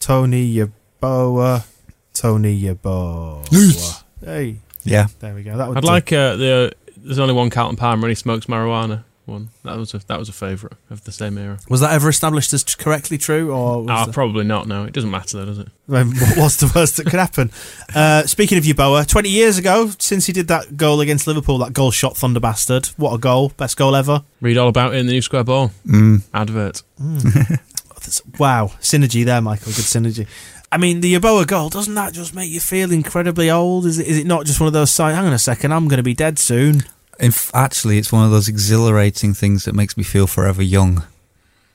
Tony 0.00 0.54
Yeboah, 0.54 1.64
Tony 2.12 2.60
Yeboah. 2.62 4.02
Hey, 4.24 4.56
Yeah. 4.84 5.06
there 5.20 5.34
we 5.34 5.42
go. 5.42 5.56
That 5.56 5.68
would 5.68 5.78
I'd 5.78 5.82
do. 5.82 5.86
like 5.86 6.12
uh, 6.12 6.36
the. 6.36 6.72
There's 6.98 7.18
only 7.18 7.32
one 7.34 7.48
Carlton 7.48 7.76
Palmer 7.76 8.04
and 8.06 8.10
he 8.10 8.14
smokes 8.14 8.44
marijuana. 8.46 9.04
One 9.26 9.50
that 9.64 9.76
was 9.76 9.94
a 9.94 9.98
that 10.08 10.18
was 10.18 10.28
a 10.28 10.32
favourite 10.32 10.76
of 10.90 11.04
the 11.04 11.12
same 11.12 11.38
era. 11.38 11.58
Was 11.68 11.80
that 11.82 11.92
ever 11.92 12.08
established 12.08 12.52
as 12.52 12.64
correctly 12.64 13.16
true, 13.16 13.52
or 13.52 13.82
was 13.82 13.88
Ah, 13.90 14.04
that- 14.06 14.12
probably 14.12 14.44
not. 14.44 14.66
No, 14.66 14.84
it 14.84 14.92
doesn't 14.92 15.10
matter 15.10 15.38
though, 15.38 15.44
does 15.46 15.58
it? 15.60 15.68
What's 15.86 16.56
the 16.56 16.70
worst 16.74 16.96
that 16.96 17.04
could 17.04 17.20
happen? 17.20 17.50
Uh, 17.94 18.26
speaking 18.26 18.58
of 18.58 18.64
Yeboah, 18.64 19.06
20 19.06 19.28
years 19.28 19.56
ago, 19.56 19.90
since 19.98 20.26
he 20.26 20.32
did 20.32 20.48
that 20.48 20.76
goal 20.76 21.00
against 21.00 21.26
Liverpool, 21.28 21.58
that 21.58 21.72
goal 21.72 21.90
shot 21.92 22.16
Thunder 22.16 22.40
Bastard. 22.40 22.86
What 22.96 23.14
a 23.14 23.18
goal. 23.18 23.50
Best 23.56 23.76
goal 23.76 23.94
ever. 23.94 24.24
Read 24.40 24.58
all 24.58 24.68
about 24.68 24.94
it 24.94 24.98
in 24.98 25.06
the 25.06 25.12
new 25.12 25.22
Square 25.22 25.44
Ball 25.44 25.70
Mm. 25.86 26.22
advert. 26.34 26.82
That's- 28.18 28.38
Wow. 28.38 28.72
Synergy 28.80 29.24
there, 29.24 29.40
Michael. 29.40 29.66
Good 29.72 29.84
synergy. 29.84 30.26
I 30.72 30.76
mean, 30.78 31.00
the 31.00 31.14
Yeboah 31.14 31.46
goal, 31.46 31.68
doesn't 31.68 31.94
that 31.94 32.12
just 32.12 32.34
make 32.34 32.50
you 32.50 32.60
feel 32.60 32.92
incredibly 32.92 33.50
old? 33.50 33.86
Is 33.86 33.98
it, 33.98 34.06
is 34.06 34.18
it 34.18 34.26
not 34.26 34.46
just 34.46 34.60
one 34.60 34.68
of 34.68 34.72
those 34.72 34.90
signs, 34.92 35.16
hang 35.16 35.26
on 35.26 35.32
a 35.32 35.38
second, 35.38 35.72
I'm 35.72 35.88
going 35.88 35.96
to 35.96 36.02
be 36.04 36.14
dead 36.14 36.38
soon? 36.38 36.84
If 37.18 37.52
actually, 37.54 37.98
it's 37.98 38.12
one 38.12 38.24
of 38.24 38.30
those 38.30 38.48
exhilarating 38.48 39.34
things 39.34 39.64
that 39.64 39.74
makes 39.74 39.96
me 39.96 40.04
feel 40.04 40.26
forever 40.28 40.62
young. 40.62 41.02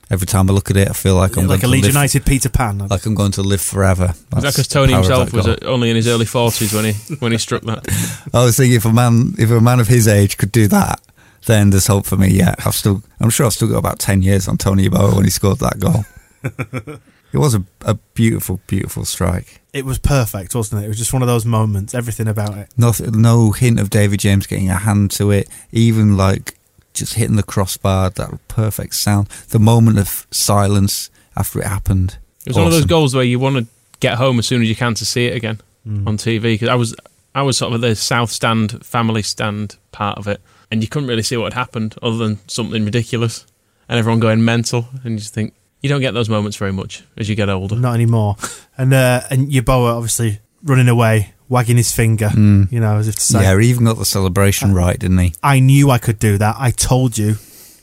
Every 0.09 0.27
time 0.27 0.49
I 0.49 0.53
look 0.53 0.69
at 0.69 0.77
it, 0.77 0.87
I 0.89 0.93
feel 0.93 1.15
like 1.15 1.35
I'm 1.35 1.47
like 1.47 1.59
a 1.59 1.61
going 1.61 1.61
to 1.61 1.67
Leeds 1.67 1.83
live, 1.87 1.93
United 1.95 2.25
Peter 2.25 2.47
Pan. 2.49 2.77
like 2.77 3.05
I'm 3.05 3.15
going 3.15 3.31
to 3.33 3.41
live 3.41 3.59
forever. 3.61 4.13
Is 4.37 4.43
that 4.43 4.53
because 4.53 4.67
Tony 4.67 4.93
himself 4.93 5.33
was 5.33 5.45
goal. 5.47 5.55
uh, 5.61 5.65
only 5.65 5.89
in 5.89 5.95
his 5.95 6.07
early 6.07 6.25
forties 6.25 6.73
when 6.73 6.85
he 6.85 6.93
when 7.15 7.31
he 7.31 7.37
struck 7.39 7.63
that? 7.63 8.29
I 8.33 8.45
was 8.45 8.55
thinking 8.55 8.75
if 8.77 8.85
a 8.85 8.93
man 8.93 9.33
if 9.39 9.49
a 9.51 9.59
man 9.59 9.79
of 9.79 9.87
his 9.87 10.07
age 10.07 10.37
could 10.37 10.51
do 10.51 10.67
that, 10.67 11.01
then 11.47 11.71
there's 11.71 11.87
hope 11.87 12.05
for 12.05 12.17
me. 12.17 12.29
Yeah, 12.29 12.53
I've 12.65 12.75
still, 12.75 13.01
I'm 13.19 13.29
sure 13.31 13.45
I've 13.47 13.53
still 13.53 13.67
got 13.67 13.77
about 13.79 13.97
ten 13.99 14.21
years 14.21 14.47
on 14.47 14.57
Tony 14.57 14.87
Yeboah 14.87 15.15
when 15.15 15.23
he 15.25 15.31
scored 15.31 15.57
that 15.59 15.79
goal. 15.79 16.05
it 17.33 17.37
was 17.37 17.55
a, 17.55 17.63
a 17.81 17.95
beautiful, 18.13 18.59
beautiful 18.67 19.05
strike. 19.05 19.61
It 19.73 19.85
was 19.85 19.97
perfect, 19.99 20.55
wasn't 20.55 20.81
it? 20.83 20.85
It 20.85 20.89
was 20.89 20.97
just 20.97 21.13
one 21.13 21.21
of 21.21 21.27
those 21.27 21.45
moments. 21.45 21.93
Everything 21.93 22.27
about 22.27 22.57
it. 22.57 22.69
No, 22.77 22.93
no 23.11 23.51
hint 23.51 23.79
of 23.79 23.89
David 23.89 24.19
James 24.19 24.47
getting 24.47 24.69
a 24.69 24.75
hand 24.77 25.11
to 25.11 25.31
it. 25.31 25.49
Even 25.71 26.15
like 26.17 26.57
just 26.93 27.15
hitting 27.15 27.35
the 27.35 27.43
crossbar, 27.43 28.09
that 28.11 28.47
perfect 28.47 28.95
sound. 28.95 29.27
The 29.49 29.59
moment 29.59 29.99
of 29.99 30.27
silence 30.31 31.09
after 31.35 31.59
it 31.59 31.67
happened. 31.67 32.17
It 32.45 32.49
was 32.49 32.57
one 32.57 32.67
of 32.67 32.71
those 32.73 32.85
goals 32.85 33.13
where 33.15 33.23
you 33.23 33.39
want 33.39 33.57
to 33.57 33.65
get 33.99 34.15
home 34.15 34.39
as 34.39 34.45
soon 34.45 34.61
as 34.61 34.69
you 34.69 34.75
can 34.75 34.93
to 34.95 35.05
see 35.05 35.25
it 35.27 35.35
again 35.35 35.59
Mm. 35.87 36.07
on 36.07 36.17
TV. 36.17 36.41
Because 36.55 36.67
I 36.69 36.73
was, 36.73 36.95
I 37.35 37.43
was 37.43 37.59
sort 37.59 37.71
of 37.71 37.83
at 37.83 37.87
the 37.87 37.95
south 37.95 38.31
stand, 38.31 38.83
family 38.83 39.21
stand 39.21 39.77
part 39.91 40.17
of 40.17 40.27
it, 40.27 40.41
and 40.71 40.81
you 40.81 40.87
couldn't 40.89 41.07
really 41.07 41.21
see 41.21 41.37
what 41.37 41.53
had 41.53 41.59
happened 41.59 41.93
other 42.01 42.17
than 42.17 42.39
something 42.47 42.83
ridiculous, 42.83 43.45
and 43.87 43.99
everyone 43.99 44.19
going 44.19 44.43
mental, 44.43 44.87
and 45.03 45.11
you 45.13 45.19
just 45.19 45.35
think 45.35 45.53
you 45.85 45.89
don't 45.89 46.01
get 46.01 46.15
those 46.15 46.29
moments 46.29 46.57
very 46.57 46.73
much 46.73 47.03
as 47.15 47.29
you 47.29 47.35
get 47.35 47.47
older. 47.47 47.75
Not 47.75 47.93
anymore. 47.93 48.37
And 48.75 48.91
uh, 48.91 49.21
and 49.29 49.49
Yeboah 49.51 49.93
obviously 49.95 50.39
running 50.63 50.89
away, 50.89 51.35
wagging 51.47 51.77
his 51.77 51.91
finger, 51.91 52.29
Mm. 52.29 52.71
you 52.71 52.79
know, 52.79 52.97
as 52.97 53.07
if 53.07 53.13
to 53.15 53.21
say, 53.21 53.43
Yeah, 53.43 53.59
he 53.59 53.69
even 53.69 53.85
got 53.85 53.99
the 53.99 54.05
celebration 54.05 54.73
right, 54.73 54.97
didn't 54.97 55.19
he? 55.19 55.33
I 55.43 55.59
knew 55.59 55.91
I 55.91 55.99
could 55.99 56.17
do 56.17 56.39
that. 56.39 56.55
I 56.57 56.71
told 56.71 57.17
you. 57.19 57.35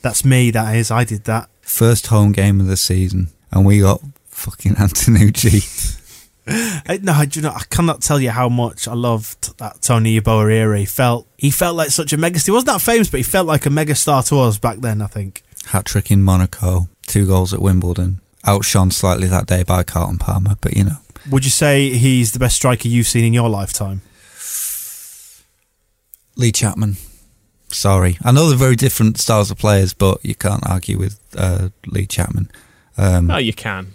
That's 0.02 0.24
me, 0.24 0.50
that 0.50 0.74
is. 0.74 0.90
I 0.90 1.04
did 1.04 1.22
that. 1.26 1.48
First 1.60 2.08
home 2.08 2.32
game 2.32 2.60
of 2.60 2.66
the 2.66 2.76
season, 2.76 3.28
and 3.52 3.64
we 3.64 3.78
got 3.78 4.00
fucking 4.26 4.74
Antenucci. 4.84 6.00
I, 6.88 6.98
no, 7.00 7.12
I, 7.12 7.26
do 7.26 7.38
you 7.38 7.44
know, 7.46 7.52
I 7.54 7.62
cannot 7.70 8.02
tell 8.02 8.18
you 8.20 8.30
how 8.30 8.48
much 8.48 8.88
I 8.88 8.94
loved 8.94 9.56
that 9.58 9.80
Tony 9.80 10.20
Yeboah 10.20 10.52
era. 10.52 10.78
He 10.80 10.86
felt 10.86 11.28
he 11.38 11.52
felt 11.52 11.76
like 11.76 11.90
such 11.90 12.12
a 12.12 12.16
megastar. 12.16 12.46
He 12.46 12.50
wasn't 12.50 12.72
that 12.72 12.80
famous, 12.80 13.08
but 13.08 13.18
he 13.18 13.22
felt 13.22 13.46
like 13.46 13.64
a 13.64 13.68
megastar 13.68 14.26
to 14.28 14.40
us 14.40 14.58
back 14.58 14.78
then. 14.78 15.02
I 15.02 15.06
think. 15.06 15.42
Hat 15.66 15.84
trick 15.84 16.10
in 16.10 16.24
Monaco, 16.24 16.88
two 17.12 17.26
goals 17.26 17.52
at 17.52 17.60
Wimbledon. 17.60 18.20
Outshone 18.44 18.90
slightly 18.90 19.28
that 19.28 19.46
day 19.46 19.62
by 19.62 19.82
Carlton 19.84 20.18
Palmer, 20.18 20.56
but 20.60 20.76
you 20.76 20.84
know. 20.84 20.96
Would 21.30 21.44
you 21.44 21.50
say 21.50 21.90
he's 21.90 22.32
the 22.32 22.38
best 22.40 22.56
striker 22.56 22.88
you've 22.88 23.06
seen 23.06 23.24
in 23.24 23.32
your 23.32 23.48
lifetime? 23.48 24.00
Lee 26.36 26.50
Chapman. 26.52 26.96
Sorry. 27.68 28.18
I 28.24 28.32
know 28.32 28.48
they're 28.48 28.58
very 28.58 28.76
different 28.76 29.18
styles 29.18 29.50
of 29.50 29.58
players, 29.58 29.94
but 29.94 30.24
you 30.24 30.34
can't 30.34 30.66
argue 30.68 30.98
with 30.98 31.18
uh, 31.36 31.68
Lee 31.86 32.06
Chapman. 32.06 32.50
Um, 32.96 33.30
Oh, 33.30 33.36
you 33.38 33.52
can. 33.52 33.92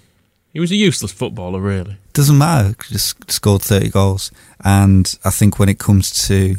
He 0.54 0.60
was 0.60 0.72
a 0.72 0.76
useless 0.76 1.12
footballer, 1.12 1.60
really. 1.60 1.98
doesn't 2.14 2.38
matter. 2.38 2.76
Just 2.90 3.30
scored 3.32 3.62
30 3.62 3.90
goals. 3.90 4.32
And 4.64 5.14
I 5.26 5.30
think 5.30 5.60
when 5.60 5.70
it 5.70 5.78
comes 5.80 6.28
to 6.28 6.56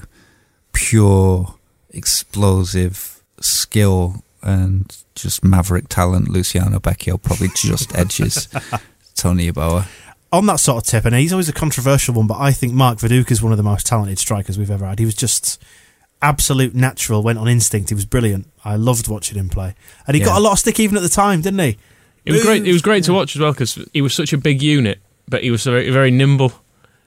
pure 0.73 1.55
explosive 1.91 3.23
skill 3.41 4.23
and 4.49 4.97
just 5.15 5.45
maverick 5.45 5.89
talent, 5.89 6.29
Luciano 6.29 6.79
Becchio 6.79 7.21
probably 7.23 7.49
just 7.55 7.95
edges 7.97 8.49
Tony 9.15 9.51
Yeboah. 9.51 9.87
On 10.33 10.45
that 10.47 10.61
sort 10.61 10.83
of 10.85 10.89
tip, 10.91 11.05
and 11.05 11.15
he's 11.15 11.33
always 11.33 11.49
a 11.49 11.53
controversial 11.55 12.15
one, 12.15 12.27
but 12.27 12.39
I 12.39 12.53
think 12.53 12.73
Mark 12.75 12.99
Viduka 12.99 13.31
is 13.31 13.43
one 13.43 13.53
of 13.53 13.57
the 13.59 13.63
most 13.65 13.87
talented 13.87 14.19
strikers 14.19 14.59
we've 14.59 14.71
ever 14.71 14.85
had. 14.87 14.99
He 14.99 15.05
was 15.07 15.15
just 15.15 15.63
absolute 16.21 16.75
natural, 16.75 17.23
went 17.23 17.39
on 17.39 17.49
instinct. 17.49 17.89
He 17.91 17.95
was 17.95 18.05
brilliant. 18.05 18.47
I 18.65 18.77
loved 18.77 19.09
watching 19.09 19.39
him 19.39 19.49
play, 19.49 19.75
and 20.07 20.15
he 20.15 20.21
Yeah. 20.21 20.27
got 20.27 20.37
a 20.39 20.41
lot 20.41 20.53
of 20.53 20.59
stick 20.59 20.79
even 20.81 20.97
at 20.97 21.03
the 21.03 21.09
time, 21.09 21.41
didn't 21.43 21.61
he? 21.61 21.79
It 22.25 22.33
was 22.33 22.43
great. 22.43 22.67
It 22.67 22.73
was 22.73 22.83
great 22.83 23.05
to 23.05 23.13
watch 23.15 23.35
as 23.37 23.41
well 23.41 23.53
because 23.53 23.79
he 23.95 24.03
was 24.03 24.13
such 24.13 24.33
a 24.35 24.39
big 24.39 24.61
unit, 24.61 24.99
but 25.29 25.43
he 25.43 25.51
was 25.51 25.65
very, 25.65 25.91
very 25.91 26.11
nimble. 26.11 26.53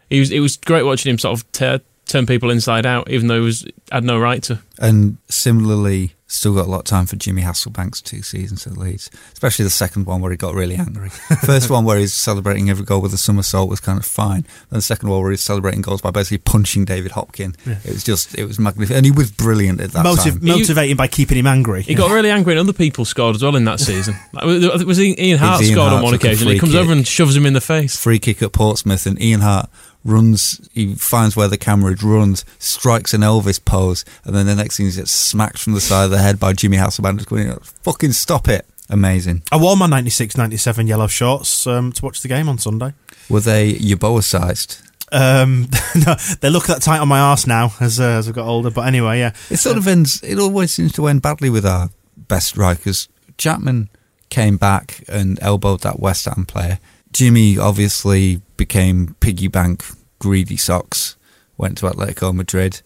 He 0.09 0.19
was. 0.19 0.31
It 0.31 0.39
was 0.39 0.57
great 0.57 0.83
watching 0.83 1.11
him 1.11 1.19
sort 1.19 1.37
of 1.39 1.51
tear, 1.51 1.81
turn 2.07 2.25
people 2.25 2.49
inside 2.49 2.87
out, 2.87 3.09
even 3.11 3.27
though 3.27 3.35
he 3.39 3.45
was 3.45 3.65
had 3.91 4.03
no 4.03 4.17
right 4.19 4.41
to. 4.43 4.59
And 4.79 5.17
similarly, 5.29 6.13
still 6.31 6.55
got 6.55 6.65
a 6.65 6.69
lot 6.69 6.79
of 6.79 6.85
time 6.85 7.05
for 7.05 7.15
Jimmy 7.17 7.41
Hasselbaink's 7.41 8.01
two 8.01 8.21
seasons 8.21 8.65
at 8.65 8.77
Leeds, 8.77 9.09
especially 9.33 9.63
the 9.63 9.69
second 9.69 10.05
one 10.05 10.21
where 10.21 10.31
he 10.31 10.37
got 10.37 10.53
really 10.53 10.75
angry. 10.75 11.09
First 11.45 11.69
one 11.69 11.83
where 11.83 11.97
he's 11.97 12.13
celebrating 12.13 12.69
every 12.69 12.85
goal 12.85 13.01
with 13.01 13.13
a 13.13 13.17
somersault 13.17 13.69
was 13.69 13.79
kind 13.79 13.99
of 13.99 14.05
fine. 14.05 14.43
Then 14.69 14.77
the 14.77 14.81
second 14.81 15.09
one 15.09 15.21
where 15.21 15.31
he's 15.31 15.41
celebrating 15.41 15.81
goals 15.81 16.01
by 16.01 16.11
basically 16.11 16.37
punching 16.39 16.85
David 16.85 17.11
Hopkin. 17.11 17.55
It 17.85 17.91
was 17.91 18.03
just, 18.03 18.37
it 18.37 18.45
was 18.45 18.59
magnificent. 18.59 18.97
And 18.97 19.05
he 19.05 19.11
was 19.11 19.29
brilliant 19.29 19.81
at 19.81 19.91
that 19.91 20.03
Motiv- 20.03 20.39
time. 20.39 20.45
motivating 20.47 20.95
by 20.95 21.07
keeping 21.07 21.37
him 21.37 21.47
angry. 21.47 21.81
He 21.81 21.95
got 21.95 22.11
really 22.11 22.29
angry, 22.29 22.53
and 22.53 22.59
other 22.59 22.73
people 22.73 23.03
scored 23.05 23.35
as 23.35 23.43
well 23.43 23.55
in 23.55 23.65
that 23.65 23.79
season. 23.79 24.15
Like, 24.33 24.45
it 24.45 24.87
was 24.87 24.99
Ian 24.99 25.37
Harte 25.39 25.61
Ian 25.63 25.73
scored 25.73 25.91
on 25.93 26.03
one 26.03 26.13
occasion. 26.13 26.47
He 26.47 26.57
comes 26.57 26.71
kick. 26.71 26.81
over 26.81 26.93
and 26.93 27.05
shoves 27.05 27.35
him 27.35 27.45
in 27.45 27.51
the 27.53 27.59
face. 27.59 27.97
Free 28.01 28.17
kick 28.19 28.41
at 28.41 28.53
Portsmouth, 28.53 29.05
and 29.05 29.21
Ian 29.21 29.41
Harte 29.41 29.69
runs, 30.03 30.67
he 30.73 30.95
finds 30.95 31.35
where 31.35 31.47
the 31.47 31.57
camera 31.57 31.93
is, 31.93 32.03
runs, 32.03 32.45
strikes 32.59 33.13
an 33.13 33.21
Elvis 33.21 33.63
pose, 33.63 34.03
and 34.23 34.35
then 34.35 34.45
the 34.45 34.55
next 34.55 34.77
thing 34.77 34.87
he 34.87 34.91
gets 34.91 35.11
smacked 35.11 35.59
from 35.59 35.73
the 35.73 35.81
side 35.81 36.05
of 36.05 36.11
the 36.11 36.17
head 36.17 36.39
by 36.39 36.53
Jimmy 36.53 36.77
Hasselbaink. 36.77 37.17
Just 37.17 37.29
going, 37.29 37.55
fucking 37.81 38.13
stop 38.13 38.47
it. 38.47 38.65
Amazing. 38.89 39.43
I 39.51 39.57
wore 39.57 39.77
my 39.77 39.87
96 39.87 40.35
97 40.35 40.85
yellow 40.85 41.07
shorts 41.07 41.65
um, 41.65 41.93
to 41.93 42.03
watch 42.03 42.21
the 42.21 42.27
game 42.27 42.49
on 42.49 42.57
Sunday. 42.57 42.93
Were 43.29 43.39
they 43.39 43.73
Yeboah 43.73 44.23
sized? 44.23 44.81
Um, 45.13 45.69
no, 46.05 46.15
they 46.41 46.49
look 46.49 46.65
that 46.67 46.81
tight 46.81 46.99
on 46.99 47.07
my 47.07 47.19
arse 47.19 47.47
now 47.47 47.73
as, 47.79 47.99
uh, 47.99 48.03
as 48.03 48.27
I've 48.27 48.35
got 48.35 48.47
older. 48.47 48.69
But 48.69 48.87
anyway, 48.87 49.19
yeah. 49.19 49.33
It 49.49 49.57
sort 49.57 49.77
of 49.77 49.87
ends. 49.87 50.21
It 50.23 50.39
always 50.39 50.73
seems 50.73 50.91
to 50.93 51.07
end 51.07 51.21
badly 51.21 51.49
with 51.49 51.65
our 51.65 51.89
best 52.17 52.47
strikers. 52.47 53.07
Chapman 53.37 53.89
came 54.29 54.57
back 54.57 55.03
and 55.07 55.39
elbowed 55.41 55.81
that 55.81 55.99
West 55.99 56.25
Ham 56.25 56.45
player. 56.45 56.79
Jimmy 57.11 57.57
obviously 57.57 58.41
became 58.57 59.15
piggy 59.19 59.47
bank 59.47 59.83
greedy 60.19 60.57
socks. 60.57 61.15
Went 61.57 61.77
to 61.79 61.87
Atletico 61.87 62.33
Madrid. 62.33 62.81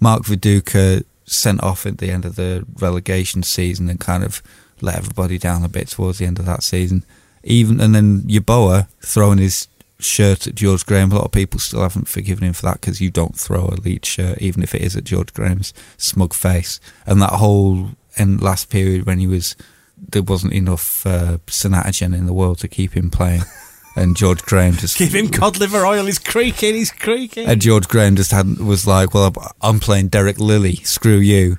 Mark 0.00 0.22
Viduka 0.22 1.04
sent 1.24 1.62
off 1.62 1.86
at 1.86 1.98
the 1.98 2.10
end 2.10 2.24
of 2.24 2.36
the 2.36 2.64
relegation 2.78 3.42
season 3.42 3.88
and 3.88 4.00
kind 4.00 4.24
of 4.24 4.42
let 4.80 4.96
everybody 4.96 5.38
down 5.38 5.64
a 5.64 5.68
bit 5.68 5.88
towards 5.88 6.18
the 6.18 6.26
end 6.26 6.38
of 6.38 6.46
that 6.46 6.62
season. 6.62 7.04
Even 7.42 7.80
and 7.80 7.94
then 7.94 8.22
Yeboah 8.22 8.88
throwing 9.00 9.38
his 9.38 9.68
shirt 9.98 10.46
at 10.46 10.54
George 10.54 10.84
Graham. 10.86 11.12
A 11.12 11.16
lot 11.16 11.24
of 11.24 11.32
people 11.32 11.60
still 11.60 11.82
haven't 11.82 12.08
forgiven 12.08 12.44
him 12.44 12.52
for 12.52 12.66
that 12.66 12.80
because 12.80 13.00
you 13.00 13.10
don't 13.10 13.38
throw 13.38 13.66
a 13.66 13.80
lead 13.80 14.04
shirt, 14.04 14.38
even 14.38 14.62
if 14.62 14.74
it 14.74 14.82
is 14.82 14.96
at 14.96 15.04
George 15.04 15.32
Graham's 15.32 15.72
smug 15.96 16.34
face. 16.34 16.80
And 17.06 17.20
that 17.22 17.30
whole 17.30 17.90
end 18.16 18.42
last 18.42 18.70
period 18.70 19.06
when 19.06 19.18
he 19.18 19.26
was 19.26 19.56
there 19.98 20.22
wasn't 20.22 20.52
enough 20.52 21.06
uh, 21.06 21.38
in 21.62 22.26
the 22.26 22.32
world 22.32 22.58
to 22.58 22.68
keep 22.68 22.94
him 22.94 23.10
playing, 23.10 23.42
and 23.96 24.16
George 24.16 24.42
Graham 24.42 24.74
just 24.74 24.98
Give 24.98 25.14
him 25.14 25.28
cod 25.28 25.58
liver 25.58 25.84
oil. 25.84 26.04
He's 26.06 26.18
creaking. 26.18 26.74
He's 26.74 26.92
creaking. 26.92 27.46
and 27.48 27.60
George 27.60 27.88
Graham 27.88 28.14
just 28.16 28.30
had 28.30 28.58
was 28.58 28.86
like, 28.86 29.14
"Well, 29.14 29.34
I'm 29.60 29.80
playing 29.80 30.08
Derek 30.08 30.38
Lilley. 30.38 30.76
Screw 30.84 31.18
you." 31.18 31.58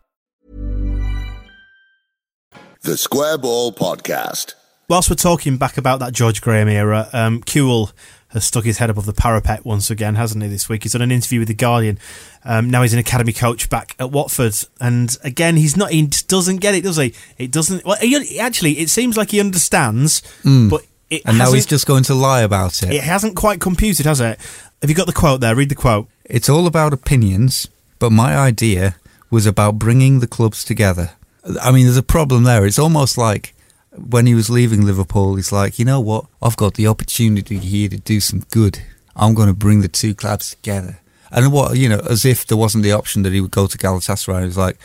The 2.83 2.97
Square 2.97 3.37
Ball 3.37 3.71
Podcast. 3.71 4.55
Whilst 4.89 5.07
we're 5.07 5.15
talking 5.15 5.57
back 5.57 5.77
about 5.77 5.99
that 5.99 6.13
George 6.13 6.41
Graham 6.41 6.67
era, 6.67 7.09
um, 7.13 7.43
Kewell 7.43 7.91
has 8.29 8.43
stuck 8.43 8.63
his 8.63 8.79
head 8.79 8.89
above 8.89 9.05
the 9.05 9.13
parapet 9.13 9.63
once 9.63 9.91
again, 9.91 10.15
hasn't 10.15 10.41
he? 10.41 10.49
This 10.49 10.67
week 10.67 10.81
he's 10.81 10.93
done 10.93 11.03
an 11.03 11.11
interview 11.11 11.37
with 11.37 11.47
the 11.47 11.53
Guardian. 11.53 11.99
Um, 12.43 12.71
now 12.71 12.81
he's 12.81 12.93
an 12.93 12.97
academy 12.97 13.33
coach 13.33 13.69
back 13.69 13.95
at 13.99 14.09
Watford, 14.09 14.55
and 14.79 15.15
again 15.23 15.57
he's 15.57 15.77
not. 15.77 15.91
He 15.91 16.07
just 16.07 16.27
doesn't 16.27 16.57
get 16.57 16.73
it, 16.73 16.81
does 16.81 16.97
he? 16.97 17.13
It 17.37 17.51
doesn't. 17.51 17.85
Well, 17.85 17.97
he, 18.01 18.39
actually, 18.39 18.79
it 18.79 18.89
seems 18.89 19.15
like 19.15 19.29
he 19.29 19.39
understands, 19.39 20.23
but 20.43 20.81
it 21.11 21.21
And 21.27 21.37
now 21.37 21.51
he's 21.51 21.67
just 21.67 21.85
going 21.85 22.03
to 22.05 22.15
lie 22.15 22.41
about 22.41 22.81
it. 22.81 22.91
It 22.91 23.03
hasn't 23.03 23.35
quite 23.35 23.61
computed, 23.61 24.07
has 24.07 24.19
it? 24.19 24.39
Have 24.81 24.89
you 24.89 24.95
got 24.95 25.05
the 25.05 25.13
quote 25.13 25.39
there? 25.39 25.53
Read 25.55 25.69
the 25.69 25.75
quote. 25.75 26.07
It's 26.25 26.49
all 26.49 26.65
about 26.65 26.93
opinions, 26.93 27.67
but 27.99 28.11
my 28.11 28.35
idea 28.35 28.95
was 29.29 29.45
about 29.45 29.77
bringing 29.77 30.19
the 30.19 30.27
clubs 30.27 30.63
together. 30.63 31.11
I 31.61 31.71
mean, 31.71 31.85
there's 31.85 31.97
a 31.97 32.03
problem 32.03 32.43
there. 32.43 32.65
It's 32.65 32.79
almost 32.79 33.17
like 33.17 33.53
when 33.95 34.25
he 34.25 34.35
was 34.35 34.49
leaving 34.49 34.85
Liverpool, 34.85 35.35
he's 35.35 35.51
like, 35.51 35.79
you 35.79 35.85
know 35.85 35.99
what? 35.99 36.25
I've 36.41 36.57
got 36.57 36.75
the 36.75 36.87
opportunity 36.87 37.57
here 37.57 37.89
to 37.89 37.97
do 37.97 38.19
some 38.19 38.41
good. 38.51 38.79
I'm 39.15 39.33
going 39.33 39.47
to 39.47 39.53
bring 39.53 39.81
the 39.81 39.87
two 39.87 40.13
clubs 40.13 40.51
together. 40.51 40.99
And 41.31 41.51
what, 41.51 41.77
you 41.77 41.89
know, 41.89 41.99
as 42.09 42.25
if 42.25 42.45
there 42.45 42.57
wasn't 42.57 42.83
the 42.83 42.91
option 42.91 43.23
that 43.23 43.33
he 43.33 43.41
would 43.41 43.51
go 43.51 43.67
to 43.67 43.77
Galatasaray. 43.77 44.41
He 44.41 44.45
was 44.45 44.57
like, 44.57 44.77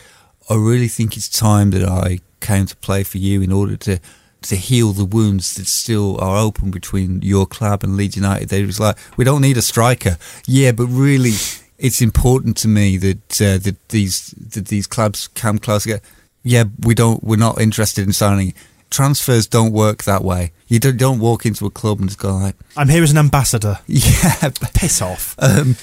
I 0.49 0.55
really 0.55 0.87
think 0.87 1.17
it's 1.17 1.29
time 1.29 1.71
that 1.71 1.87
I 1.87 2.19
came 2.39 2.65
to 2.65 2.75
play 2.77 3.03
for 3.03 3.17
you 3.17 3.41
in 3.41 3.51
order 3.51 3.75
to 3.77 3.99
to 4.43 4.55
heal 4.55 4.93
the 4.93 5.03
wounds 5.03 5.55
that 5.55 5.65
still 5.65 6.19
are 6.21 6.37
open 6.37 6.69
between 6.69 7.21
your 7.23 7.47
club 7.47 7.83
and 7.83 7.97
Leeds 7.97 8.15
United. 8.15 8.49
They 8.49 8.63
was 8.63 8.79
like, 8.79 8.95
we 9.17 9.25
don't 9.25 9.41
need 9.41 9.57
a 9.57 9.63
striker. 9.63 10.17
Yeah, 10.45 10.71
but 10.73 10.85
really, 10.85 11.33
it's 11.79 12.01
important 12.01 12.55
to 12.57 12.67
me 12.67 12.97
that 12.97 13.41
uh, 13.41 13.57
that 13.57 13.89
these 13.89 14.31
that 14.31 14.67
these 14.67 14.87
clubs 14.87 15.27
come 15.27 15.57
close 15.57 15.83
together. 15.83 16.03
Yeah, 16.47 16.65
we 16.79 16.95
don't. 16.95 17.23
We're 17.23 17.37
not 17.37 17.59
interested 17.59 18.05
in 18.05 18.13
signing. 18.13 18.53
Transfers 18.89 19.47
don't 19.47 19.73
work 19.73 20.03
that 20.05 20.23
way. 20.23 20.53
You 20.67 20.79
don't, 20.79 20.97
don't 20.97 21.19
walk 21.19 21.45
into 21.45 21.65
a 21.65 21.69
club 21.69 21.99
and 21.99 22.07
just 22.07 22.19
go 22.19 22.33
like, 22.35 22.55
I'm 22.77 22.87
here 22.87 23.03
as 23.03 23.11
an 23.11 23.17
ambassador. 23.17 23.79
yeah. 23.87 24.49
Piss 24.73 25.01
off. 25.01 25.35
Um, 25.39 25.75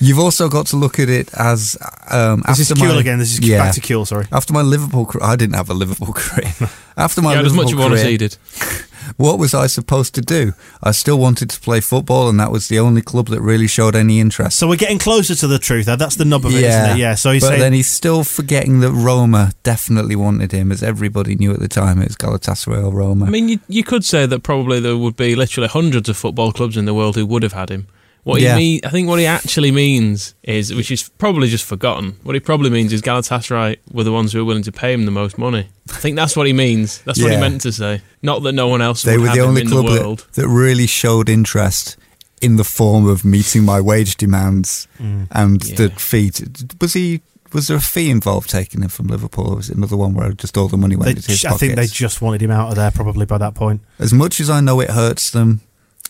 you've 0.00 0.18
also 0.18 0.48
got 0.48 0.66
to 0.68 0.76
look 0.76 0.98
at 0.98 1.08
it 1.08 1.32
as 1.34 1.76
um, 2.10 2.42
This 2.46 2.60
is 2.60 2.70
after 2.72 2.84
Kewell 2.84 2.94
my- 2.94 3.00
again. 3.00 3.18
This 3.18 3.32
is 3.34 3.40
yeah. 3.40 3.58
back 3.58 3.74
to 3.74 3.80
Kewell, 3.80 4.06
sorry. 4.06 4.26
After 4.32 4.52
my 4.52 4.62
Liverpool, 4.62 5.10
I 5.22 5.36
didn't 5.36 5.56
have 5.56 5.70
a 5.70 5.74
Liverpool 5.74 6.12
career. 6.12 6.52
After 6.98 7.20
my 7.20 7.32
You 7.32 7.36
had 7.36 7.46
as 7.46 7.52
Liverpool 7.52 7.64
much 7.64 7.72
of 7.74 7.78
one 7.78 7.92
as 7.92 8.00
career, 8.00 8.10
he 8.12 8.16
did. 8.16 8.38
what 9.18 9.38
was 9.38 9.52
I 9.52 9.66
supposed 9.66 10.14
to 10.14 10.22
do? 10.22 10.54
I 10.82 10.92
still 10.92 11.18
wanted 11.18 11.50
to 11.50 11.60
play 11.60 11.80
football, 11.80 12.28
and 12.28 12.40
that 12.40 12.50
was 12.50 12.68
the 12.68 12.78
only 12.78 13.02
club 13.02 13.28
that 13.28 13.40
really 13.42 13.66
showed 13.66 13.94
any 13.94 14.18
interest. 14.18 14.58
So 14.58 14.66
we're 14.66 14.76
getting 14.76 14.98
closer 14.98 15.34
to 15.34 15.46
the 15.46 15.58
truth. 15.58 15.86
There. 15.86 15.96
That's 15.96 16.16
the 16.16 16.24
nub 16.24 16.46
of 16.46 16.54
it, 16.54 16.62
not 16.62 16.96
it? 16.96 16.98
Yeah. 16.98 17.14
So 17.14 17.32
he's 17.32 17.42
but 17.42 17.48
saying 17.48 17.60
then 17.60 17.72
he's 17.74 17.90
still 17.90 18.24
forgetting 18.24 18.80
that 18.80 18.92
Roma 18.92 19.52
definitely 19.62 20.16
wanted 20.16 20.52
him, 20.52 20.72
as 20.72 20.82
everybody 20.82 21.34
knew 21.36 21.52
at 21.52 21.60
the 21.60 21.68
time. 21.68 22.00
It 22.00 22.08
was 22.08 22.16
Galatasaray 22.16 22.84
or 22.84 22.92
Roma. 22.94 23.26
I 23.26 23.28
mean, 23.28 23.48
you, 23.48 23.60
you 23.68 23.84
could 23.84 24.04
say 24.04 24.26
that 24.26 24.42
probably 24.42 24.80
there 24.80 24.96
would 24.96 25.16
be 25.16 25.34
literally 25.34 25.68
hundreds 25.68 26.08
of 26.08 26.16
football 26.16 26.52
clubs 26.52 26.76
in 26.76 26.86
the 26.86 26.94
world 26.94 27.16
who 27.16 27.26
would 27.26 27.42
have 27.42 27.52
had 27.52 27.70
him. 27.70 27.88
What 28.26 28.40
Yeah. 28.40 28.54
he 28.56 28.58
mean, 28.58 28.80
I 28.82 28.88
think 28.90 29.06
what 29.06 29.20
he 29.20 29.26
actually 29.26 29.70
means 29.70 30.34
is, 30.42 30.74
which 30.74 30.90
is 30.90 31.08
probably 31.16 31.46
just 31.48 31.64
forgotten. 31.64 32.16
What 32.24 32.34
he 32.34 32.40
probably 32.40 32.70
means 32.70 32.92
is 32.92 33.00
Galatasaray 33.00 33.76
were 33.92 34.02
the 34.02 34.10
ones 34.10 34.32
who 34.32 34.40
were 34.40 34.44
willing 34.44 34.64
to 34.64 34.72
pay 34.72 34.92
him 34.92 35.04
the 35.04 35.12
most 35.12 35.38
money. 35.38 35.68
I 35.90 35.98
think 35.98 36.16
that's 36.16 36.34
what 36.36 36.48
he 36.48 36.52
means. 36.52 36.98
That's 37.04 37.22
what 37.22 37.30
he 37.30 37.36
meant 37.38 37.60
to 37.60 37.70
say. 37.70 38.00
Not 38.22 38.42
that 38.42 38.50
no 38.52 38.66
one 38.66 38.82
else 38.82 39.04
they 39.04 39.12
would 39.16 39.22
were 39.22 39.28
have 39.28 39.36
the 39.36 39.42
only 39.44 39.60
in 39.62 39.68
club 39.68 39.86
the 39.86 39.92
that, 39.92 40.00
world. 40.02 40.26
that 40.32 40.48
really 40.48 40.88
showed 40.88 41.28
interest 41.28 41.96
in 42.42 42.56
the 42.56 42.64
form 42.64 43.06
of 43.06 43.24
meeting 43.24 43.62
my 43.64 43.80
wage 43.80 44.16
demands 44.16 44.88
Mm. 45.00 45.28
and 45.30 45.64
Yeah. 45.64 45.76
the 45.76 45.88
fee. 45.90 46.32
Was 46.80 46.94
he? 46.94 47.20
Was 47.52 47.68
there 47.68 47.76
a 47.76 47.80
fee 47.80 48.10
involved 48.10 48.50
taking 48.50 48.82
him 48.82 48.88
from 48.88 49.06
Liverpool, 49.06 49.46
or 49.52 49.56
was 49.56 49.70
it 49.70 49.76
another 49.76 49.96
one 49.96 50.14
where 50.14 50.32
just 50.32 50.56
all 50.58 50.66
the 50.66 50.76
money 50.76 50.96
went 50.96 51.04
they, 51.06 51.10
into 51.12 51.30
his 51.30 51.44
I 51.44 51.52
think 51.56 51.76
they 51.76 51.86
just 51.86 52.20
wanted 52.20 52.42
him 52.42 52.50
out 52.50 52.70
of 52.70 52.74
there 52.74 52.90
probably 52.90 53.24
by 53.24 53.38
that 53.38 53.54
point. 53.54 53.82
As 54.00 54.12
much 54.12 54.40
as 54.40 54.50
I 54.50 54.60
know 54.60 54.80
it 54.80 54.90
hurts 54.90 55.30
them, 55.30 55.60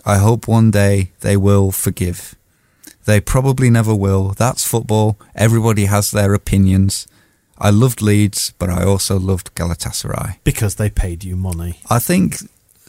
I 0.07 0.19
hope 0.19 0.47
one 0.49 0.71
day 0.71 1.11
they 1.21 1.37
will 1.37 1.73
forgive. 1.73 2.35
They 3.07 3.21
probably 3.21 3.71
never 3.71 3.95
will. 3.95 4.35
That's 4.39 4.65
football. 4.67 5.17
Everybody 5.35 5.87
has 5.87 6.11
their 6.11 6.33
opinions. 6.35 7.07
I 7.59 7.71
loved 7.71 8.01
Leeds, 8.03 8.53
but 8.59 8.69
I 8.71 8.85
also 8.85 9.19
loved 9.19 9.55
Galatasaray. 9.55 10.37
Because 10.45 10.75
they 10.77 10.91
paid 10.91 11.25
you 11.25 11.37
money. 11.37 11.81
I 11.91 11.99
think 11.99 12.37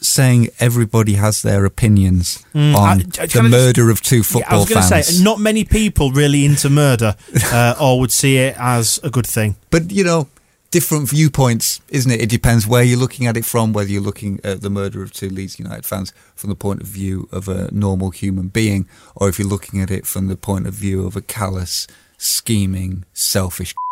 saying 0.00 0.48
everybody 0.60 1.14
has 1.14 1.42
their 1.42 1.64
opinions 1.64 2.44
Mm, 2.54 2.74
on 2.76 2.88
I- 2.88 2.92
I 2.92 2.96
the 2.98 3.04
kinda 3.04 3.26
just- 3.28 3.50
murder 3.50 3.90
of 3.90 4.00
two 4.00 4.16
Yeah, 4.16 4.20
I 4.20 4.24
football 4.24 4.60
was 4.60 4.68
going 4.68 4.82
to 4.82 4.88
fans. 4.88 5.06
say, 5.18 5.24
not 5.24 5.40
many 5.40 5.64
people 5.64 6.12
really 6.12 6.44
into 6.44 6.70
murder 6.70 7.16
uh, 7.52 7.74
or 7.80 7.98
would 7.98 8.12
see 8.12 8.36
it 8.36 8.54
as 8.58 9.00
a 9.02 9.10
good 9.10 9.26
thing. 9.26 9.56
But 9.70 9.90
you 9.90 10.04
know, 10.04 10.28
different 10.70 11.08
viewpoints, 11.08 11.80
isn't 11.88 12.10
it? 12.10 12.20
It 12.20 12.28
depends 12.28 12.66
where 12.66 12.82
you're 12.82 12.98
looking 12.98 13.26
at 13.26 13.36
it 13.36 13.44
from. 13.44 13.72
Whether 13.72 13.90
you're 13.90 14.02
looking 14.02 14.40
at 14.44 14.60
the 14.60 14.70
murder 14.70 15.02
of 15.02 15.12
two 15.12 15.28
Leeds 15.28 15.58
United 15.58 15.84
fans 15.86 16.12
from 16.34 16.50
the 16.50 16.56
point 16.56 16.80
of 16.82 16.86
view 16.86 17.28
of 17.32 17.48
a 17.48 17.70
normal 17.72 18.10
human 18.10 18.48
being, 18.48 18.86
or 19.16 19.28
if 19.28 19.38
you're 19.38 19.48
looking 19.48 19.80
at 19.80 19.90
it 19.90 20.06
from 20.06 20.28
the 20.28 20.36
point 20.36 20.66
of 20.66 20.74
view 20.74 21.06
of 21.06 21.16
a 21.16 21.20
callous, 21.22 21.86
scheming, 22.16 23.04
selfish. 23.12 23.74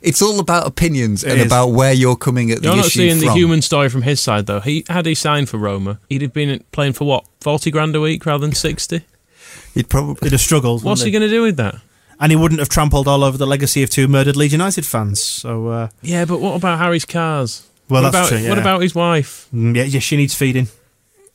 It's 0.00 0.22
all 0.22 0.38
about 0.38 0.64
opinions 0.64 1.24
It 1.24 1.32
and 1.32 1.40
is. 1.40 1.46
about 1.46 1.70
where 1.70 1.92
you're 1.92 2.14
coming 2.14 2.52
at 2.52 2.62
the 2.62 2.68
issue. 2.68 2.68
You're 2.68 2.74
the 2.74 2.76
not 2.76 2.86
issue 2.86 2.98
seeing 3.00 3.18
from. 3.18 3.26
the 3.26 3.32
human 3.34 3.62
story 3.62 3.88
from 3.88 4.02
his 4.02 4.20
side, 4.20 4.46
though. 4.46 4.60
He 4.60 4.84
had 4.88 5.06
he 5.06 5.16
signed 5.16 5.48
for 5.48 5.56
Roma, 5.58 5.98
he'd 6.08 6.22
have 6.22 6.32
been 6.32 6.62
playing 6.70 6.92
for 6.92 7.04
what 7.04 7.24
forty 7.40 7.72
grand 7.72 7.96
a 7.96 8.00
week 8.00 8.24
rather 8.24 8.46
than 8.46 8.54
sixty. 8.54 9.00
He'd 9.74 9.88
probably 9.88 10.26
He'd 10.28 10.32
have 10.32 10.40
struggled. 10.40 10.84
What's 10.84 11.00
he 11.02 11.06
wouldn't 11.10 11.20
going 11.20 11.30
to 11.30 11.36
do 11.36 11.42
with 11.42 11.56
that? 11.56 11.80
And 12.20 12.32
he 12.32 12.36
wouldn't 12.36 12.58
have 12.58 12.68
trampled 12.68 13.06
all 13.06 13.22
over 13.22 13.38
the 13.38 13.46
legacy 13.46 13.82
of 13.82 13.90
two 13.90 14.08
murdered 14.08 14.34
Leeds 14.36 14.52
United 14.52 14.84
fans. 14.84 15.22
So, 15.22 15.68
uh, 15.68 15.88
Yeah, 16.02 16.24
but 16.24 16.40
what 16.40 16.54
about 16.56 16.78
Harry's 16.78 17.04
cars? 17.04 17.64
Well, 17.88 18.02
what 18.02 18.10
that's 18.12 18.28
about, 18.30 18.38
true, 18.40 18.48
What 18.48 18.58
about 18.58 18.82
his 18.82 18.94
wife? 18.94 19.46
mm, 19.54 19.74
yeah, 19.76 19.84
yeah, 19.84 20.00
she 20.00 20.16
needs 20.16 20.34
feeding. 20.34 20.68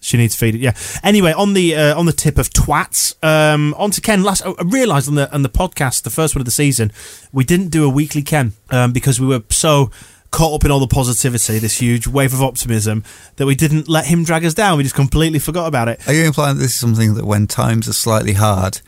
She 0.01 0.17
needs 0.17 0.35
feeding. 0.35 0.61
Yeah. 0.61 0.73
Anyway, 1.01 1.31
on 1.31 1.53
the 1.53 1.75
uh, 1.77 1.97
on 1.97 2.05
the 2.05 2.11
tip 2.11 2.37
of 2.37 2.49
twats, 2.49 3.15
um, 3.23 3.73
on 3.77 3.89
to 3.91 4.01
Ken. 4.01 4.21
Last, 4.21 4.45
I 4.45 4.53
realised 4.65 5.07
on 5.07 5.15
the 5.15 5.33
on 5.33 5.43
the 5.43 5.49
podcast, 5.49 6.03
the 6.03 6.09
first 6.09 6.35
one 6.35 6.41
of 6.41 6.45
the 6.45 6.51
season, 6.51 6.91
we 7.31 7.45
didn't 7.45 7.69
do 7.69 7.85
a 7.85 7.89
weekly 7.89 8.21
Ken 8.21 8.51
um, 8.69 8.91
because 8.91 9.21
we 9.21 9.27
were 9.27 9.41
so 9.49 9.89
caught 10.31 10.53
up 10.55 10.65
in 10.65 10.71
all 10.71 10.81
the 10.81 10.87
positivity, 10.87 11.57
this 11.59 11.77
huge 11.79 12.05
wave 12.05 12.33
of 12.33 12.41
optimism, 12.41 13.03
that 13.37 13.45
we 13.45 13.55
didn't 13.55 13.87
let 13.87 14.07
him 14.07 14.25
drag 14.25 14.43
us 14.43 14.53
down. 14.53 14.77
We 14.77 14.83
just 14.83 14.95
completely 14.95 15.39
forgot 15.39 15.67
about 15.67 15.87
it. 15.87 16.05
Are 16.05 16.13
you 16.13 16.23
implying 16.25 16.57
that 16.57 16.61
this 16.63 16.73
is 16.73 16.79
something 16.79 17.13
that 17.13 17.23
when 17.25 17.47
times 17.47 17.87
are 17.87 17.93
slightly 17.93 18.33
hard 18.33 18.81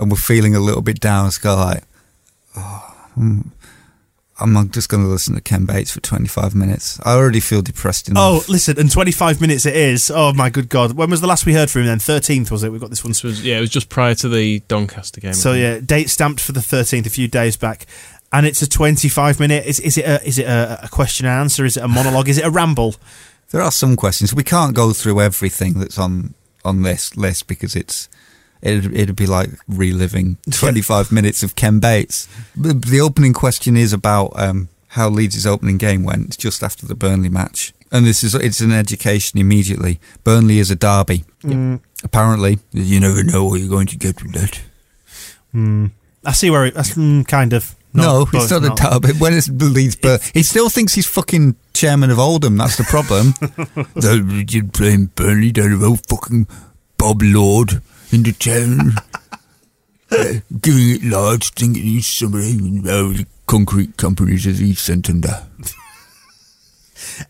and 0.00 0.10
we're 0.10 0.16
feeling 0.16 0.56
a 0.56 0.60
little 0.60 0.82
bit 0.82 0.98
down, 0.98 1.26
it's 1.26 1.38
go 1.38 1.54
like, 1.54 1.84
oh, 2.56 3.08
hmm, 3.14 3.40
I'm 4.40 4.70
just 4.70 4.88
going 4.88 5.02
to 5.02 5.08
listen 5.08 5.34
to 5.34 5.42
Ken 5.42 5.66
Bates 5.66 5.90
for 5.90 6.00
25 6.00 6.54
minutes. 6.54 6.98
I 7.04 7.12
already 7.12 7.40
feel 7.40 7.60
depressed 7.60 8.08
enough. 8.08 8.22
Oh, 8.22 8.44
listen, 8.50 8.78
and 8.78 8.90
25 8.90 9.40
minutes 9.40 9.66
it 9.66 9.76
is. 9.76 10.10
Oh, 10.10 10.32
my 10.32 10.48
good 10.48 10.70
God. 10.70 10.92
When 10.92 11.10
was 11.10 11.20
the 11.20 11.26
last 11.26 11.44
we 11.44 11.52
heard 11.52 11.70
from 11.70 11.82
him 11.82 11.88
then? 11.88 11.98
13th, 11.98 12.50
was 12.50 12.64
it? 12.64 12.72
We've 12.72 12.80
got 12.80 12.88
this 12.88 13.04
one. 13.04 13.10
This 13.10 13.22
was 13.22 13.44
yeah, 13.44 13.58
it 13.58 13.60
was 13.60 13.68
just 13.68 13.90
prior 13.90 14.14
to 14.16 14.28
the 14.30 14.60
Doncaster 14.60 15.20
game. 15.20 15.34
So, 15.34 15.52
yeah, 15.52 15.78
date 15.78 16.08
stamped 16.08 16.40
for 16.40 16.52
the 16.52 16.60
13th, 16.60 17.06
a 17.06 17.10
few 17.10 17.28
days 17.28 17.58
back. 17.58 17.84
And 18.32 18.46
it's 18.46 18.62
a 18.62 18.68
25 18.68 19.38
minute. 19.38 19.66
Is, 19.66 19.78
is 19.78 19.98
it, 19.98 20.06
a, 20.06 20.26
is 20.26 20.38
it 20.38 20.46
a, 20.46 20.84
a 20.84 20.88
question 20.88 21.26
and 21.26 21.38
answer? 21.38 21.66
Is 21.66 21.76
it 21.76 21.84
a 21.84 21.88
monologue? 21.88 22.28
is 22.28 22.38
it 22.38 22.46
a 22.46 22.50
ramble? 22.50 22.94
There 23.50 23.60
are 23.60 23.72
some 23.72 23.96
questions. 23.96 24.32
We 24.32 24.44
can't 24.44 24.74
go 24.74 24.92
through 24.92 25.20
everything 25.20 25.74
that's 25.74 25.98
on 25.98 26.34
on 26.64 26.82
this 26.82 27.16
list 27.16 27.46
because 27.46 27.74
it's 27.74 28.08
it'd, 28.62 28.94
it'd 28.96 29.16
be 29.16 29.26
like 29.26 29.50
reliving 29.68 30.38
25 30.50 31.12
minutes 31.12 31.42
of 31.42 31.56
Ken 31.56 31.80
Bates. 31.80 32.28
The, 32.56 32.74
the 32.74 33.00
opening 33.00 33.32
question 33.32 33.76
is 33.76 33.92
about 33.92 34.32
um, 34.38 34.68
how 34.88 35.08
Leeds' 35.08 35.46
opening 35.46 35.78
game 35.78 36.04
went 36.04 36.38
just 36.38 36.62
after 36.62 36.86
the 36.86 36.94
Burnley 36.94 37.28
match. 37.28 37.72
And 37.92 38.06
this 38.06 38.22
is 38.22 38.34
it's 38.36 38.60
an 38.60 38.72
education 38.72 39.40
immediately. 39.40 39.98
Burnley 40.22 40.58
is 40.60 40.70
a 40.70 40.76
derby. 40.76 41.24
Apparently, 42.04 42.58
you 42.72 43.00
never 43.00 43.24
know 43.24 43.44
what 43.44 43.60
you're 43.60 43.68
going 43.68 43.88
to 43.88 43.96
get 43.96 44.22
with 44.22 44.32
that. 44.32 44.60
I 46.24 46.32
see 46.32 46.50
where 46.50 46.66
it, 46.66 46.74
that's 46.74 46.94
mm, 46.94 47.26
kind 47.26 47.52
of. 47.52 47.74
no, 47.92 48.26
but 48.30 48.42
it's 48.42 48.50
not 48.52 48.64
a 48.64 48.74
derby. 48.74 49.18
When 49.18 49.32
it's 49.32 49.48
Leeds, 49.48 49.96
but 49.96 50.22
he 50.34 50.44
still 50.44 50.68
thinks 50.68 50.94
he's 50.94 51.06
fucking 51.06 51.56
chairman 51.72 52.10
of 52.10 52.18
Oldham. 52.20 52.56
That's 52.56 52.76
the 52.76 52.84
problem. 52.84 53.34
They're 53.96 54.64
playing 54.68 55.06
Burnley 55.16 55.50
down 55.50 55.72
about 55.72 56.06
fucking 56.08 56.46
Bob 56.96 57.22
Lord 57.22 57.82
in 58.12 58.22
the 58.22 58.32
town, 58.32 58.94
uh, 60.10 60.40
giving 60.60 60.90
it 60.90 61.04
large, 61.04 61.50
thinking 61.52 61.82
he's 61.82 62.06
somebody. 62.06 62.58
Oh, 62.88 63.12
the 63.12 63.26
concrete 63.46 63.96
companies 63.96 64.46
as 64.46 64.58
he's 64.58 64.80
sent 64.80 65.08
under. 65.10 65.46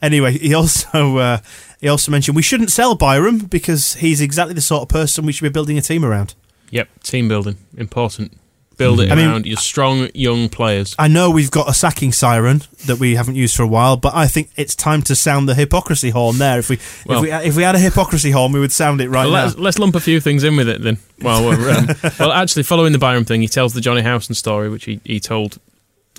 Anyway, 0.03 0.33
he 0.39 0.55
also 0.55 1.18
uh, 1.18 1.39
he 1.81 1.89
also 1.89 2.11
mentioned 2.11 2.37
we 2.37 2.43
shouldn't 2.43 2.70
sell 2.70 2.95
Byram 2.95 3.39
because 3.39 3.95
he's 3.95 4.20
exactly 4.20 4.55
the 4.55 4.61
sort 4.61 4.83
of 4.83 4.89
person 4.89 5.26
we 5.26 5.33
should 5.33 5.45
be 5.45 5.49
building 5.49 5.78
a 5.78 5.83
team 5.83 6.05
around. 6.05 6.35
Yep, 6.70 6.89
team 7.03 7.28
building 7.28 7.57
important. 7.76 8.33
Build 8.81 9.01
it 9.01 9.12
I 9.12 9.14
mean- 9.14 9.28
around 9.28 9.47
your 9.47 9.59
strong 9.59 10.09
young 10.14 10.49
players. 10.49 10.95
I 10.99 11.07
know 11.07 11.31
we've 11.31 11.51
got 11.51 11.68
a 11.68 11.74
sacking 11.74 12.12
siren 12.12 12.62
that 12.87 12.97
we 12.99 13.14
haven't 13.14 13.37
used 13.37 13.55
for 13.55 13.62
a 13.62 13.68
while, 13.68 13.97
but 13.97 14.14
I 14.14 14.26
think 14.26 14.49
it's 14.57 14.74
time 14.74 15.03
to 15.03 15.14
sound 15.14 15.49
the 15.49 15.55
hypocrisy 15.55 16.11
horn 16.11 16.39
there. 16.39 16.59
If 16.59 16.68
we 16.70 16.78
Well- 17.07 17.18
if 17.18 17.22
we 17.22 17.49
if 17.51 17.57
we 17.57 17.62
had 17.62 17.74
a 17.74 17.78
hypocrisy 17.78 18.31
horn, 18.31 18.53
we 18.53 18.59
would 18.61 18.72
sound 18.72 19.01
it 19.01 19.09
right 19.11 19.24
Well, 19.26 19.33
now. 19.35 19.45
let's, 19.45 19.59
let's 19.59 19.78
lump 19.78 19.95
a 19.95 20.01
few 20.01 20.20
things 20.20 20.43
in 20.45 20.57
with 20.57 20.68
it 20.68 20.83
then. 20.83 20.99
Well, 21.20 21.45
we're, 21.45 21.70
um, 21.70 21.89
well, 22.18 22.33
actually, 22.33 22.62
following 22.64 22.93
the 22.93 22.99
Byram 22.99 23.24
thing, 23.26 23.43
he 23.43 23.49
tells 23.49 23.74
the 23.74 23.81
Jonny 23.83 24.01
Howson 24.01 24.35
story, 24.35 24.68
which 24.70 24.87
he, 24.87 25.01
he 25.05 25.20
told 25.20 25.59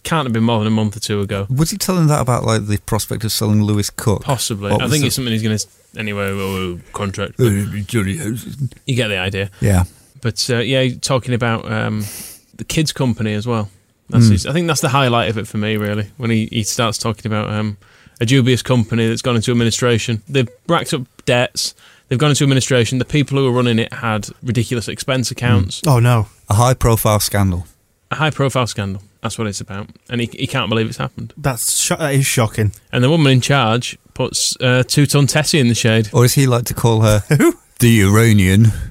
can't 0.03 0.25
have 0.25 0.33
been 0.33 0.43
more 0.43 0.57
than 0.59 0.67
a 0.67 0.71
month 0.71 0.95
or 0.97 0.99
two 0.99 1.21
ago. 1.21 1.45
Was 1.55 1.69
he 1.71 1.77
telling 1.77 2.07
that 2.07 2.21
about 2.21 2.43
like 2.43 2.65
the 2.65 2.77
prospect 2.87 3.23
of 3.23 3.31
selling 3.31 3.61
Lewis 3.63 3.89
Cook? 3.91 4.23
Possibly. 4.23 4.71
What 4.71 4.81
I 4.81 4.87
think 4.87 5.01
the- 5.01 5.07
it's 5.07 5.15
something 5.15 5.31
he's 5.33 5.43
going 5.43 5.57
to. 5.57 5.67
Anyway, 5.97 6.33
well, 6.33 6.53
well, 6.53 6.79
contract. 6.93 7.39
Uh, 7.39 7.65
but 7.71 7.85
Jonny 7.87 8.17
Howson. 8.17 8.71
you 8.85 8.95
get 8.95 9.09
the 9.09 9.17
idea. 9.17 9.49
Yeah. 9.59 9.83
But 10.21 10.47
uh, 10.49 10.57
yeah, 10.57 10.87
talking 11.01 11.33
about 11.33 11.69
um, 11.71 12.03
the 12.61 12.65
kids' 12.65 12.93
company 12.93 13.33
as 13.33 13.47
well. 13.47 13.69
That's 14.09 14.27
Mm. 14.27 14.31
his, 14.31 14.45
I 14.45 14.53
think 14.53 14.67
that's 14.67 14.81
the 14.81 14.89
highlight 14.89 15.29
of 15.31 15.37
it 15.39 15.47
for 15.47 15.57
me, 15.57 15.77
really. 15.77 16.11
When 16.17 16.29
he, 16.29 16.45
he 16.51 16.61
starts 16.63 16.97
talking 16.99 17.25
about 17.31 17.49
um, 17.51 17.77
a 18.19 18.25
dubious 18.25 18.61
company 18.61 19.07
that's 19.07 19.21
gone 19.23 19.35
into 19.35 19.49
administration. 19.51 20.21
They've 20.29 20.47
racked 20.67 20.93
up 20.93 21.01
debts. 21.25 21.73
They've 22.07 22.19
gone 22.19 22.29
into 22.29 22.43
administration. 22.43 22.99
The 22.99 23.05
people 23.05 23.37
who 23.37 23.45
were 23.45 23.51
running 23.51 23.79
it 23.79 23.91
had 23.93 24.27
ridiculous 24.43 24.87
expense 24.87 25.31
accounts. 25.31 25.81
oh 25.87 25.99
no, 25.99 26.27
A 26.49 26.55
high 26.55 26.73
profile 26.75 27.19
scandal. 27.19 27.65
A 28.11 28.15
high 28.15 28.29
profile 28.31 28.67
scandal. 28.67 29.01
That's 29.21 29.37
what 29.39 29.47
it's 29.47 29.61
about. 29.61 29.87
And 30.09 30.19
he, 30.21 30.29
he 30.33 30.45
can't 30.45 30.67
believe 30.69 30.87
it's 30.89 30.97
happened. 30.97 31.33
that's 31.37 31.79
sho- 31.79 31.95
that 31.95 32.13
is 32.13 32.25
shocking. 32.25 32.73
And 32.91 33.03
the 33.03 33.09
woman 33.09 33.31
in 33.31 33.41
charge 33.41 33.97
puts 34.13 34.55
uh, 34.61 34.83
two 34.85 35.05
ton 35.07 35.25
Tessie 35.27 35.59
in 35.59 35.67
the 35.69 35.75
shade. 35.75 36.09
Or 36.13 36.25
as 36.25 36.33
he 36.33 36.45
like 36.47 36.65
to 36.65 36.73
call 36.73 37.01
her, 37.01 37.23
the 37.79 38.01
Iranian. 38.03 38.67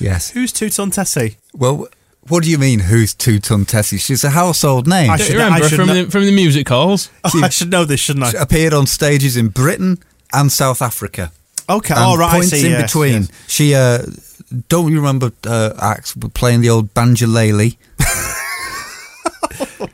yes. 0.00 0.30
Who's 0.30 0.52
Tuton 0.52 0.92
Tessie? 0.92 1.36
Well, 1.54 1.88
what 2.28 2.42
do 2.42 2.50
you 2.50 2.58
mean, 2.58 2.80
who's 2.80 3.14
Two 3.14 3.38
Ton 3.38 3.64
Tessie? 3.64 3.98
She's 3.98 4.24
a 4.24 4.30
household 4.30 4.86
name. 4.86 5.10
I 5.10 5.16
Don't 5.16 5.26
should- 5.26 5.32
you 5.34 5.38
remember 5.42 5.68
should 5.68 5.76
from, 5.76 5.86
know- 5.88 6.04
the, 6.04 6.10
from 6.10 6.24
the 6.24 6.32
music 6.32 6.68
halls? 6.68 7.08
Oh, 7.24 7.40
I 7.44 7.48
should 7.50 7.70
know 7.70 7.84
this, 7.84 8.00
shouldn't 8.00 8.26
She 8.26 8.36
I? 8.36 8.42
appeared 8.42 8.74
on 8.74 8.86
stages 8.86 9.36
in 9.36 9.48
Britain 9.48 9.98
and 10.32 10.50
South 10.50 10.82
Africa. 10.82 11.30
Okay, 11.68 11.94
And 11.94 12.02
all 12.02 12.16
right, 12.18 12.30
I 12.32 12.36
points 12.36 12.50
see. 12.50 12.66
in 12.66 12.72
yes, 12.72 12.82
between. 12.92 13.12
yes. 13.22 13.30
She, 13.48 13.74
uh, 13.74 13.98
don't 14.68 14.90
you 14.92 14.98
remember 14.98 15.32
uh, 15.46 15.72
Axe 15.80 16.14
playing 16.34 16.60
the 16.62 16.70
old 16.70 16.92
banjolele? 16.94 17.76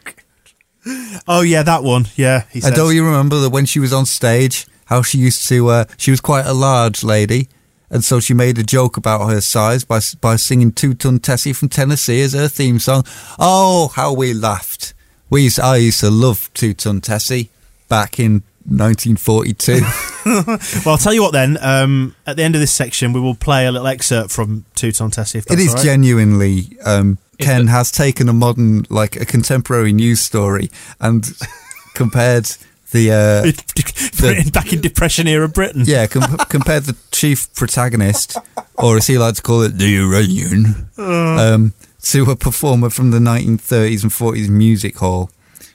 Oh 1.29 1.43
yeah, 1.43 1.63
that 1.63 1.85
one. 1.85 2.07
Yeah, 2.17 2.43
he 2.51 2.59
I 2.59 2.63
says. 2.63 2.75
don't 2.75 2.93
you 2.95 3.05
remember 3.05 3.39
that 3.41 3.51
when 3.51 3.67
she 3.67 3.79
was 3.79 3.93
on 3.93 4.05
stage, 4.05 4.67
how 4.87 5.03
she 5.03 5.19
used 5.19 5.47
to? 5.49 5.69
Uh, 5.69 5.85
she 5.97 6.11
was 6.11 6.21
quite 6.21 6.45
a 6.45 6.53
large 6.53 7.05
lady, 7.05 7.49
and 7.93 8.03
so 8.03 8.19
she 8.19 8.35
made 8.35 8.59
a 8.59 8.65
joke 8.65 8.97
about 8.97 9.29
her 9.29 9.41
size 9.41 9.85
by 9.85 10.01
by 10.21 10.37
singing 10.37 10.73
Two 10.73 10.95
Ton 10.95 11.19
Tessie 11.19 11.53
from 11.53 11.69
Tennessee 11.69 12.23
as 12.23 12.33
her 12.33 12.49
theme 12.49 12.79
song. 12.79 13.05
Oh, 13.39 13.93
how 13.95 14.13
we 14.15 14.33
laughed! 14.33 14.95
We 15.31 15.43
used, 15.43 15.61
I 15.61 15.77
used 15.77 16.01
to 16.01 16.11
love 16.11 16.51
Two 16.55 16.75
Ton 16.75 17.01
Tessie 17.01 17.51
back 17.89 18.19
in 18.19 18.43
1942. 18.65 19.81
well, 20.85 20.93
I'll 20.95 20.99
tell 20.99 21.13
you 21.13 21.23
what 21.23 21.33
then. 21.33 21.59
Um, 21.61 22.17
at 22.27 22.37
the 22.37 22.43
end 22.43 22.55
of 22.55 22.61
this 22.61 22.73
section, 22.73 23.13
we 23.13 23.21
will 23.21 23.35
play 23.35 23.67
a 23.67 23.73
little 23.73 23.87
excerpt 23.87 24.31
from 24.31 24.65
Two 24.75 24.91
Ton 24.91 25.11
Tessie. 25.11 25.39
If 25.39 25.45
that's 25.45 25.61
is 25.61 25.69
all 25.69 25.75
right. 25.75 25.85
genuinely. 25.85 26.77
Um, 26.85 27.19
Ken 27.39 27.67
has 27.67 27.91
taken 27.91 28.29
a 28.29 28.33
modern, 28.33 28.87
like 28.89 29.17
a 29.17 29.27
contemporary 29.27 29.93
news 29.93 30.21
story, 30.21 30.71
and 31.01 31.27
compared 31.95 32.51
the. 32.93 33.11
Uh, 33.13 33.53
Written 34.23 34.51
back 34.53 34.73
in 34.73 34.81
Depression 34.81 35.27
era 35.27 35.49
Britain. 35.49 35.83
Yeah, 35.85 36.07
com- 36.07 36.37
compared 36.49 36.85
the 36.85 36.97
chief 37.11 37.53
protagonist, 37.55 38.37
or 38.79 38.97
as 38.97 39.09
he 39.09 39.19
likes 39.19 39.39
to 39.39 39.43
call 39.43 39.63
it, 39.63 39.79
the 39.79 39.97
Iranian, 39.99 40.89
Oh. 40.97 41.55
um, 41.55 41.73
to 42.03 42.31
a 42.31 42.37
performer 42.37 42.89
from 42.91 43.11
the 43.11 43.19
1930s 43.19 44.03
and 44.05 44.13
40s 44.13 44.49
music 44.49 44.99
hall 44.99 45.31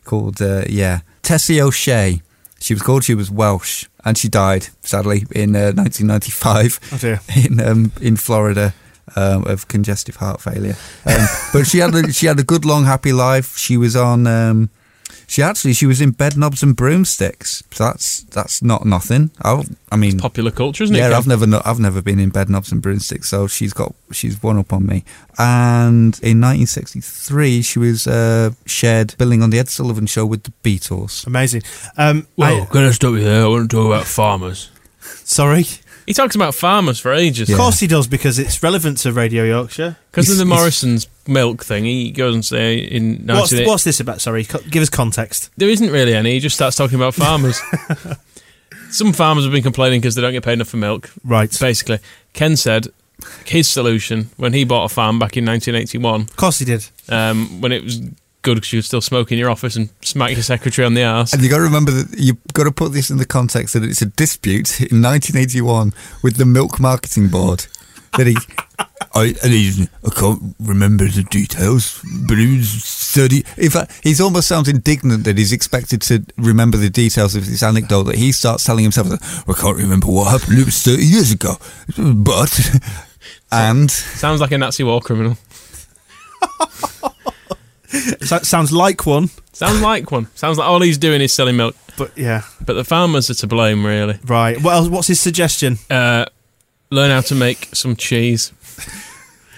called, 0.05 0.41
uh, 0.41 0.63
yeah, 0.69 1.01
Tessie 1.23 1.59
O'Shea. 1.61 2.21
She 2.61 2.73
was 2.73 2.81
called, 2.81 3.03
she 3.03 3.15
was 3.15 3.29
Welsh, 3.29 3.85
and 4.05 4.17
she 4.17 4.29
died, 4.29 4.67
sadly, 4.81 5.25
in 5.31 5.53
uh, 5.55 5.73
1995 5.75 6.79
Oh, 7.03 7.19
in, 7.45 7.59
um, 7.59 7.91
in 8.01 8.15
Florida. 8.15 8.73
Um, 9.15 9.45
of 9.47 9.69
congestive 9.69 10.17
heart 10.17 10.41
failure, 10.41 10.75
um, 11.05 11.25
but 11.53 11.63
she 11.65 11.77
had 11.77 11.95
a, 11.95 12.11
she 12.11 12.25
had 12.27 12.37
a 12.41 12.43
good 12.43 12.65
long 12.65 12.83
happy 12.83 13.13
life. 13.13 13.57
She 13.57 13.77
was 13.77 13.95
on 13.95 14.27
um, 14.27 14.69
she 15.29 15.43
actually 15.43 15.73
she 15.73 15.85
was 15.85 15.99
in 16.01 16.11
bed 16.11 16.37
knobs 16.37 16.63
and 16.63 16.75
broomsticks. 16.75 17.61
So 17.71 17.83
that's 17.83 18.21
that's 18.23 18.61
not 18.63 18.85
nothing. 18.85 19.29
I, 19.43 19.61
I 19.91 19.95
mean, 19.97 20.19
Popular 20.19 20.51
culture, 20.51 20.83
isn't 20.85 20.95
it? 20.95 20.99
yeah, 20.99 21.17
I've 21.17 21.27
never 21.27 21.45
I've 21.65 21.79
never 21.79 22.01
been 22.01 22.19
in 22.19 22.29
bed 22.29 22.49
knobs 22.49 22.71
and 22.71 22.81
broomsticks, 22.81 23.27
so 23.29 23.45
she's 23.47 23.73
got 23.73 23.93
she's 24.11 24.41
one 24.41 24.57
up 24.57 24.71
on 24.73 24.85
me. 24.85 25.03
And 25.37 26.17
in 26.23 26.39
1963, 26.41 27.61
she 27.61 27.79
was 27.79 28.07
uh, 28.07 28.51
shared 28.65 29.15
billing 29.17 29.43
on 29.43 29.49
the 29.49 29.59
Ed 29.59 29.69
Sullivan 29.69 30.07
Show 30.07 30.25
with 30.25 30.43
the 30.43 30.51
Beatles. 30.63 31.27
Amazing. 31.27 31.63
Um, 31.97 32.25
Well, 32.37 32.63
I- 32.63 32.65
can 32.65 32.83
I 32.83 32.91
stop 32.91 33.13
you 33.13 33.23
there? 33.23 33.43
I 33.43 33.47
want 33.47 33.69
to 33.69 33.75
talk 33.77 33.85
about 33.87 34.05
farmers. 34.05 34.69
sorry. 35.23 35.65
He 36.07 36.13
talks 36.13 36.35
about 36.35 36.55
farmers 36.55 36.99
for 36.99 37.13
ages. 37.13 37.49
Of 37.49 37.57
course 37.57 37.79
he 37.81 37.85
does 37.87 38.07
because 38.07 38.39
it's 38.39 38.63
relevant 38.63 38.97
to 38.99 39.11
Radio 39.11 39.43
Yorkshire. 39.43 39.97
Because 40.09 40.29
of 40.31 40.37
the 40.37 40.45
He's- 40.45 40.47
he's- 40.49 40.59
Morrison's 40.61 41.07
milk 41.27 41.63
thing, 41.65 41.83
he 41.85 42.11
goes 42.11 42.33
and 42.33 42.43
say 42.45 42.77
in 42.77 43.17
What's, 43.27 43.51
1980 43.51 43.67
what's 43.69 43.83
this 43.83 43.99
about? 43.99 44.21
Sorry, 44.21 44.45
co- 44.45 44.61
give 44.71 44.81
us 44.81 44.89
context. 44.89 45.49
There 45.57 45.69
isn't 45.69 45.91
really 45.91 46.13
any. 46.15 46.31
He 46.31 46.39
just 46.39 46.55
starts 46.55 46.75
talking 46.77 46.95
about 46.95 47.13
farmers. 47.13 47.59
Some 48.89 49.11
farmers 49.11 49.43
have 49.43 49.51
been 49.51 49.63
complaining 49.63 49.99
because 49.99 50.15
they 50.15 50.21
don't 50.21 50.31
get 50.31 50.43
paid 50.43 50.53
enough 50.53 50.69
for 50.69 50.77
milk. 50.77 51.11
Right. 51.25 51.53
Basically, 51.59 51.99
Ken 52.33 52.55
said 52.55 52.87
his 53.45 53.67
solution 53.67 54.29
when 54.37 54.53
he 54.53 54.63
bought 54.63 54.85
a 54.85 54.93
farm 54.93 55.19
back 55.19 55.35
in 55.35 55.45
1981, 55.45 56.21
Of 56.21 56.35
course 56.37 56.59
he 56.59 56.65
did. 56.65 56.85
um, 57.09 57.59
when 57.59 57.71
it 57.73 57.83
was 57.83 57.99
good 58.41 58.55
because 58.55 58.73
you 58.73 58.79
could 58.79 58.85
still 58.85 59.01
smoke 59.01 59.31
in 59.31 59.37
your 59.37 59.49
office 59.49 59.75
and 59.75 59.89
smack 60.01 60.31
your 60.31 60.41
secretary 60.43 60.85
on 60.85 60.93
the 60.93 61.01
ass. 61.01 61.33
And 61.33 61.41
you 61.43 61.49
got 61.49 61.57
to 61.57 61.63
remember 61.63 61.91
that 61.91 62.17
you've 62.17 62.37
got 62.53 62.63
to 62.63 62.71
put 62.71 62.93
this 62.93 63.09
in 63.09 63.17
the 63.17 63.25
context 63.25 63.73
that 63.73 63.83
it's 63.83 64.01
a 64.01 64.05
dispute 64.05 64.79
in 64.79 65.01
1981 65.01 65.93
with 66.23 66.37
the 66.37 66.45
Milk 66.45 66.79
Marketing 66.79 67.27
Board. 67.27 67.65
That 68.17 68.27
he, 68.27 68.37
I, 69.13 69.35
and 69.43 69.51
he's, 69.51 69.81
I 70.05 70.09
can't 70.15 70.55
remember 70.59 71.07
the 71.07 71.23
details, 71.23 72.01
but 72.27 72.37
it 72.39 72.57
was 72.57 72.83
30. 73.13 73.43
In 73.57 73.69
fact, 73.69 73.99
he's 74.03 74.21
almost 74.21 74.47
sounds 74.47 74.69
indignant 74.69 75.23
that 75.25 75.37
he's 75.37 75.51
expected 75.51 76.01
to 76.03 76.25
remember 76.37 76.77
the 76.77 76.89
details 76.89 77.35
of 77.35 77.45
this 77.45 77.63
anecdote 77.63 78.03
that 78.03 78.15
he 78.15 78.31
starts 78.31 78.63
telling 78.63 78.83
himself, 78.83 79.07
I 79.47 79.53
can't 79.53 79.77
remember 79.77 80.07
what 80.07 80.31
happened, 80.31 80.59
it 80.59 80.65
was 80.65 80.81
30 80.83 81.03
years 81.03 81.31
ago. 81.31 81.55
But, 81.97 82.81
and 83.51 83.91
Sounds 83.91 84.39
like 84.41 84.51
a 84.51 84.57
Nazi 84.57 84.83
war 84.83 85.01
criminal. 85.01 85.37
So, 87.89 88.39
sounds 88.39 88.71
like 88.73 89.05
one, 89.05 89.29
Sounds 89.53 89.81
like 89.81 90.11
one. 90.11 90.27
Sounds 90.35 90.57
like 90.57 90.67
all 90.67 90.81
he's 90.81 90.97
doing 90.97 91.21
is 91.21 91.33
selling 91.33 91.55
milk. 91.55 91.75
but 91.97 92.15
yeah. 92.17 92.43
But 92.65 92.73
the 92.73 92.83
farmers 92.83 93.29
are 93.29 93.33
to 93.35 93.47
blame, 93.47 93.85
really. 93.85 94.19
Right. 94.25 94.61
Well, 94.61 94.89
what's 94.89 95.07
his 95.07 95.19
suggestion? 95.19 95.77
Uh, 95.89 96.25
learn 96.91 97.09
how 97.11 97.21
to 97.21 97.35
make 97.35 97.69
some 97.73 97.95
cheese. 97.95 98.51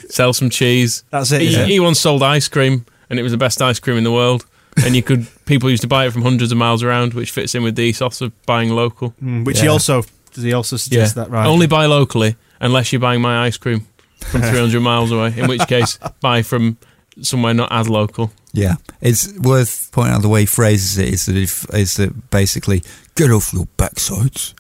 Sell 0.10 0.34
some 0.34 0.50
cheese. 0.50 1.04
That's 1.12 1.32
it. 1.32 1.42
He, 1.42 1.48
is 1.48 1.58
it? 1.58 1.68
he 1.68 1.80
once 1.80 2.00
sold 2.00 2.24
ice 2.24 2.48
cream, 2.48 2.86
and 3.10 3.20
it 3.20 3.24
was 3.24 3.32
the 3.32 3.38
best 3.38 3.62
ice 3.62 3.80
cream 3.80 3.98
in 3.98 4.04
the 4.04 4.12
world. 4.12 4.46
And 4.86 4.96
you 4.96 5.04
could 5.04 5.28
people 5.46 5.70
used 5.70 5.82
to 5.82 5.88
buy 5.88 6.06
it 6.06 6.14
from 6.14 6.22
hundreds 6.22 6.52
of 6.52 6.58
miles 6.58 6.82
around, 6.84 7.14
which 7.14 7.32
fits 7.32 7.54
in 7.56 7.64
with 7.64 7.76
the 7.76 7.84
ethos 7.84 8.22
of 8.22 8.32
buying 8.46 8.70
local. 8.70 9.14
Mm, 9.22 9.46
which 9.46 9.60
he 9.60 9.68
also 9.68 10.04
does. 10.34 10.44
He 10.44 10.54
also 10.54 10.78
suggest 10.78 11.16
that 11.16 11.30
right. 11.30 11.46
Only 11.46 11.68
buy 11.68 11.88
locally 11.88 12.36
unless 12.62 12.92
you're 12.94 13.00
buying 13.02 13.22
my 13.22 13.46
ice 13.46 13.58
cream 13.58 13.86
from 14.20 14.42
300 14.44 14.80
miles 14.80 15.12
away. 15.12 15.34
In 15.36 15.48
which 15.48 15.68
case, 15.68 16.00
buy 16.22 16.42
from 16.42 16.78
somewhere 17.22 17.54
not 17.54 17.72
as 17.72 17.90
local. 17.90 18.32
Yeah, 18.54 18.76
it's 19.02 19.32
worth 19.38 19.90
pointing 19.92 20.16
out 20.16 20.22
the 20.22 20.30
way 20.30 20.42
he 20.42 20.46
phrases 20.46 20.98
it 20.98 21.14
is 21.14 21.26
that 21.26 21.36
if 21.36 21.74
is 21.74 21.98
that 21.98 22.32
basically 22.32 22.84
get 23.16 23.32
off 23.32 23.54
your 23.54 23.68
backsides 23.78 24.54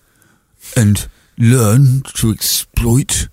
and 0.75 1.07
learn 1.37 2.01
to 2.15 2.31
exploit 2.31 3.27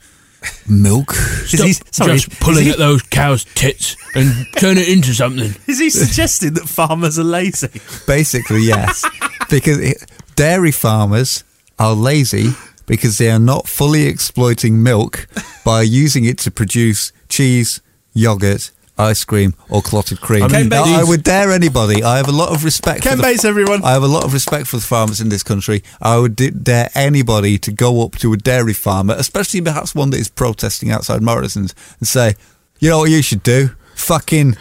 milk. 0.68 1.12
Is 1.52 1.62
he, 1.62 1.72
sorry, 1.90 2.18
Just 2.18 2.40
pulling 2.40 2.60
is 2.60 2.64
he, 2.66 2.70
at 2.70 2.78
those 2.78 3.02
cows' 3.02 3.44
tits 3.54 3.96
and 4.14 4.46
turn 4.56 4.78
it 4.78 4.88
into 4.88 5.12
something. 5.12 5.54
is 5.66 5.78
he 5.78 5.90
suggesting 5.90 6.54
that 6.54 6.68
farmers 6.68 7.18
are 7.18 7.24
lazy? 7.24 7.80
Basically, 8.06 8.62
yes, 8.62 9.04
because 9.50 9.78
it, 9.78 10.10
dairy 10.36 10.70
farmers 10.70 11.44
are 11.78 11.94
lazy 11.94 12.50
because 12.86 13.18
they 13.18 13.30
are 13.30 13.40
not 13.40 13.66
fully 13.66 14.06
exploiting 14.06 14.82
milk 14.82 15.26
by 15.64 15.82
using 15.82 16.24
it 16.24 16.38
to 16.38 16.50
produce 16.50 17.12
cheese, 17.28 17.80
yogurt. 18.14 18.70
Ice 18.98 19.24
cream 19.24 19.54
or 19.68 19.82
clotted 19.82 20.20
cream. 20.22 20.44
I 20.44 20.48
mean, 20.48 20.68
Now, 20.70 20.84
I 20.84 21.04
would 21.04 21.22
dare 21.22 21.52
anybody. 21.52 22.02
I 22.02 22.16
have 22.16 22.28
a 22.28 22.32
lot 22.32 22.48
of 22.54 22.64
respect. 22.64 23.02
Ken 23.02 23.12
for 23.12 23.16
the, 23.18 23.22
Bates, 23.24 23.44
everyone. 23.44 23.84
I 23.84 23.92
have 23.92 24.02
a 24.02 24.06
lot 24.08 24.24
of 24.24 24.32
respect 24.32 24.66
for 24.68 24.76
the 24.76 24.82
farmers 24.86 25.20
in 25.20 25.28
this 25.28 25.42
country. 25.42 25.82
I 26.00 26.16
would 26.18 26.34
dare 26.64 26.88
anybody 26.94 27.58
to 27.58 27.72
go 27.72 28.02
up 28.04 28.12
to 28.18 28.32
a 28.32 28.38
dairy 28.38 28.72
farmer, 28.72 29.14
especially 29.18 29.60
perhaps 29.60 29.94
one 29.94 30.10
that 30.10 30.18
is 30.20 30.28
protesting 30.28 30.90
outside 30.90 31.20
Morrison's, 31.22 31.74
and 32.00 32.08
say, 32.08 32.36
"You 32.78 32.88
know 32.88 32.98
what 33.00 33.10
you 33.10 33.20
should 33.22 33.42
do? 33.42 33.70
Fucking 33.96 34.56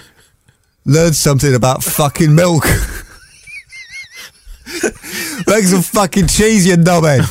learn 0.86 1.14
something 1.14 1.56
about 1.56 1.84
fucking 1.84 2.36
milk. 2.36 2.66
Make 5.48 5.66
some 5.66 5.82
fucking 5.82 6.28
cheese, 6.28 6.66
you 6.68 6.76
knobhead. 6.76 7.24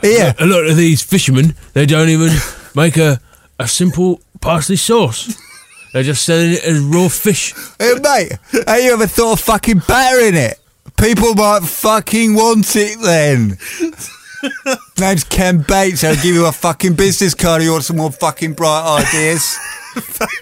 Here, 0.02 0.34
A 0.38 0.46
lot 0.46 0.66
of 0.66 0.76
these 0.76 1.02
fishermen, 1.02 1.54
they 1.72 1.86
don't 1.86 2.08
even 2.08 2.30
make 2.74 2.96
a, 2.96 3.20
a 3.58 3.68
simple 3.68 4.20
parsley 4.40 4.76
sauce. 4.76 5.36
They're 5.92 6.02
just 6.02 6.24
selling 6.24 6.52
it 6.52 6.64
as 6.64 6.78
raw 6.80 7.08
fish. 7.08 7.54
hey, 7.78 7.94
mate. 8.02 8.32
Have 8.66 8.80
you 8.82 8.92
ever 8.92 9.06
thought 9.06 9.32
of 9.34 9.40
fucking 9.40 9.82
battering 9.88 10.34
it? 10.36 10.58
People 10.98 11.34
might 11.34 11.62
fucking 11.62 12.34
want 12.34 12.74
it 12.76 12.98
then." 13.00 13.58
Name's 14.98 15.24
Ken 15.24 15.64
Bates. 15.66 16.02
I'll 16.04 16.14
give 16.14 16.34
you 16.34 16.46
a 16.46 16.52
fucking 16.52 16.94
business 16.94 17.34
card. 17.34 17.62
You 17.62 17.72
want 17.72 17.84
some 17.84 17.96
more 17.96 18.10
fucking 18.12 18.54
bright 18.54 19.02
ideas? 19.02 19.56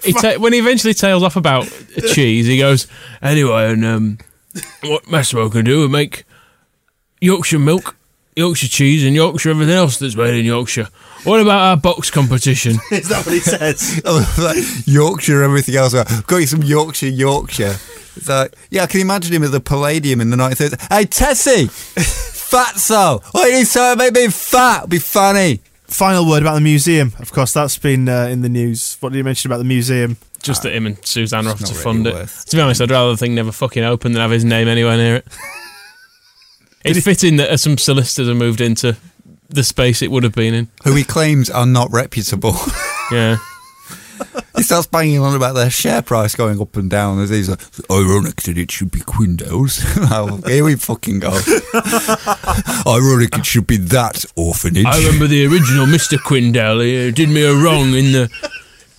He 0.05 0.13
ta- 0.13 0.35
when 0.39 0.53
he 0.53 0.59
eventually 0.59 0.93
tails 0.93 1.23
off 1.23 1.35
about 1.35 1.65
cheese, 2.13 2.45
he 2.47 2.59
goes, 2.59 2.87
anyway, 3.23 3.73
and 3.73 3.83
um, 3.83 4.19
what 4.83 5.11
Massimo 5.11 5.49
can 5.49 5.65
do 5.65 5.85
is 5.85 5.91
make 5.91 6.25
Yorkshire 7.23 7.59
milk, 7.59 7.97
Yorkshire 8.37 8.69
cheese, 8.69 9.07
and 9.07 9.15
Yorkshire 9.15 9.49
everything 9.49 9.75
else 9.75 9.99
that's 9.99 10.15
made 10.17 10.35
in 10.39 10.45
Yorkshire. 10.45 10.89
What 11.29 11.41
about 11.41 11.61
our 11.61 11.77
box 11.77 12.11
competition? 12.11 12.73
Is 12.91 13.09
that 13.09 13.25
what 13.27 13.33
he 13.35 13.41
says? 13.41 14.01
Oh, 14.05 14.35
like 14.39 14.57
Yorkshire, 14.87 15.43
everything 15.43 15.77
else. 15.77 15.95
I've 15.95 16.27
got 16.27 16.39
you 16.39 16.47
some 16.47 16.63
Yorkshire, 16.63 17.09
Yorkshire. 17.09 17.77
It's 18.17 18.29
like, 18.29 18.55
yeah, 18.71 18.83
I 18.83 18.87
can 18.87 19.01
imagine 19.01 19.33
him 19.35 19.45
at 19.45 19.53
the 19.53 19.61
Palladium 19.61 20.21
in 20.21 20.31
the 20.31 20.37
1930s. 20.37 20.93
Hey, 20.93 21.05
Tessie, 21.05 21.67
fatso. 21.69 23.23
What 23.33 23.51
you 23.51 23.65
say? 23.65 23.95
Make 23.95 24.15
me 24.15 24.29
fat. 24.29 24.79
It'd 24.79 24.91
be 24.91 24.99
funny. 24.99 25.61
Final 25.85 26.29
word 26.29 26.43
about 26.43 26.55
the 26.55 26.61
museum. 26.61 27.13
Of 27.19 27.33
course, 27.33 27.53
that's 27.53 27.79
been 27.79 28.09
uh, 28.09 28.27
in 28.27 28.43
the 28.43 28.49
news. 28.49 28.97
What 29.01 29.13
did 29.13 29.19
you 29.19 29.25
mention 29.25 29.51
about 29.51 29.59
the 29.59 29.65
museum? 29.65 30.17
Just 30.43 30.63
that 30.63 30.73
him 30.75 30.87
and 30.87 31.05
Suzanne 31.07 31.47
are 31.47 31.51
off 31.51 31.61
not 31.61 31.69
to 31.69 31.73
really 31.75 31.85
fund 31.85 32.07
it. 32.07 32.15
worth- 32.15 32.45
To 32.47 32.57
be 32.57 32.63
honest, 32.63 32.81
I'd 32.81 32.91
rather 32.91 33.11
the 33.11 33.17
thing 33.17 33.35
never 33.35 33.53
fucking 33.53 33.83
open 33.85 34.13
than 34.13 34.21
have 34.23 34.31
his 34.31 34.45
name 34.45 34.69
anywhere 34.69 34.97
near 34.97 35.17
it. 35.17 35.27
it's 36.85 37.05
fitting 37.05 37.37
that 37.37 37.51
uh, 37.51 37.57
some 37.57 37.77
solicitors 37.79 38.29
have 38.29 38.37
moved 38.37 38.61
into 38.61 38.97
the 39.49 39.65
space 39.65 40.03
it 40.03 40.11
would 40.11 40.25
have 40.25 40.35
been 40.35 40.55
in. 40.55 40.69
Who 40.85 40.95
he 40.95 41.05
claims 41.05 41.51
are 41.51 41.67
not 41.67 41.91
reputable. 41.93 42.55
Yeah. 43.11 43.39
he 44.55 44.63
starts 44.63 44.87
banging 44.87 45.21
on 45.21 45.35
about 45.35 45.55
their 45.55 45.71
share 45.71 46.03
price 46.03 46.35
going 46.35 46.61
up 46.61 46.77
and 46.77 46.91
down. 46.91 47.19
As 47.21 47.31
he's 47.31 47.49
like, 47.49 47.63
ironic 47.91 48.43
that 48.43 48.59
it 48.59 48.71
should 48.71 48.91
be 48.91 49.01
Quindell's. 49.01 49.81
oh, 50.13 50.43
here 50.47 50.63
we 50.63 50.75
fucking 50.75 51.21
go. 51.21 51.31
ironic 52.87 53.39
it 53.39 53.47
should 53.47 53.67
be 53.67 53.79
that 53.79 54.27
orphanage. 54.37 54.85
I 54.85 54.99
remember 54.99 55.27
the 55.27 55.47
original 55.47 55.87
Mr. 55.87 56.19
Quindale. 56.19 56.85
He 56.85 57.09
uh, 57.09 57.11
did 57.13 57.31
me 57.31 57.43
a 57.45 57.55
wrong 57.55 57.95
in 57.95 58.13
the. 58.13 58.31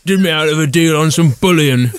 Did 0.07 0.21
me 0.21 0.31
out 0.31 0.49
of 0.49 0.57
a 0.57 0.65
deal 0.65 0.97
on 0.97 1.11
some 1.11 1.35
bullion. 1.39 1.91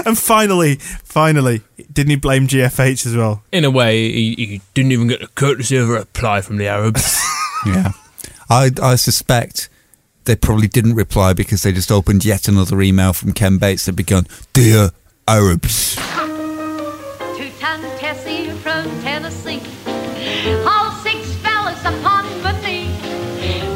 And 0.06 0.18
finally, 0.18 0.76
finally, 1.04 1.62
didn't 1.92 2.10
he 2.10 2.16
blame 2.16 2.46
GFH 2.46 3.06
as 3.06 3.16
well? 3.16 3.42
In 3.52 3.64
a 3.64 3.70
way, 3.70 4.10
he, 4.10 4.34
he 4.34 4.60
didn't 4.74 4.92
even 4.92 5.06
get 5.08 5.20
the 5.20 5.28
courtesy 5.28 5.76
of 5.76 5.88
a 5.88 5.92
reply 5.92 6.40
from 6.40 6.56
the 6.58 6.66
Arabs. 6.68 7.20
Yeah. 7.66 7.92
I, 8.50 8.70
I 8.82 8.96
suspect 8.96 9.70
they 10.24 10.36
probably 10.36 10.68
didn't 10.68 10.96
reply 10.96 11.32
because 11.32 11.62
they 11.62 11.72
just 11.72 11.90
opened 11.90 12.22
yet 12.22 12.46
another 12.46 12.82
email 12.82 13.14
from 13.14 13.32
Ken 13.32 13.56
Bates 13.56 13.86
that 13.86 13.94
began, 13.96 14.26
Dear 14.52 14.90
Arabs. 15.26 15.94
to 15.96 17.50
Tessie 17.98 18.50
from 18.50 18.84
Tennessee. 19.00 19.62
All 20.66 20.90
six 21.02 21.32
fellas 21.36 21.80
upon 21.80 22.24
my 22.42 22.52
knee. 22.60 22.88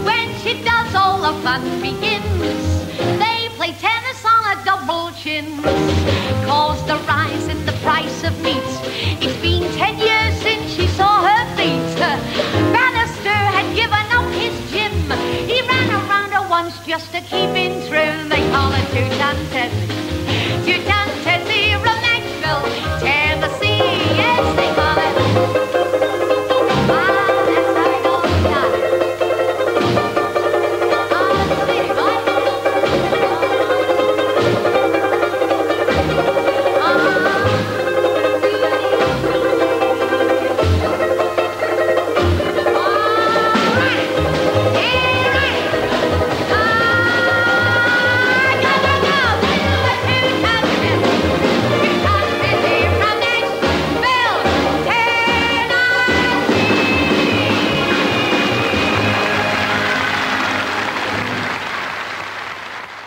When 0.04 0.34
she 0.40 0.62
does, 0.62 0.94
all 0.94 1.22
the 1.22 1.32
fun 1.42 1.62
begins. 1.80 2.07
Chin. 5.38 5.62
Caused 6.44 6.88
a 6.88 6.96
rise 7.06 7.48
in 7.48 7.64
the 7.66 7.72
price 7.84 8.24
of 8.24 8.40
meats. 8.42 8.80
It's 9.22 9.36
been 9.40 9.62
ten 9.76 9.98
years 9.98 10.34
since 10.42 10.72
she 10.72 10.86
saw 10.88 11.22
her 11.22 11.56
feet. 11.56 11.98
Bannister 12.74 13.38
had 13.56 13.74
given 13.74 14.06
up 14.16 14.30
his 14.32 14.54
gym. 14.70 14.92
He 15.46 15.60
ran 15.62 15.90
around 15.90 16.32
her 16.32 16.48
once 16.48 16.78
just 16.86 17.12
to 17.12 17.20
keep 17.20 17.50
in 17.64 17.86
trim. 17.88 18.28
They 18.28 18.42
call 18.50 18.72
it 18.72 18.86
two-ton 18.92 19.36
Tessie. 19.50 19.87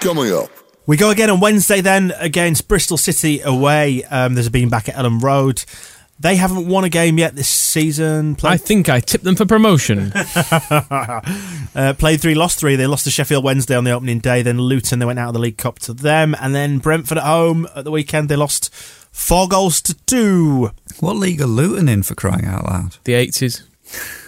Coming 0.01 0.33
up. 0.33 0.49
We 0.87 0.97
go 0.97 1.11
again 1.11 1.29
on 1.29 1.39
Wednesday 1.39 1.79
then 1.79 2.11
against 2.17 2.67
Bristol 2.67 2.97
City 2.97 3.39
away. 3.41 4.03
Um, 4.05 4.33
there's 4.33 4.47
a 4.47 4.51
being 4.51 4.67
back 4.67 4.89
at 4.89 4.97
Ellen 4.97 5.19
Road. 5.19 5.63
They 6.19 6.37
haven't 6.37 6.67
won 6.67 6.83
a 6.83 6.89
game 6.89 7.19
yet 7.19 7.35
this 7.35 7.47
season. 7.47 8.35
I 8.43 8.57
think 8.57 8.89
I 8.89 8.99
tipped 8.99 9.23
them 9.23 9.35
for 9.35 9.45
promotion. 9.45 10.11
uh, 10.15 11.93
played 11.99 12.19
three, 12.19 12.33
lost 12.33 12.59
three. 12.59 12.75
They 12.75 12.87
lost 12.87 13.03
to 13.03 13.11
Sheffield 13.11 13.43
Wednesday 13.43 13.75
on 13.75 13.83
the 13.83 13.91
opening 13.91 14.17
day. 14.17 14.41
Then 14.41 14.59
Luton, 14.59 14.97
they 14.97 15.05
went 15.05 15.19
out 15.19 15.27
of 15.27 15.33
the 15.33 15.39
League 15.39 15.57
Cup 15.57 15.77
to 15.79 15.93
them. 15.93 16.35
And 16.41 16.55
then 16.55 16.79
Brentford 16.79 17.19
at 17.19 17.23
home 17.23 17.67
at 17.75 17.83
the 17.83 17.91
weekend, 17.91 18.27
they 18.27 18.35
lost 18.35 18.73
four 18.73 19.47
goals 19.47 19.81
to 19.81 19.93
two. 20.05 20.71
What 20.99 21.15
league 21.15 21.41
are 21.41 21.47
Luton 21.47 21.87
in 21.87 22.01
for 22.01 22.15
crying 22.15 22.45
out 22.45 22.65
loud? 22.65 22.97
the 23.03 23.13
80s. 23.13 23.61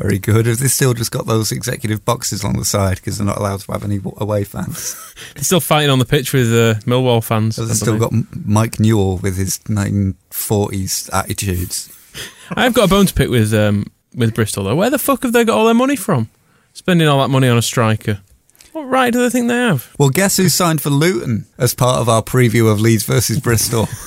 Very 0.00 0.18
good. 0.18 0.46
Have 0.46 0.58
they 0.58 0.68
still 0.68 0.94
just 0.94 1.10
got 1.10 1.26
those 1.26 1.52
executive 1.52 2.06
boxes 2.06 2.42
on 2.42 2.54
the 2.56 2.64
side 2.64 2.96
because 2.96 3.18
they're 3.18 3.26
not 3.26 3.36
allowed 3.36 3.60
to 3.60 3.72
have 3.72 3.84
any 3.84 4.00
away 4.16 4.44
fans? 4.44 4.96
They're 5.34 5.44
still 5.44 5.60
fighting 5.60 5.90
on 5.90 5.98
the 5.98 6.06
pitch 6.06 6.32
with 6.32 6.46
uh, 6.46 6.80
Millwall 6.86 7.22
fans. 7.22 7.56
So 7.56 7.66
they've 7.66 7.76
still 7.76 7.98
got 7.98 8.10
Mike 8.46 8.80
Newell 8.80 9.18
with 9.18 9.36
his 9.36 9.58
1940s 9.58 11.10
attitudes. 11.12 11.94
I've 12.50 12.72
got 12.72 12.86
a 12.86 12.88
bone 12.88 13.04
to 13.04 13.12
pick 13.12 13.28
with 13.28 13.52
um, 13.52 13.92
with 14.14 14.34
Bristol 14.34 14.64
though. 14.64 14.74
Where 14.74 14.88
the 14.88 14.98
fuck 14.98 15.22
have 15.22 15.34
they 15.34 15.44
got 15.44 15.58
all 15.58 15.66
their 15.66 15.74
money 15.74 15.96
from? 15.96 16.30
Spending 16.72 17.06
all 17.06 17.20
that 17.20 17.28
money 17.28 17.48
on 17.48 17.58
a 17.58 17.62
striker. 17.62 18.20
What 18.72 18.84
right 18.88 19.12
do 19.12 19.20
they 19.20 19.28
think 19.28 19.48
they 19.48 19.54
have? 19.54 19.94
Well, 19.98 20.08
guess 20.08 20.38
who 20.38 20.48
signed 20.48 20.80
for 20.80 20.90
Luton 20.90 21.44
as 21.58 21.74
part 21.74 22.00
of 22.00 22.08
our 22.08 22.22
preview 22.22 22.72
of 22.72 22.80
Leeds 22.80 23.04
versus 23.04 23.38
Bristol? 23.38 23.86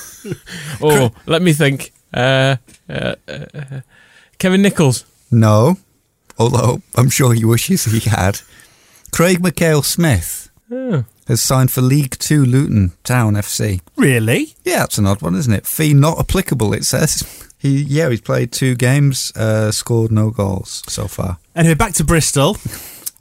Oh, 0.82 1.12
let 1.26 1.42
me 1.42 1.52
think. 1.52 1.92
Uh, 2.14 2.56
uh, 2.88 3.16
uh, 3.28 3.46
uh, 3.54 3.82
Kevin 4.38 4.62
Nicholls. 4.62 5.04
No, 5.34 5.78
although 6.38 6.82
I'm 6.96 7.10
sure 7.10 7.34
he 7.34 7.44
wishes 7.46 7.86
he 7.86 8.00
had. 8.10 8.42
Craig 9.12 9.40
Mackail-Smith 9.42 10.50
Oh. 10.72 11.06
has 11.28 11.42
signed 11.42 11.72
for 11.72 11.82
League 11.82 12.18
Two 12.18 12.46
Luton 12.46 12.94
Town 13.04 13.34
FC. 13.36 13.82
Really? 13.96 14.56
Yeah, 14.64 14.80
that's 14.80 14.98
an 14.98 15.06
odd 15.06 15.22
one, 15.22 15.36
isn't 15.36 15.54
it? 15.54 15.68
Fee 15.68 15.94
not 15.94 16.20
applicable, 16.20 16.74
it 16.74 16.86
says. 16.86 17.24
He 17.64 17.82
yeah, 17.82 18.10
he's 18.10 18.20
played 18.20 18.52
two 18.52 18.76
games, 18.76 19.32
uh, 19.38 19.72
scored 19.72 20.12
no 20.12 20.32
goals 20.32 20.84
so 20.90 21.08
far. 21.08 21.38
Anyway, 21.56 21.76
back 21.76 21.94
to 21.94 22.04
Bristol. 22.04 22.58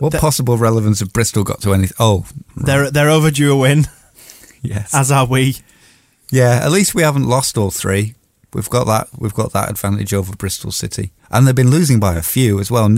What 0.00 0.14
possible 0.14 0.58
relevance 0.58 0.98
have 0.98 1.12
Bristol 1.12 1.44
got 1.44 1.60
to 1.60 1.72
anything? 1.74 1.94
Oh, 2.00 2.24
They're 2.56 2.90
they're 2.90 3.08
overdue 3.08 3.52
a 3.52 3.56
win, 3.56 3.86
yes. 4.62 4.92
as 4.92 5.12
are 5.12 5.26
we. 5.26 5.58
Yeah, 6.28 6.58
at 6.64 6.72
least 6.72 6.92
we 6.92 7.02
haven't 7.02 7.28
lost 7.28 7.56
all 7.56 7.70
three. 7.70 8.16
We've 8.52 8.68
got 8.68 8.88
that. 8.88 9.10
We've 9.16 9.32
got 9.32 9.52
that 9.52 9.70
advantage 9.70 10.12
over 10.12 10.34
Bristol 10.34 10.72
City, 10.72 11.12
and 11.32 11.46
they've 11.46 11.54
been 11.54 11.70
losing 11.70 11.98
by 11.98 12.14
a 12.16 12.22
few 12.22 12.60
as 12.60 12.70
well. 12.70 12.88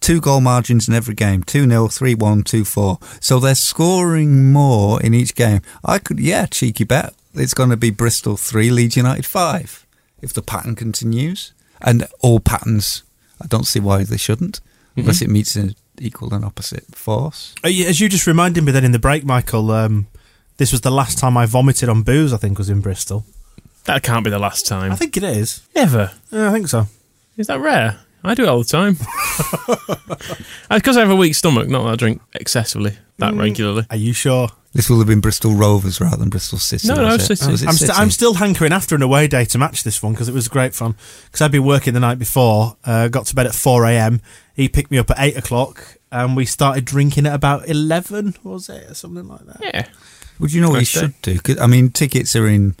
Two 0.00 0.20
goal 0.20 0.40
margins 0.40 0.88
in 0.88 0.94
every 0.94 1.14
game: 1.14 1.42
two 1.42 1.68
0 1.68 1.88
three 1.88 2.14
one, 2.14 2.42
two 2.42 2.64
four. 2.64 2.98
So 3.20 3.40
they're 3.40 3.54
scoring 3.54 4.52
more 4.52 5.02
in 5.02 5.14
each 5.14 5.34
game. 5.34 5.60
I 5.84 5.98
could, 5.98 6.20
yeah, 6.20 6.46
cheeky 6.46 6.84
bet. 6.84 7.14
It's 7.34 7.54
going 7.54 7.70
to 7.70 7.76
be 7.76 7.90
Bristol 7.90 8.36
three, 8.36 8.70
Leeds 8.70 8.96
United 8.96 9.26
five, 9.26 9.86
if 10.22 10.32
the 10.32 10.42
pattern 10.42 10.76
continues. 10.76 11.52
And 11.80 12.06
all 12.20 12.40
patterns, 12.40 13.04
I 13.40 13.46
don't 13.46 13.66
see 13.66 13.78
why 13.80 14.02
they 14.02 14.16
shouldn't, 14.16 14.60
unless 14.96 15.22
it 15.22 15.30
meets 15.30 15.54
an 15.54 15.76
equal 16.00 16.34
and 16.34 16.44
opposite 16.44 16.86
force. 16.96 17.54
As 17.62 18.00
you 18.00 18.08
just 18.08 18.26
reminded 18.26 18.64
me 18.64 18.72
then 18.72 18.84
in 18.84 18.90
the 18.92 18.98
break, 18.98 19.24
Michael, 19.24 19.70
um, 19.70 20.08
this 20.56 20.72
was 20.72 20.80
the 20.80 20.90
last 20.90 21.18
time 21.18 21.36
I 21.36 21.46
vomited 21.46 21.88
on 21.88 22.02
booze, 22.02 22.32
I 22.32 22.36
think, 22.36 22.58
was 22.58 22.68
in 22.68 22.80
Bristol. 22.80 23.24
That 23.84 24.02
can't 24.02 24.24
be 24.24 24.30
the 24.30 24.40
last 24.40 24.66
time. 24.66 24.90
I 24.90 24.96
think 24.96 25.16
it 25.16 25.22
is. 25.22 25.62
Never. 25.74 26.12
Yeah, 26.32 26.48
I 26.48 26.52
think 26.52 26.66
so. 26.68 26.86
Is 27.38 27.46
that 27.46 27.60
rare? 27.60 27.98
I 28.24 28.34
do 28.34 28.42
it 28.42 28.48
all 28.48 28.58
the 28.58 28.64
time. 28.64 28.96
Because 30.70 30.96
I 30.96 31.00
have 31.00 31.10
a 31.10 31.16
weak 31.16 31.34
stomach, 31.34 31.68
not 31.68 31.84
that 31.84 31.92
I 31.92 31.96
drink 31.96 32.20
excessively 32.34 32.98
that 33.18 33.32
Mm. 33.34 33.38
regularly. 33.40 33.86
Are 33.90 33.96
you 33.96 34.12
sure? 34.12 34.48
This 34.74 34.90
will 34.90 34.98
have 34.98 35.06
been 35.06 35.20
Bristol 35.20 35.54
Rovers 35.54 36.00
rather 36.00 36.16
than 36.18 36.28
Bristol 36.28 36.58
City. 36.58 36.86
No, 36.88 36.94
no, 36.96 37.04
was? 37.04 37.24
City. 37.26 37.42
Oh, 37.46 37.50
I'm, 37.68 37.72
st- 37.74 37.98
I'm 37.98 38.10
still 38.10 38.34
hankering 38.34 38.72
after 38.72 38.94
an 38.94 39.02
away 39.02 39.26
day 39.26 39.44
to 39.46 39.58
match 39.58 39.82
this 39.82 40.02
one 40.02 40.12
because 40.12 40.28
it 40.28 40.34
was 40.34 40.46
great 40.46 40.74
fun. 40.74 40.94
Because 41.26 41.40
I'd 41.40 41.50
been 41.52 41.64
working 41.64 41.94
the 41.94 42.00
night 42.00 42.18
before, 42.18 42.76
uh, 42.84 43.08
got 43.08 43.26
to 43.26 43.34
bed 43.34 43.46
at 43.46 43.54
4 43.54 43.86
a.m. 43.86 44.20
He 44.54 44.68
picked 44.68 44.90
me 44.90 44.98
up 44.98 45.10
at 45.10 45.16
8 45.18 45.36
o'clock 45.38 45.96
and 46.12 46.36
we 46.36 46.44
started 46.44 46.84
drinking 46.84 47.26
at 47.26 47.34
about 47.34 47.66
11, 47.68 48.34
was 48.44 48.68
it? 48.68 48.90
Or 48.90 48.94
something 48.94 49.26
like 49.26 49.46
that. 49.46 49.60
Yeah. 49.62 49.86
Would 50.38 50.52
you 50.52 50.60
know 50.60 50.68
what 50.68 50.74
you 50.74 50.80
Nice 50.80 50.92
day. 50.92 51.00
should 51.00 51.22
do? 51.22 51.38
'Cause, 51.38 51.58
I 51.58 51.66
mean, 51.66 51.90
tickets 51.90 52.36
are 52.36 52.46
in 52.46 52.76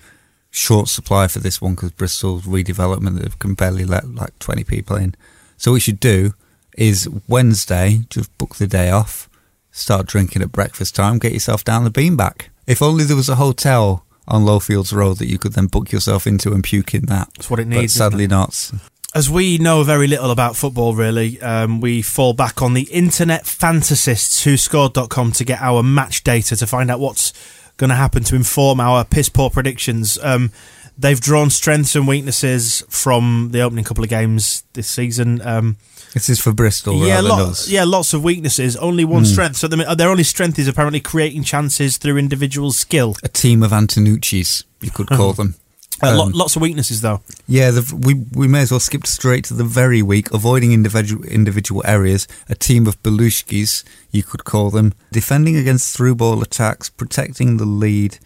short 0.50 0.88
supply 0.88 1.28
for 1.28 1.38
this 1.40 1.60
one 1.60 1.74
because 1.74 1.92
Bristol's 1.92 2.44
redevelopment 2.44 3.20
they 3.20 3.28
can 3.38 3.54
barely 3.54 3.84
let 3.84 4.08
like 4.08 4.38
20 4.38 4.64
people 4.64 4.96
in. 4.96 5.14
So 5.56 5.72
what 5.72 5.76
you 5.76 5.80
should 5.80 6.00
do 6.00 6.34
is 6.76 7.08
Wednesday, 7.26 8.02
just 8.08 8.36
book 8.38 8.56
the 8.56 8.66
day 8.66 8.90
off, 8.90 9.28
start 9.70 10.06
drinking 10.06 10.42
at 10.42 10.52
breakfast 10.52 10.94
time, 10.94 11.18
get 11.18 11.32
yourself 11.32 11.64
down 11.64 11.84
the 11.84 11.90
beanback. 11.90 12.46
If 12.66 12.82
only 12.82 13.04
there 13.04 13.16
was 13.16 13.28
a 13.28 13.34
hotel 13.36 14.04
on 14.26 14.44
Lowfields 14.44 14.92
Road 14.92 15.18
that 15.18 15.28
you 15.28 15.38
could 15.38 15.54
then 15.54 15.66
book 15.66 15.90
yourself 15.90 16.26
into 16.26 16.52
and 16.52 16.62
puke 16.62 16.94
in 16.94 17.06
that. 17.06 17.30
That's 17.36 17.50
what 17.50 17.60
it 17.60 17.66
needs. 17.66 17.96
isn't 17.96 18.10
sadly 18.10 18.24
it? 18.24 18.30
not. 18.30 18.70
As 19.14 19.30
we 19.30 19.56
know 19.56 19.82
very 19.84 20.06
little 20.06 20.30
about 20.30 20.54
football, 20.54 20.94
really, 20.94 21.40
um, 21.40 21.80
we 21.80 22.02
fall 22.02 22.34
back 22.34 22.60
on 22.60 22.74
the 22.74 22.82
internet 22.82 23.44
fantasists 23.44 24.44
WhoScored.com 24.44 25.32
to 25.32 25.44
get 25.44 25.62
our 25.62 25.82
match 25.82 26.22
data 26.24 26.54
to 26.56 26.66
find 26.66 26.90
out 26.90 27.00
what's 27.00 27.32
going 27.78 27.90
to 27.90 27.96
happen 27.96 28.22
to 28.24 28.36
inform 28.36 28.78
our 28.80 29.04
piss 29.04 29.28
poor 29.30 29.48
predictions. 29.50 30.18
Um, 30.22 30.50
they've 30.98 31.20
drawn 31.20 31.48
strengths 31.48 31.94
and 31.96 32.06
weaknesses 32.06 32.84
from 32.90 33.48
the 33.52 33.60
opening 33.62 33.84
couple 33.84 34.04
of 34.04 34.10
games 34.10 34.64
this 34.74 34.88
season. 34.88 35.40
Um, 35.42 35.76
This 36.14 36.28
is 36.28 36.40
for 36.40 36.52
Bristol 36.52 37.06
yeah, 37.06 37.20
lots, 37.20 37.70
yeah, 37.70 37.84
lots 37.84 38.12
of 38.14 38.22
weaknesses, 38.24 38.76
only 38.76 39.04
one 39.04 39.22
Hmm. 39.24 39.28
strength. 39.30 39.56
So 39.58 39.68
the, 39.68 39.76
their 39.96 40.10
only 40.10 40.24
strength 40.24 40.58
is 40.58 40.66
apparently 40.68 41.00
creating 41.00 41.44
chances 41.44 41.96
through 41.98 42.16
individual 42.18 42.72
skill. 42.72 43.16
A 43.22 43.28
team 43.28 43.62
of 43.62 43.72
Antenucci's, 43.72 44.64
you 44.80 44.90
could 44.90 45.06
call 45.08 45.32
them. 45.40 45.54
Uh, 46.02 46.14
lo- 46.16 46.24
Um, 46.26 46.32
lots 46.32 46.54
of 46.56 46.62
weaknesses 46.62 47.00
though. 47.00 47.20
Yeah, 47.46 47.70
the, 47.72 47.82
we 47.96 48.14
we 48.32 48.46
may 48.48 48.60
as 48.62 48.70
well 48.70 48.80
skip 48.80 49.06
straight 49.06 49.44
to 49.46 49.54
the 49.54 49.64
very 49.64 50.02
weak, 50.02 50.32
avoiding 50.32 50.72
individual 50.72 51.24
individual 51.24 51.82
areas. 51.84 52.26
A 52.48 52.54
team 52.54 52.86
of 52.86 53.02
Belluscis, 53.02 53.84
you 54.12 54.22
could 54.22 54.44
call 54.44 54.70
them, 54.70 54.92
defending 55.12 55.56
against 55.56 55.96
through 55.96 56.14
ball 56.16 56.40
attacks, 56.42 56.88
protecting 56.88 57.56
the 57.56 57.64
lead, 57.66 58.18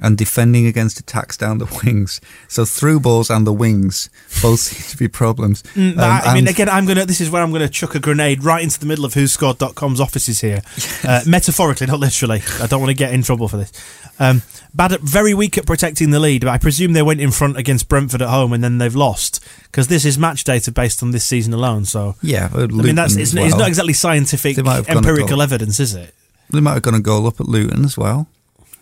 and 0.00 0.18
defending 0.18 0.66
against 0.66 0.98
attacks 0.98 1.36
down 1.36 1.58
the 1.58 1.80
wings. 1.84 2.20
So 2.48 2.64
through 2.64 3.00
balls 3.00 3.30
and 3.30 3.46
the 3.46 3.52
wings 3.52 4.10
both 4.42 4.60
seem 4.60 4.90
to 4.90 4.96
be 4.96 5.08
problems. 5.08 5.62
Mm, 5.74 5.92
Um, 5.92 5.98
I, 6.00 6.34
mean, 6.34 6.48
again, 6.48 6.68
I'm 6.68 6.86
gonna. 6.86 7.06
This 7.06 7.20
is 7.20 7.30
where 7.30 7.42
I'm 7.42 7.52
gonna 7.52 7.68
chuck 7.68 7.94
a 7.94 8.00
grenade 8.00 8.44
right 8.44 8.62
into 8.62 8.78
the 8.80 8.86
middle 8.86 9.04
of 9.04 9.14
WhoScored.com's 9.14 10.00
offices 10.00 10.40
here, 10.40 10.62
uh, 11.04 11.22
metaphorically, 11.26 11.86
not 11.86 12.00
literally. 12.00 12.42
I 12.60 12.66
don't 12.66 12.80
want 12.80 12.90
to 12.90 12.96
get 12.96 13.12
in 13.12 13.22
trouble 13.22 13.48
for 13.48 13.56
this. 13.56 13.72
Um, 14.18 14.42
bad, 14.74 14.92
at, 14.92 15.00
very 15.00 15.34
weak 15.34 15.58
at 15.58 15.66
protecting 15.66 16.10
the 16.10 16.20
lead. 16.20 16.42
But 16.42 16.50
I 16.50 16.58
presume 16.58 16.92
they 16.92 17.02
went 17.02 17.20
in 17.20 17.30
front 17.30 17.56
against 17.56 17.88
Brentford 17.88 18.22
at 18.22 18.28
home 18.28 18.52
and 18.52 18.62
then 18.62 18.78
they've 18.78 18.94
lost 18.94 19.44
because 19.64 19.88
this 19.88 20.04
is 20.04 20.18
match 20.18 20.44
data 20.44 20.70
based 20.72 21.02
on 21.02 21.10
this 21.10 21.24
season 21.24 21.52
alone. 21.52 21.84
So 21.84 22.16
yeah, 22.22 22.48
I 22.52 22.66
mean, 22.66 22.94
that's 22.94 23.16
it's, 23.16 23.34
it's 23.34 23.56
not 23.56 23.68
exactly 23.68 23.92
scientific 23.92 24.56
They 24.56 24.62
might 24.62 24.86
have 24.86 24.88
empirical 24.88 25.42
evidence, 25.42 25.80
is 25.80 25.94
it? 25.94 26.14
They 26.50 26.60
might 26.60 26.74
have 26.74 26.82
gone 26.82 26.94
a 26.94 27.00
goal 27.00 27.26
up 27.26 27.40
at 27.40 27.48
Luton 27.48 27.84
as 27.84 27.96
well. 27.96 28.28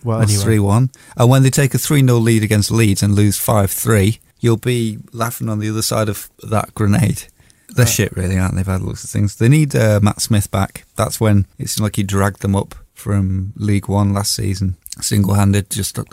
Well, 0.03 0.21
anyway. 0.21 0.41
3 0.41 0.59
1. 0.59 0.91
And 1.17 1.29
when 1.29 1.43
they 1.43 1.49
take 1.49 1.73
a 1.73 1.77
3 1.77 2.01
0 2.01 2.17
lead 2.17 2.43
against 2.43 2.71
Leeds 2.71 3.03
and 3.03 3.15
lose 3.15 3.37
5 3.37 3.71
3, 3.71 4.19
you'll 4.39 4.57
be 4.57 4.99
laughing 5.11 5.49
on 5.49 5.59
the 5.59 5.69
other 5.69 5.81
side 5.81 6.09
of 6.09 6.29
that 6.41 6.73
grenade. 6.73 7.23
They're 7.69 7.87
shit, 7.87 8.15
really, 8.15 8.37
aren't 8.37 8.53
they? 8.53 8.59
They've 8.59 8.73
had 8.73 8.81
lots 8.81 9.03
of 9.03 9.09
things. 9.09 9.37
They 9.37 9.49
need 9.49 9.75
uh, 9.75 9.99
Matt 10.01 10.21
Smith 10.21 10.51
back. 10.51 10.85
That's 10.95 11.19
when 11.19 11.47
it 11.57 11.69
seemed 11.69 11.83
like 11.83 11.95
he 11.95 12.03
dragged 12.03 12.41
them 12.41 12.55
up 12.55 12.75
from 12.93 13.53
League 13.55 13.87
One 13.87 14.13
last 14.13 14.35
season, 14.35 14.75
single 15.01 15.33
handed, 15.33 15.69
just 15.71 15.97
uh, 15.97 16.03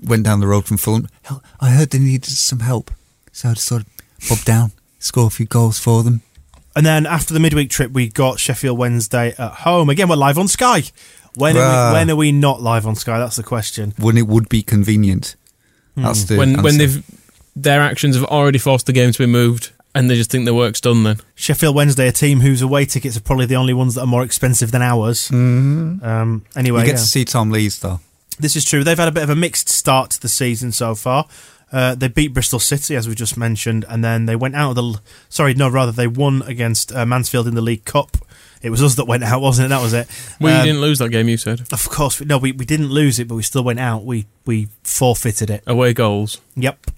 went 0.00 0.24
down 0.24 0.40
the 0.40 0.46
road 0.46 0.66
from 0.66 0.76
Fulham. 0.76 1.08
Hell, 1.22 1.42
I 1.60 1.70
heard 1.70 1.90
they 1.90 1.98
needed 1.98 2.30
some 2.30 2.60
help. 2.60 2.92
So 3.32 3.50
I 3.50 3.54
just 3.54 3.66
sort 3.66 3.82
of 3.82 3.88
bobbed 4.28 4.44
down, 4.44 4.72
score 4.98 5.26
a 5.26 5.30
few 5.30 5.46
goals 5.46 5.78
for 5.78 6.02
them. 6.02 6.22
And 6.78 6.86
then 6.86 7.06
after 7.06 7.34
the 7.34 7.40
midweek 7.40 7.70
trip, 7.70 7.90
we 7.90 8.08
got 8.08 8.38
Sheffield 8.38 8.78
Wednesday 8.78 9.34
at 9.36 9.52
home. 9.52 9.90
Again, 9.90 10.08
we're 10.08 10.14
live 10.14 10.38
on 10.38 10.46
Sky. 10.46 10.84
When 11.34 11.56
are, 11.56 11.58
Rah. 11.58 11.88
we, 11.88 11.94
when 11.94 12.10
are 12.12 12.14
we 12.14 12.30
not 12.30 12.62
live 12.62 12.86
on 12.86 12.94
Sky? 12.94 13.18
That's 13.18 13.34
the 13.34 13.42
question. 13.42 13.94
When 13.98 14.16
it 14.16 14.28
would 14.28 14.48
be 14.48 14.62
convenient. 14.62 15.34
That's 15.96 16.22
the 16.22 16.36
when 16.38 16.62
when 16.62 16.78
they've 16.78 17.04
their 17.56 17.80
actions 17.80 18.14
have 18.14 18.26
already 18.26 18.60
forced 18.60 18.86
the 18.86 18.92
game 18.92 19.10
to 19.10 19.18
be 19.18 19.26
moved, 19.26 19.72
and 19.92 20.08
they 20.08 20.14
just 20.14 20.30
think 20.30 20.44
their 20.44 20.54
work's 20.54 20.80
done. 20.80 21.02
Then 21.02 21.18
Sheffield 21.34 21.74
Wednesday, 21.74 22.06
a 22.06 22.12
team 22.12 22.38
whose 22.38 22.62
away 22.62 22.84
tickets 22.84 23.16
are 23.16 23.22
probably 23.22 23.46
the 23.46 23.56
only 23.56 23.74
ones 23.74 23.96
that 23.96 24.02
are 24.02 24.06
more 24.06 24.22
expensive 24.22 24.70
than 24.70 24.80
ours. 24.80 25.30
Mhm. 25.30 26.00
Um, 26.00 26.44
anyway, 26.54 26.82
you 26.82 26.86
get 26.86 26.92
yeah. 26.92 26.98
to 26.98 27.06
see 27.08 27.24
Tom 27.24 27.50
Lees, 27.50 27.80
though. 27.80 27.98
this 28.38 28.54
is 28.54 28.64
true. 28.64 28.84
They've 28.84 28.96
had 28.96 29.08
a 29.08 29.12
bit 29.12 29.24
of 29.24 29.30
a 29.30 29.36
mixed 29.36 29.68
start 29.68 30.10
to 30.12 30.20
the 30.20 30.28
season 30.28 30.70
so 30.70 30.94
far. 30.94 31.26
Uh, 31.70 31.94
they 31.94 32.08
beat 32.08 32.28
Bristol 32.32 32.58
City, 32.58 32.96
as 32.96 33.06
we 33.08 33.14
just 33.14 33.36
mentioned, 33.36 33.84
and 33.88 34.02
then 34.02 34.26
they 34.26 34.36
went 34.36 34.54
out 34.56 34.70
of 34.70 34.76
the. 34.76 35.00
Sorry, 35.28 35.52
no, 35.54 35.68
rather 35.68 35.92
they 35.92 36.06
won 36.06 36.42
against 36.42 36.92
uh, 36.94 37.04
Mansfield 37.04 37.46
in 37.46 37.54
the 37.54 37.60
League 37.60 37.84
Cup. 37.84 38.16
It 38.62 38.70
was 38.70 38.82
us 38.82 38.94
that 38.96 39.04
went 39.04 39.22
out, 39.22 39.40
wasn't 39.42 39.66
it? 39.66 39.68
That 39.68 39.82
was 39.82 39.92
it. 39.92 40.08
we 40.40 40.50
Um, 40.50 40.64
didn't 40.64 40.80
lose 40.80 40.98
that 40.98 41.10
game. 41.10 41.28
You 41.28 41.36
said 41.36 41.60
Of 41.72 41.88
course, 41.90 42.20
no, 42.24 42.38
we, 42.38 42.52
we 42.52 42.64
didn't 42.64 42.88
lose 42.88 43.18
it, 43.18 43.28
but 43.28 43.34
we 43.34 43.42
still 43.42 43.62
went 43.62 43.80
out. 43.80 44.04
We 44.04 44.26
we 44.46 44.68
forfeited 44.82 45.50
it. 45.50 45.62
away 45.66 45.92
goals. 45.92 46.40
Yep. 46.56 46.90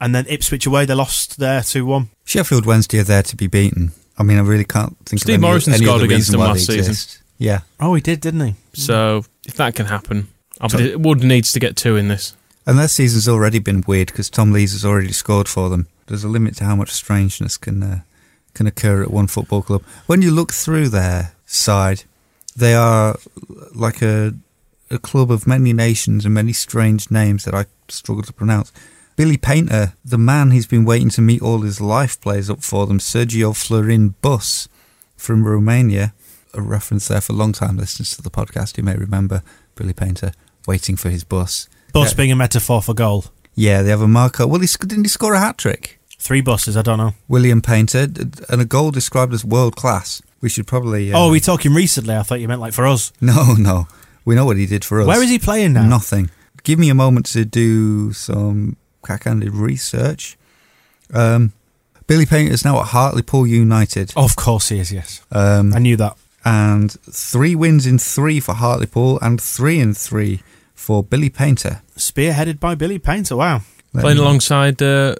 And 0.00 0.14
then 0.14 0.24
Ipswich 0.28 0.66
away, 0.66 0.84
they 0.84 0.94
lost 0.94 1.38
there 1.38 1.62
two 1.62 1.84
one. 1.86 2.10
Sheffield 2.24 2.64
Wednesday 2.66 2.98
are 3.00 3.04
there 3.04 3.22
to 3.22 3.36
be 3.36 3.46
beaten. 3.46 3.92
I 4.18 4.22
mean, 4.24 4.38
I 4.38 4.42
really 4.42 4.64
can't 4.64 4.96
think 5.06 5.20
Steve 5.22 5.34
of 5.36 5.42
any, 5.44 5.48
Morison 5.50 5.72
any 5.74 5.84
scored 5.84 5.96
other 5.96 6.04
against 6.04 6.28
reason 6.28 6.32
them 6.32 6.40
why 6.40 6.46
last 6.48 6.66
they 6.68 6.74
season. 6.76 6.90
exist. 6.92 7.22
Yeah. 7.38 7.60
Oh, 7.80 7.94
he 7.94 8.00
did, 8.00 8.20
didn't 8.20 8.46
he? 8.46 8.54
So 8.74 9.24
if 9.46 9.54
that 9.54 9.74
can 9.74 9.86
happen, 9.86 10.28
obviously 10.60 10.96
Wood 10.96 11.22
needs 11.24 11.52
to 11.52 11.60
get 11.60 11.76
two 11.76 11.96
in 11.96 12.08
this. 12.08 12.36
And 12.66 12.78
their 12.78 12.88
season's 12.88 13.28
already 13.28 13.58
been 13.58 13.82
weird 13.86 14.08
because 14.08 14.30
Tom 14.30 14.52
Lees 14.52 14.72
has 14.72 14.84
already 14.84 15.12
scored 15.12 15.48
for 15.48 15.68
them. 15.68 15.88
There's 16.06 16.24
a 16.24 16.28
limit 16.28 16.56
to 16.56 16.64
how 16.64 16.76
much 16.76 16.90
strangeness 16.90 17.56
can 17.56 17.82
uh, 17.82 18.00
can 18.54 18.66
occur 18.66 19.02
at 19.02 19.10
one 19.10 19.26
football 19.26 19.62
club. 19.62 19.82
When 20.06 20.22
you 20.22 20.30
look 20.30 20.52
through 20.52 20.90
their 20.90 21.34
side, 21.46 22.04
they 22.54 22.74
are 22.74 23.18
like 23.74 24.02
a 24.02 24.34
a 24.90 24.98
club 24.98 25.30
of 25.30 25.46
many 25.46 25.72
nations 25.72 26.24
and 26.24 26.34
many 26.34 26.52
strange 26.52 27.10
names 27.10 27.44
that 27.44 27.54
I 27.54 27.64
struggle 27.88 28.22
to 28.24 28.32
pronounce. 28.32 28.70
Billy 29.16 29.36
Paynter, 29.36 29.94
the 30.04 30.18
man 30.18 30.50
he's 30.50 30.66
been 30.66 30.84
waiting 30.84 31.10
to 31.10 31.20
meet 31.20 31.42
all 31.42 31.60
his 31.60 31.80
life, 31.80 32.20
plays 32.20 32.50
up 32.50 32.62
for 32.62 32.86
them. 32.86 32.98
Sergiu 32.98 33.56
Florin 33.56 34.14
Bus 34.22 34.68
from 35.16 35.44
Romania. 35.44 36.12
A 36.54 36.60
reference 36.60 37.08
there 37.08 37.20
for 37.22 37.32
long-time 37.32 37.78
listeners 37.78 38.14
to 38.16 38.22
the 38.22 38.30
podcast. 38.30 38.76
You 38.76 38.84
may 38.84 38.96
remember 38.96 39.42
Billy 39.74 39.94
Paynter 39.94 40.32
waiting 40.66 40.96
for 40.96 41.08
his 41.08 41.24
bus. 41.24 41.68
Bus 41.92 42.14
being 42.14 42.32
a 42.32 42.36
metaphor 42.36 42.82
for 42.82 42.94
goal. 42.94 43.26
Yeah, 43.54 43.82
they 43.82 43.90
have 43.90 44.00
a 44.00 44.08
Marco. 44.08 44.46
Well, 44.46 44.60
he, 44.60 44.66
sc- 44.66 44.86
didn't 44.86 45.04
he 45.04 45.08
score 45.08 45.34
a 45.34 45.40
hat 45.40 45.58
trick? 45.58 45.98
Three 46.18 46.40
buses, 46.40 46.76
I 46.76 46.82
don't 46.82 46.98
know. 46.98 47.14
William 47.28 47.60
Paynter, 47.60 48.06
and 48.48 48.60
a 48.60 48.64
goal 48.64 48.90
described 48.92 49.34
as 49.34 49.44
world 49.44 49.76
class. 49.76 50.22
We 50.40 50.48
should 50.48 50.66
probably. 50.66 51.12
Uh, 51.12 51.18
Oh, 51.18 51.28
are 51.28 51.30
we 51.30 51.40
talking 51.40 51.74
recently? 51.74 52.14
I 52.16 52.22
thought 52.22 52.40
you 52.40 52.48
meant 52.48 52.60
like 52.60 52.72
for 52.72 52.86
us. 52.86 53.12
no, 53.20 53.54
no. 53.54 53.88
We 54.24 54.34
know 54.36 54.44
what 54.46 54.56
he 54.56 54.66
did 54.66 54.84
for 54.84 55.00
us. 55.00 55.06
Where 55.06 55.22
is 55.22 55.28
he 55.30 55.38
playing 55.38 55.72
now? 55.74 55.84
Nothing. 55.86 56.30
Give 56.62 56.78
me 56.78 56.88
a 56.90 56.94
moment 56.94 57.26
to 57.26 57.44
do 57.44 58.12
some 58.12 58.76
cack-handed 59.04 59.52
research. 59.52 60.36
Um, 61.12 61.52
Billy 62.06 62.24
Paynter 62.26 62.52
is 62.52 62.64
now 62.64 62.80
at 62.80 62.86
Hartlepool 62.88 63.46
United. 63.46 64.12
of 64.16 64.36
course 64.36 64.68
he 64.68 64.78
is, 64.78 64.92
yes. 64.92 65.22
Um, 65.32 65.74
I 65.74 65.78
knew 65.78 65.96
that. 65.96 66.16
and 66.44 66.90
three 67.10 67.54
wins 67.54 67.86
in 67.86 67.98
three 67.98 68.38
for 68.40 68.54
Hartlepool, 68.54 69.18
and 69.20 69.40
three 69.40 69.78
in 69.80 69.92
three 69.94 70.40
for 70.74 71.02
Billy 71.02 71.30
Paynter. 71.30 71.82
Spearheaded 71.96 72.58
by 72.60 72.74
Billy 72.74 72.98
Paynter, 72.98 73.36
wow. 73.36 73.62
Let 73.92 74.02
Playing 74.02 74.18
me- 74.18 74.22
alongside 74.24 74.82
uh, 74.82 75.16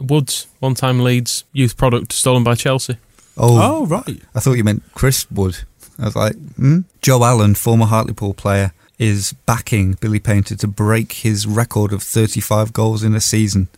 Woods, 0.00 0.46
one-time 0.60 1.00
Leeds 1.00 1.44
youth 1.52 1.76
product 1.76 2.12
stolen 2.12 2.42
by 2.44 2.54
Chelsea. 2.54 2.96
Oh, 3.36 3.60
Oh, 3.82 3.86
right. 3.86 4.20
I 4.34 4.40
thought 4.40 4.54
you 4.56 4.64
meant 4.64 4.82
Chris 4.94 5.30
Wood. 5.30 5.58
I 5.98 6.04
was 6.06 6.16
like, 6.16 6.34
hmm? 6.56 6.80
Joe 7.02 7.22
Allon, 7.24 7.54
former 7.54 7.86
Hartlepool 7.86 8.34
player, 8.34 8.72
is 8.98 9.34
backing 9.46 9.92
Billy 9.94 10.18
Paynter 10.18 10.56
to 10.56 10.66
break 10.66 11.12
his 11.12 11.46
record 11.46 11.92
of 11.92 12.02
35 12.02 12.72
goals 12.72 13.02
in 13.04 13.14
a 13.14 13.20
season 13.20 13.68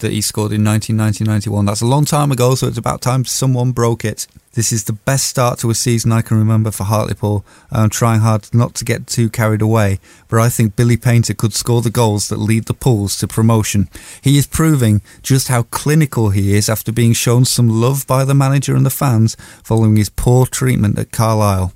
that 0.00 0.12
he 0.12 0.20
scored 0.20 0.52
in 0.52 0.62
1990-91. 0.62 1.66
That's 1.66 1.80
a 1.80 1.86
long 1.86 2.04
time 2.04 2.32
ago, 2.32 2.54
so 2.54 2.66
it's 2.66 2.78
about 2.78 3.00
time 3.00 3.24
someone 3.24 3.72
broke 3.72 4.04
it. 4.04 4.26
This 4.52 4.72
is 4.72 4.84
the 4.84 4.92
best 4.92 5.28
start 5.28 5.58
to 5.60 5.70
a 5.70 5.74
season 5.74 6.10
I 6.10 6.22
can 6.22 6.36
remember 6.36 6.70
for 6.70 6.84
Hartlepool. 6.84 7.44
I'm 7.70 7.90
trying 7.90 8.20
hard 8.20 8.52
not 8.52 8.74
to 8.76 8.84
get 8.84 9.06
too 9.06 9.30
carried 9.30 9.62
away, 9.62 10.00
but 10.28 10.40
I 10.40 10.48
think 10.48 10.74
Billy 10.74 10.96
Paynter 10.96 11.34
could 11.34 11.52
score 11.52 11.80
the 11.80 11.90
goals 11.90 12.28
that 12.28 12.38
lead 12.38 12.64
the 12.64 12.74
Pools 12.74 13.16
to 13.18 13.28
promotion. 13.28 13.88
He 14.20 14.36
is 14.36 14.46
proving 14.46 15.00
just 15.22 15.48
how 15.48 15.62
clinical 15.64 16.30
he 16.30 16.54
is 16.54 16.68
after 16.68 16.90
being 16.90 17.12
shown 17.12 17.44
some 17.44 17.68
love 17.68 18.06
by 18.06 18.24
the 18.24 18.34
manager 18.34 18.74
and 18.74 18.84
the 18.84 18.90
fans 18.90 19.36
following 19.62 19.96
his 19.96 20.08
poor 20.08 20.46
treatment 20.46 20.98
at 20.98 21.12
Carlisle. 21.12 21.72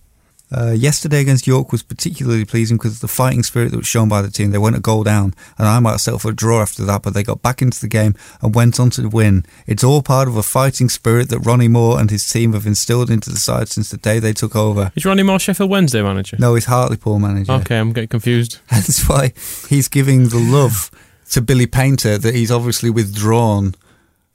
Uh, 0.55 0.73
yesterday 0.73 1.21
against 1.21 1.47
York 1.47 1.73
was 1.73 1.83
particularly 1.83 2.45
pleasing 2.45 2.77
because 2.77 2.95
of 2.97 3.01
the 3.01 3.09
fighting 3.09 3.43
spirit 3.43 3.71
that 3.71 3.79
was 3.79 3.87
shown 3.87 4.09
by 4.09 4.21
the 4.21 4.31
team. 4.31 4.51
They 4.51 4.59
went 4.59 4.77
a 4.77 4.81
goal 4.81 5.03
down, 5.03 5.33
and 5.57 5.67
I 5.67 5.81
might 5.81 5.97
settle 5.99 6.19
for 6.19 6.31
a 6.31 6.35
draw 6.35 6.61
after 6.61 6.85
that, 6.85 7.03
but 7.03 7.15
they 7.15 7.23
got 7.23 7.41
back 7.41 7.63
into 7.63 7.81
the 7.81 7.89
game 7.89 8.15
and 8.43 8.55
went 8.55 8.79
on 8.79 8.91
to 8.91 9.09
win. 9.09 9.47
It's 9.67 9.83
all 9.83 10.03
part 10.03 10.29
of 10.29 10.37
a 10.37 10.43
fighting 10.43 10.89
spirit 10.91 11.31
that 11.31 11.39
Ronnie 11.41 11.69
Moore 11.69 11.99
and 11.99 12.11
his 12.11 12.31
team 12.31 12.53
have 12.53 12.67
instilled 12.67 13.11
into 13.11 13.31
the 13.31 13.39
side 13.39 13.69
since 13.69 13.89
the 13.89 13.97
day 13.97 14.19
they 14.19 14.33
took 14.35 14.55
over. 14.55 14.93
Is 14.95 15.05
Ronnie 15.07 15.23
Moore 15.23 15.39
Sheffield 15.39 15.71
Wednesday 15.71 16.03
manager? 16.03 16.37
No, 16.39 16.55
he's 16.55 16.67
Hartlepool 16.67 17.19
manager. 17.19 17.53
Okay, 17.53 17.79
I'm 17.79 17.93
getting 17.93 18.09
confused. 18.09 18.59
That's 18.71 19.09
why 19.09 19.33
he's 19.69 19.89
giving 19.89 20.29
the 20.29 20.39
love 20.39 20.91
to 21.31 21.41
Billy 21.41 21.67
Paynter 21.67 22.19
that 22.19 22.35
he's 22.35 22.51
obviously 22.51 22.91
withdrawn 22.91 23.75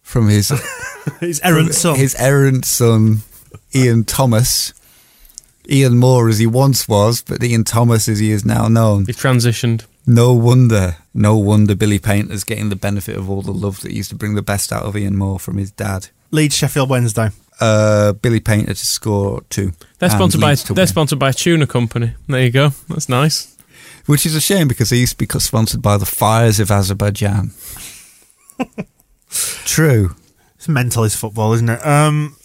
from 0.02 0.30
his 0.30 0.50
His 1.20 1.40
errant 1.44 1.76
son. 1.76 1.96
his 1.96 2.16
errant 2.16 2.66
son, 2.66 3.20
Ian 3.76 4.04
Thomas. 4.04 4.74
Ian 5.70 5.98
Moore 5.98 6.30
as 6.30 6.40
he 6.40 6.48
once 6.48 6.88
was, 6.88 7.22
but 7.22 7.44
Ian 7.44 7.64
Thomas 7.64 8.08
as 8.08 8.20
he 8.20 8.32
is 8.32 8.46
now 8.46 8.68
known. 8.68 9.06
He's 9.06 9.18
transitioned. 9.18 9.86
No 10.06 10.34
wonder, 10.34 10.98
no 11.14 11.38
wonder 11.38 11.76
Billy 11.76 12.00
Paynter's 12.00 12.46
getting 12.46 12.70
the 12.70 12.78
benefit 12.78 13.18
of 13.18 13.30
all 13.30 13.42
the 13.42 13.52
love 13.52 13.82
that 13.82 13.92
he 13.92 13.98
used 13.98 14.10
to 14.12 14.16
bring 14.16 14.36
the 14.36 14.42
best 14.42 14.72
out 14.72 14.84
of 14.84 14.96
Ian 14.96 15.18
Moore 15.18 15.40
from 15.40 15.58
his 15.58 15.72
dad. 15.72 16.08
Leeds 16.32 16.56
Sheffield 16.56 16.90
Wednesday. 16.90 17.30
Uh, 17.60 18.14
Billy 18.14 18.40
Paynter 18.40 18.74
to 18.74 18.86
score 18.86 19.42
two. 19.50 19.74
They're 20.00 20.10
sponsored 20.10 20.40
by 20.40 20.52
Leeds 20.52 20.64
to 20.66 20.74
they're 20.74 20.84
win. 20.84 20.88
sponsored 20.88 21.20
by 21.20 21.30
a 21.30 21.34
tuna 21.34 21.68
company. 21.68 22.14
There 22.28 22.42
you 22.44 22.52
go. 22.52 22.70
That's 22.88 23.10
nice. 23.10 23.58
Which 24.06 24.26
is 24.26 24.36
a 24.36 24.40
shame 24.42 24.70
because 24.70 24.90
they 24.92 24.98
used 24.98 25.20
to 25.20 25.28
be 25.28 25.40
sponsored 25.40 25.82
by 25.82 25.98
the 25.98 26.06
Fires 26.06 26.62
of 26.62 26.72
Azerbaijan. 26.72 27.52
True. 29.30 30.16
It's 30.56 30.70
mental, 30.70 31.04
is 31.04 31.16
football, 31.16 31.52
isn't 31.54 31.68
it? 31.68 31.86
Um, 31.86 32.37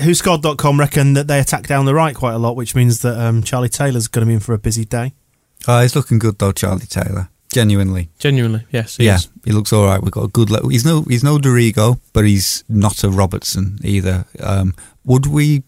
WhoScored.com 0.00 0.78
reckon 0.80 1.14
that 1.14 1.26
they 1.26 1.38
attack 1.38 1.66
down 1.66 1.84
the 1.84 1.94
right 1.94 2.14
quite 2.14 2.34
a 2.34 2.38
lot, 2.38 2.56
which 2.56 2.74
means 2.74 3.00
that 3.00 3.18
um, 3.18 3.42
Charlie 3.42 3.68
Taylor's 3.68 4.08
going 4.08 4.24
to 4.24 4.28
be 4.28 4.34
in 4.34 4.40
for 4.40 4.54
a 4.54 4.58
busy 4.58 4.84
day. 4.84 5.12
Oh, 5.68 5.80
he's 5.82 5.94
looking 5.94 6.18
good 6.18 6.38
though, 6.38 6.52
Charlie 6.52 6.86
Taylor. 6.86 7.28
Genuinely. 7.52 8.08
Genuinely, 8.18 8.64
yes. 8.70 8.96
he 8.96 9.04
yeah, 9.04 9.16
is. 9.16 9.28
he 9.44 9.52
looks 9.52 9.72
all 9.74 9.84
right. 9.84 10.02
We've 10.02 10.10
got 10.10 10.24
a 10.24 10.28
good. 10.28 10.50
Le- 10.50 10.70
he's 10.70 10.86
no, 10.86 11.02
he's 11.02 11.22
no 11.22 11.36
Dorigo, 11.36 12.00
but 12.14 12.24
he's 12.24 12.64
not 12.68 13.04
a 13.04 13.10
Robertson 13.10 13.78
either. 13.84 14.24
Um, 14.40 14.74
would 15.04 15.26
we 15.26 15.62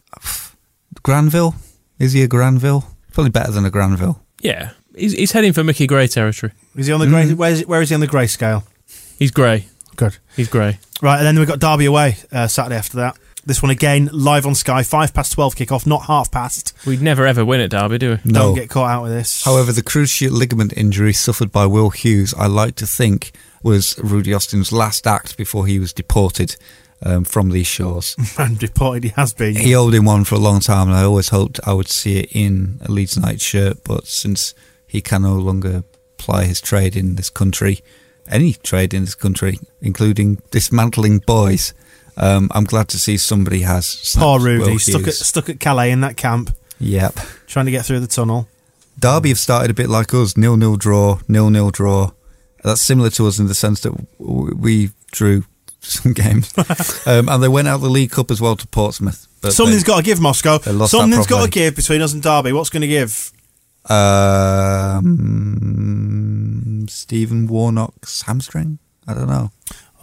Granville? 1.03 1.55
Is 1.99 2.13
he 2.15 2.23
a 2.23 2.27
Granville? 2.29 2.85
Probably 3.13 3.31
better 3.31 3.53
than 3.53 3.65
a 3.67 3.71
Granville. 3.71 4.23
Yeah. 4.41 4.71
He's, 4.97 5.13
he's 5.13 5.33
heading 5.33 5.53
for 5.53 5.63
Mickey 5.63 5.87
Gray 5.87 6.07
territory. 6.07 6.53
Is 6.75 6.87
he 6.87 6.93
on 6.93 7.01
the 7.01 7.07
Mm. 7.07 7.11
grey? 7.11 7.35
Where 7.35 7.51
is, 7.53 7.67
where 7.67 7.83
is 7.83 7.89
he 7.91 7.95
on 7.95 8.01
the 8.01 8.07
grey 8.07 8.27
scale? 8.29 8.65
He's 8.87 9.15
He's 9.19 9.31
grey. 9.31 9.67
Good. 9.97 10.17
He's 10.37 10.49
grey. 10.49 10.79
Right, 11.03 11.19
and 11.19 11.27
then 11.27 11.39
we've 11.39 11.47
got 11.49 11.59
Derby 11.61 11.85
away 11.85 12.17
uh, 12.33 12.47
Saturday 12.49 12.77
after 12.77 12.97
that. 12.97 13.17
This 13.47 13.63
one 13.63 13.71
again, 13.71 14.09
live 14.11 14.47
on 14.47 14.55
Sky, 14.55 14.83
5 14.83 15.13
past 15.13 15.33
12 15.33 15.55
kick-off, 15.55 15.87
not 15.87 16.07
half 16.07 16.31
past. 16.31 16.73
We'd 16.87 17.03
never 17.03 17.27
ever 17.27 17.45
win 17.45 17.61
at 17.61 17.71
Derby, 17.71 17.99
do 17.99 18.11
we? 18.13 18.33
No. 18.33 18.41
Don't 18.41 18.55
get 18.55 18.71
caught 18.71 18.91
out 18.91 19.03
with 19.03 19.13
this. 19.13 19.45
However, 19.45 19.71
the 19.71 19.83
cruciate 19.83 20.31
ligament 20.31 20.73
injury 20.77 21.13
suffered 21.13 21.53
by 21.53 21.67
Will 21.67 21.91
Hughes, 21.91 22.33
I 22.39 22.47
like 22.47 22.75
to 22.77 22.87
think, 22.87 23.33
was 23.63 23.99
Rudy 23.99 24.33
Austin's 24.33 24.73
last 24.73 25.07
act 25.07 25.37
before 25.37 25.67
he 25.67 25.79
was 25.79 25.93
deported 25.93 26.57
um, 27.03 27.25
from 27.25 27.51
these 27.51 27.67
shores. 27.67 28.17
and 28.39 28.63
reported 28.63 29.05
he 29.05 29.11
has 29.11 29.35
been. 29.35 29.57
He 29.57 29.75
owed 29.75 29.93
him 29.93 30.07
one 30.07 30.25
for 30.25 30.37
a 30.37 30.39
long 30.39 30.61
time, 30.61 30.89
and 30.89 30.97
I 30.97 31.03
always 31.05 31.29
hoped 31.29 31.61
I 31.67 31.75
would 31.75 31.89
see 31.89 32.21
it 32.21 32.31
in 32.33 32.81
a 32.83 32.91
Leeds 32.91 33.17
United 33.17 33.43
shirt. 33.43 33.85
But 33.85 34.07
since 34.07 34.55
he 34.87 35.03
can 35.03 35.23
no 35.23 35.35
longer 35.35 35.85
ply 36.17 36.45
his 36.45 36.63
trade 36.63 36.97
in 36.97 37.17
this 37.17 37.29
country, 37.29 37.81
any 38.27 38.55
trade 38.55 38.95
in 38.95 39.05
this 39.05 39.15
country, 39.15 39.59
including 39.83 40.41
dismantling 40.51 41.19
boys, 41.19 41.75
um, 42.17 42.49
I'm 42.55 42.65
glad 42.65 42.89
to 42.89 42.99
see 42.99 43.17
somebody 43.17 43.61
has. 43.63 44.15
Poor 44.19 44.39
Rudy, 44.41 44.73
Will 44.73 44.79
stuck 44.79 45.07
at, 45.09 45.15
stuck 45.15 45.49
at 45.49 45.61
Calais 45.61 45.91
in 45.91 46.01
that 46.03 46.17
camp, 46.17 46.51
Yep. 46.81 47.19
trying 47.47 47.67
to 47.67 47.71
get 47.73 47.85
through 47.85 48.01
the 48.01 48.07
tunnel. 48.07 48.49
Derby 48.99 49.31
have 49.31 49.39
started 49.39 49.71
a 49.71 49.75
bit 49.75 49.89
like 49.89 50.15
us, 50.15 50.37
nil 50.37 50.57
nil 50.57 50.77
draw, 50.77 51.19
nil 51.29 51.51
nil 51.51 51.71
draw. 51.71 52.11
That's 52.63 52.81
similar 52.81 53.11
to 53.11 53.27
us 53.27 53.39
in 53.39 53.47
the 53.49 53.55
sense 53.55 53.81
that 53.81 53.93
w- 54.19 54.55
we 54.57 54.91
drew 55.13 55.45
some 55.81 56.13
games, 56.15 56.53
um, 57.07 57.29
and 57.29 57.43
they 57.43 57.49
went 57.49 57.69
out 57.69 57.79
the 57.83 57.89
League 57.91 58.11
Cup 58.13 58.31
as 58.31 58.41
well 58.41 58.57
to 58.57 58.67
Portsmouth. 58.69 59.27
But 59.43 59.53
Something's 59.53 59.85
got 59.85 59.97
to 59.99 60.03
give, 60.03 60.21
Moscow. 60.21 60.57
they 60.59 60.73
lost 60.73 60.93
that 60.93 60.99
Something's 60.99 61.27
got 61.27 61.37
to 61.37 61.49
properly. 61.49 61.51
give 61.51 61.77
between 61.77 62.01
us 62.01 62.13
and 62.15 62.23
Derby. 62.23 62.53
What's 62.53 62.71
going 62.71 62.81
to 62.83 62.87
give? 62.87 63.31
Um, 65.55 66.87
Stephen 66.89 67.47
Warnock's 67.47 68.23
hamstring. 68.23 68.79
I 69.07 69.15
don't 69.15 69.29
know. 69.29 69.51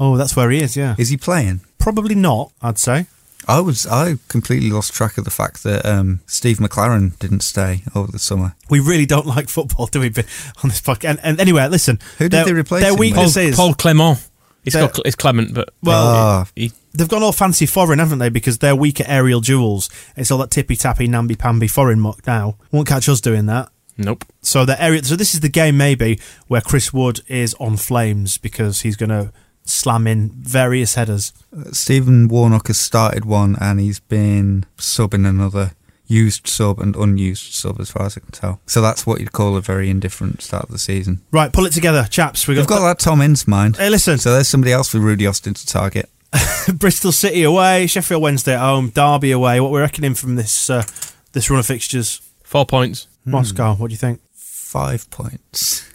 Oh, 0.04 0.18
that's 0.18 0.36
where 0.36 0.50
he 0.50 0.62
is, 0.62 0.76
yeah. 0.76 0.96
Is 0.98 1.10
he 1.10 1.18
playing? 1.18 1.62
Probably 1.78 2.16
not, 2.16 2.52
I'd 2.62 2.80
say. 2.80 3.06
I 3.48 3.60
was 3.60 3.86
I 3.86 4.16
completely 4.30 4.70
lost 4.72 4.94
track 4.94 5.18
of 5.20 5.26
the 5.26 5.32
fact 5.32 5.62
that 5.64 5.86
um, 5.86 6.22
Steve 6.26 6.58
McClaren 6.58 7.18
didn't 7.20 7.42
stay 7.42 7.84
over 7.96 8.12
the 8.12 8.18
summer. 8.20 8.56
We 8.70 8.80
really 8.80 9.06
don't 9.06 9.28
like 9.28 9.48
football, 9.48 9.86
do 9.92 10.00
we, 10.00 10.08
on 10.08 10.70
this 10.70 10.82
podcast? 10.82 11.06
And, 11.10 11.20
and 11.24 11.40
anyway, 11.40 11.68
listen. 11.68 12.00
Who 12.18 12.26
did 12.26 12.32
their- 12.32 12.46
they 12.46 12.54
replace 12.54 12.82
Their 12.82 12.92
him 12.94 13.00
with? 13.00 13.00
weakness 13.12 13.34
Paul, 13.36 13.44
is... 13.44 13.56
Paul 13.56 13.74
Clement. 13.76 14.28
It's, 14.66 14.76
They're- 14.76 14.88
got, 14.88 15.06
it's 15.06 15.16
Clement, 15.16 15.54
but 15.54 15.70
Well, 15.84 16.04
Ah. 16.08 16.46
he, 16.56 16.72
They've 16.94 17.08
gone 17.08 17.24
all 17.24 17.32
fancy 17.32 17.66
foreign, 17.68 18.00
haven't 18.00 18.20
they? 18.20 18.30
Because 18.30 18.58
they're 18.58 18.76
weak 18.76 19.00
at 19.00 19.08
aerial 19.08 19.40
duels. 19.40 19.90
It's 20.18 20.30
all 20.30 20.38
that 20.40 20.52
tippy 20.52 20.76
tappy, 20.76 21.08
namby 21.08 21.36
pamby 21.36 21.68
foreign 21.70 22.00
muck 22.02 22.28
now. 22.28 22.58
Won't 22.72 22.88
catch 22.88 23.08
us 23.08 23.22
doing 23.22 23.46
that. 23.46 23.70
nope. 23.98 24.26
So 24.42 24.66
the 24.66 24.82
area. 24.82 25.02
So 25.04 25.16
this 25.16 25.34
is 25.34 25.40
the 25.40 25.48
game 25.50 25.78
maybe 25.78 26.20
where 26.48 26.60
Chris 26.60 26.92
Wood 26.92 27.22
is 27.28 27.54
on 27.62 27.78
flames 27.78 28.38
because 28.38 28.82
he's 28.82 28.98
going 28.98 29.10
to 29.12 29.32
slam 29.66 30.08
in 30.08 30.30
various 30.30 30.96
headers. 30.96 31.34
Stephen 31.72 32.28
Warnock 32.28 32.68
has 32.68 32.80
started 32.80 33.26
one 33.26 33.56
and 33.60 33.80
he's 33.80 34.00
been 34.00 34.66
subbing 34.78 35.28
another 35.28 35.72
used 36.08 36.46
sub 36.46 36.80
and 36.80 36.96
unused 36.96 37.54
sub 37.54 37.80
as 37.80 37.90
far 37.90 38.06
as 38.06 38.18
I 38.18 38.20
can 38.20 38.32
tell. 38.32 38.60
So 38.66 38.82
that's 38.82 39.08
what 39.08 39.22
you'd 39.22 39.32
call 39.32 39.56
a 39.56 39.62
very 39.62 39.90
indifferent 39.90 40.42
start 40.42 40.66
of 40.66 40.72
the 40.72 40.78
season. 40.78 41.22
Right, 41.32 41.54
pull 41.54 41.66
it 41.66 41.74
together, 41.74 42.06
chaps. 42.10 42.48
We 42.48 42.56
We've 42.56 42.68
got 42.68 42.82
that 42.82 43.00
Tom 43.00 43.22
Ince 43.22 43.48
mind. 43.48 43.78
Hey, 43.78 43.90
listen. 43.90 44.18
So 44.18 44.34
there's 44.34 44.50
somebody 44.50 44.74
else 44.74 44.90
for 44.90 45.00
Rudy 45.00 45.26
Austin 45.26 45.54
to 45.54 45.66
target. 45.66 46.10
Bristol 46.74 47.12
City 47.12 47.44
away, 47.44 47.88
Sheffield 47.88 48.22
Wednesday 48.22 48.54
at 48.54 48.60
home, 48.60 48.90
Derby 48.90 49.32
away. 49.32 49.60
What 49.60 49.72
we're 49.72 49.82
reckoning 49.82 50.14
from 50.14 50.36
this 50.36 50.70
uh, 50.70 50.84
this 51.32 51.50
run 51.50 51.60
of 51.60 51.66
fixtures? 51.66 52.22
Four 52.44 52.66
points. 52.66 53.08
Moscow. 53.26 53.76
What 53.76 53.88
do 53.88 53.94
you 53.94 53.98
think? 53.98 54.22
Five 54.34 55.10
points. 55.12 55.88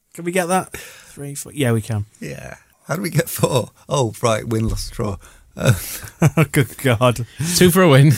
Can 0.14 0.24
we 0.24 0.32
get 0.32 0.46
that? 0.46 0.74
Three, 1.20 1.34
four. 1.34 1.52
Yeah, 1.52 1.72
we 1.72 1.82
can. 1.82 2.06
yeah. 2.18 2.54
How 2.88 2.96
do 2.96 3.02
we 3.02 3.10
get 3.10 3.28
four? 3.28 3.72
Oh, 3.90 4.14
right, 4.22 4.42
win, 4.48 4.66
loss, 4.70 4.88
draw. 4.88 5.18
Uh, 5.54 5.74
oh, 6.38 6.44
good 6.50 6.78
God, 6.78 7.26
Two 7.56 7.70
for 7.70 7.82
a 7.82 7.90
win. 7.90 8.12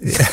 Yeah. 0.00 0.26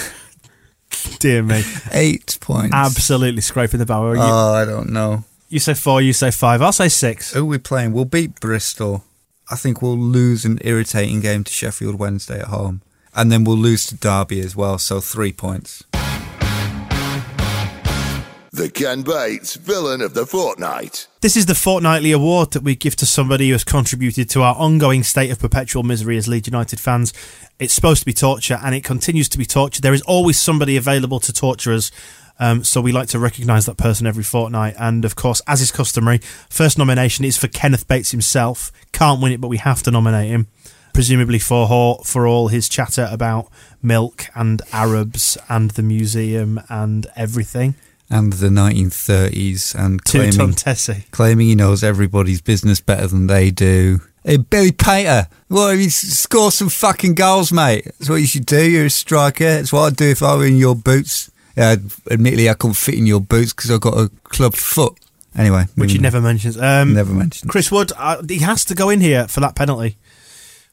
dear 1.20 1.44
me, 1.44 1.62
eight 1.92 2.40
points. 2.42 2.74
absolutely 2.74 3.42
scraping 3.42 3.78
the 3.80 3.86
barrel. 3.86 4.16
You, 4.16 4.22
Oh, 4.24 4.54
I 4.56 4.66
don't 4.66 4.90
know. 4.90 5.26
you 5.48 5.60
say 5.60 5.76
four, 5.76 6.02
you 6.02 6.12
say 6.12 6.32
five. 6.32 6.60
I'll 6.64 6.72
say 6.72 6.90
six. 6.90 7.34
Who 7.34 7.42
are 7.42 7.46
we 7.46 7.60
playing? 7.60 7.94
We'll 7.94 8.06
beat 8.06 8.40
Bristol. 8.40 9.04
I 9.52 9.56
think 9.56 9.84
we'll 9.84 9.96
lose 9.96 10.44
an 10.44 10.58
irritating 10.64 11.20
game 11.22 11.44
to 11.44 11.54
Sheffield 11.54 12.00
Wednesday 12.00 12.40
at 12.40 12.48
home. 12.48 12.82
And 13.16 13.32
then 13.32 13.44
we'll 13.44 13.58
lose 13.58 13.86
to 13.88 13.96
Derby 13.96 14.40
as 14.40 14.56
well, 14.56 14.80
so 14.80 15.00
three 15.02 15.34
points. 15.34 15.84
The 18.58 18.72
Ken 18.72 19.04
Bates 19.04 19.54
Villain 19.54 20.02
of 20.02 20.16
the 20.16 20.26
Fortnight. 20.26 21.08
This 21.22 21.38
is 21.38 21.46
the 21.46 21.54
fortnightly 21.54 22.12
award 22.12 22.54
that 22.54 22.64
we 22.64 22.76
give 22.76 22.96
to 22.96 23.06
somebody 23.06 23.50
who 23.50 23.54
has 23.54 23.64
contributed 23.64 24.32
to 24.32 24.42
our 24.42 24.56
ongoing 24.56 25.04
state 25.04 25.30
of 25.30 25.38
perpetual 25.38 25.84
misery 25.84 26.18
as 26.18 26.28
Leeds 26.28 26.48
United 26.48 26.80
fans. 26.80 27.14
It's 27.60 27.76
supposed 27.76 28.00
to 28.00 28.06
be 28.08 28.14
torture, 28.14 28.58
and 28.64 28.74
it 28.74 28.84
continues 28.84 29.30
to 29.30 29.38
be 29.38 29.46
torture. 29.46 29.80
There 29.80 29.94
is 29.94 30.02
always 30.02 30.40
somebody 30.40 30.76
available 30.76 31.20
to 31.20 31.32
torture 31.32 31.72
us. 31.72 31.92
Um, 32.40 32.64
so 32.64 32.82
we 32.82 32.92
like 32.92 33.10
to 33.10 33.20
recognise 33.20 33.68
that 33.68 33.78
person 33.78 34.08
every 34.08 34.24
fortnight. 34.24 34.74
And 34.80 35.06
of 35.06 35.16
course, 35.16 35.40
as 35.46 35.62
is 35.62 35.72
customary, 35.72 36.18
first 36.50 36.80
nomination 36.80 37.26
is 37.26 37.38
for 37.38 37.48
Kenneth 37.48 37.88
Bates 37.88 38.10
himself. 38.10 38.72
Can't 38.92 39.22
win 39.22 39.34
it, 39.34 39.40
but 39.40 39.50
we 39.50 39.58
have 39.58 39.84
to 39.84 39.92
nominate 39.92 40.32
him. 40.32 40.48
Presumably 40.96 41.38
for 41.38 42.00
for 42.04 42.26
all 42.26 42.48
his 42.48 42.68
chatter 42.68 43.08
about 43.12 43.52
milk 43.84 44.26
and 44.34 44.64
Arabs 44.74 45.38
and 45.48 45.70
the 45.72 45.84
museum 45.84 46.60
and 46.70 47.06
everything. 47.16 47.76
And 48.10 48.32
the 48.34 48.48
1930s 48.48 49.76
and 49.76 50.04
To 50.06 50.12
claiming, 50.12 50.32
Tom 50.34 50.54
Tessie. 50.54 51.06
claiming 51.12 51.48
he 51.48 51.56
knows 51.56 51.84
everybody's 51.84 52.42
business 52.42 52.80
better 52.80 53.08
than 53.08 53.28
they 53.28 53.52
do. 53.52 54.00
Hey, 54.24 54.38
Billy 54.38 54.72
Pater, 54.72 55.28
well, 55.50 55.74
you 55.74 55.90
score 55.90 56.52
some 56.52 56.70
fucking 56.70 57.16
goals, 57.16 57.52
mate. 57.52 57.86
That's 57.86 58.10
what 58.10 58.16
you 58.18 58.28
should 58.28 58.46
do. 58.46 58.70
You're 58.70 58.86
a 58.86 58.90
striker. 58.90 59.46
That's 59.46 59.72
what 59.74 59.82
I'd 59.82 59.96
do 59.96 60.10
if 60.10 60.22
I 60.24 60.36
were 60.36 60.46
in 60.46 60.58
your 60.58 60.76
boots. 60.76 61.32
Yeah, 61.56 61.76
admittedly, 62.12 62.50
I 62.50 62.54
couldn't 62.54 62.76
fit 62.76 62.96
in 62.96 63.06
your 63.08 63.20
boots 63.22 63.54
because 63.54 63.72
I've 63.72 63.82
got 63.82 63.98
a 63.98 64.10
club 64.24 64.54
foot. 64.56 64.98
Anyway. 65.38 65.66
which 65.76 65.92
he 65.92 66.00
never 66.00 66.20
mentions. 66.20 66.58
Um, 66.58 66.94
Never 66.96 67.14
mentioned. 67.14 67.52
Chris 67.52 67.72
Wood, 67.72 67.92
uh, 67.96 68.24
he 68.28 68.40
has 68.40 68.66
to 68.66 68.74
go 68.76 68.90
in 68.90 69.02
here 69.02 69.28
for 69.28 69.40
that 69.42 69.56
penalty. 69.56 69.98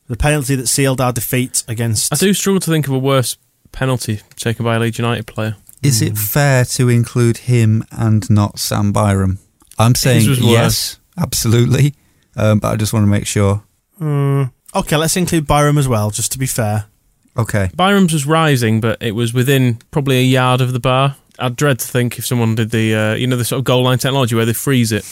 The 0.09 0.17
penalty 0.17 0.55
that 0.57 0.69
sealed 0.69 1.01
our 1.03 1.13
defeat 1.13 1.65
against. 1.69 2.13
I 2.13 2.17
do 2.17 2.33
struggle 2.33 2.61
to 2.61 2.71
think 2.71 2.87
of 2.87 2.95
a 2.95 2.99
worse 2.99 3.37
penalty 3.73 4.21
taken 4.37 4.65
by 4.65 4.77
a 4.77 4.79
Leeds 4.81 4.99
United 4.99 5.27
player. 5.27 5.57
Is 5.85 6.03
it 6.03 6.17
fair 6.17 6.65
to 6.65 6.89
include 6.89 7.39
him 7.39 7.85
and 7.93 8.29
not 8.31 8.59
Sam 8.59 8.93
Byram? 8.93 9.39
I'm 9.79 9.95
saying 9.95 10.29
was 10.29 10.41
worse. 10.41 10.51
yes, 10.51 11.01
absolutely. 11.19 11.95
Um, 12.37 12.59
but 12.59 12.69
I 12.73 12.77
just 12.77 12.93
want 12.93 13.05
to 13.05 13.09
make 13.09 13.27
sure. 13.27 13.63
Mm, 14.01 14.53
okay, 14.75 14.97
let's 14.97 15.17
include 15.17 15.47
Byram 15.47 15.79
as 15.79 15.87
well, 15.89 16.11
just 16.11 16.33
to 16.33 16.39
be 16.39 16.47
fair. 16.47 16.87
Okay. 17.37 17.71
Byram's 17.75 18.13
was 18.13 18.27
rising, 18.27 18.81
but 18.81 19.03
it 19.03 19.13
was 19.13 19.35
within 19.35 19.79
probably 19.91 20.19
a 20.19 20.23
yard 20.23 20.61
of 20.61 20.73
the 20.73 20.81
bar. 20.81 21.17
I'd 21.39 21.57
dread 21.57 21.81
to 21.81 21.87
think 21.87 22.19
if 22.19 22.27
someone 22.27 22.55
did 22.55 22.71
the, 22.71 22.95
uh, 22.95 23.15
you 23.15 23.27
know, 23.27 23.37
the 23.37 23.45
sort 23.45 23.59
of 23.59 23.65
goal 23.65 23.83
line 23.83 23.99
technology 23.99 24.37
where 24.37 24.47
they 24.47 24.53
freeze 24.53 24.93
it 24.93 25.05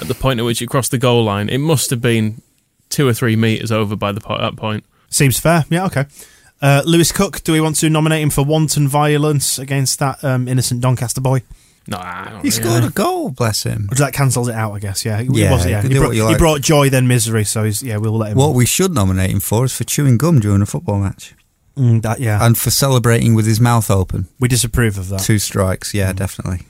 at 0.00 0.08
the 0.08 0.14
point 0.14 0.40
at 0.40 0.44
which 0.44 0.60
it 0.60 0.66
crossed 0.66 0.90
the 0.90 0.98
goal 0.98 1.22
line. 1.24 1.48
It 1.48 1.58
must 1.58 1.90
have 1.90 2.00
been 2.00 2.42
two 2.88 3.06
or 3.06 3.14
three 3.14 3.36
meters 3.36 3.70
over 3.70 3.94
by 3.96 4.10
the 4.12 4.20
po- 4.20 4.38
that 4.38 4.56
point. 4.56 4.84
Seems 5.08 5.38
fair. 5.38 5.64
Yeah, 5.70 5.86
okay. 5.86 6.06
Uh, 6.60 6.82
Lewis 6.84 7.12
Cook, 7.12 7.42
do 7.44 7.52
we 7.52 7.60
want 7.60 7.76
to 7.76 7.88
nominate 7.90 8.22
him 8.22 8.30
for 8.30 8.44
wanton 8.44 8.88
violence 8.88 9.58
against 9.58 9.98
that 10.00 10.22
um, 10.24 10.48
innocent 10.48 10.80
Doncaster 10.80 11.20
boy? 11.20 11.42
No, 11.86 11.96
I 11.98 12.40
He 12.42 12.50
scored 12.50 12.82
know. 12.82 12.88
a 12.88 12.90
goal, 12.90 13.30
bless 13.30 13.62
him. 13.62 13.88
Or 13.90 13.94
that 13.94 14.12
cancels 14.12 14.48
it 14.48 14.54
out, 14.54 14.72
I 14.74 14.78
guess. 14.78 15.04
Yeah, 15.04 15.20
He- 15.22 15.28
he 15.28 15.42
Yeah, 15.42 15.52
was, 15.52 15.64
yeah. 15.64 15.80
He, 15.82 15.88
brought, 15.94 16.08
what 16.08 16.16
you 16.16 16.28
he 16.28 16.36
brought 16.36 16.60
joy 16.60 16.90
then 16.90 17.06
misery, 17.08 17.44
so 17.44 17.64
he's, 17.64 17.82
yeah, 17.82 17.96
we'll 17.96 18.16
let 18.18 18.32
him. 18.32 18.36
What 18.38 18.54
we 18.54 18.66
should 18.66 18.92
nominate 18.92 19.30
him 19.30 19.40
for 19.40 19.64
is 19.64 19.72
for 19.74 19.84
chewing 19.84 20.18
gum 20.18 20.40
during 20.40 20.60
a 20.62 20.66
football 20.66 20.98
match 21.00 21.34
Mm, 21.78 22.02
that, 22.02 22.18
yeah, 22.18 22.44
and 22.44 22.58
for 22.58 22.70
celebrating 22.70 23.34
with 23.34 23.46
his 23.46 23.60
mouth 23.60 23.88
open. 23.90 24.26
we 24.40 24.48
disapprove 24.48 24.98
of 24.98 25.08
that. 25.10 25.20
Two 25.20 25.38
strikes, 25.38 25.94
yeah, 25.94 26.12
definitely. 26.12 26.66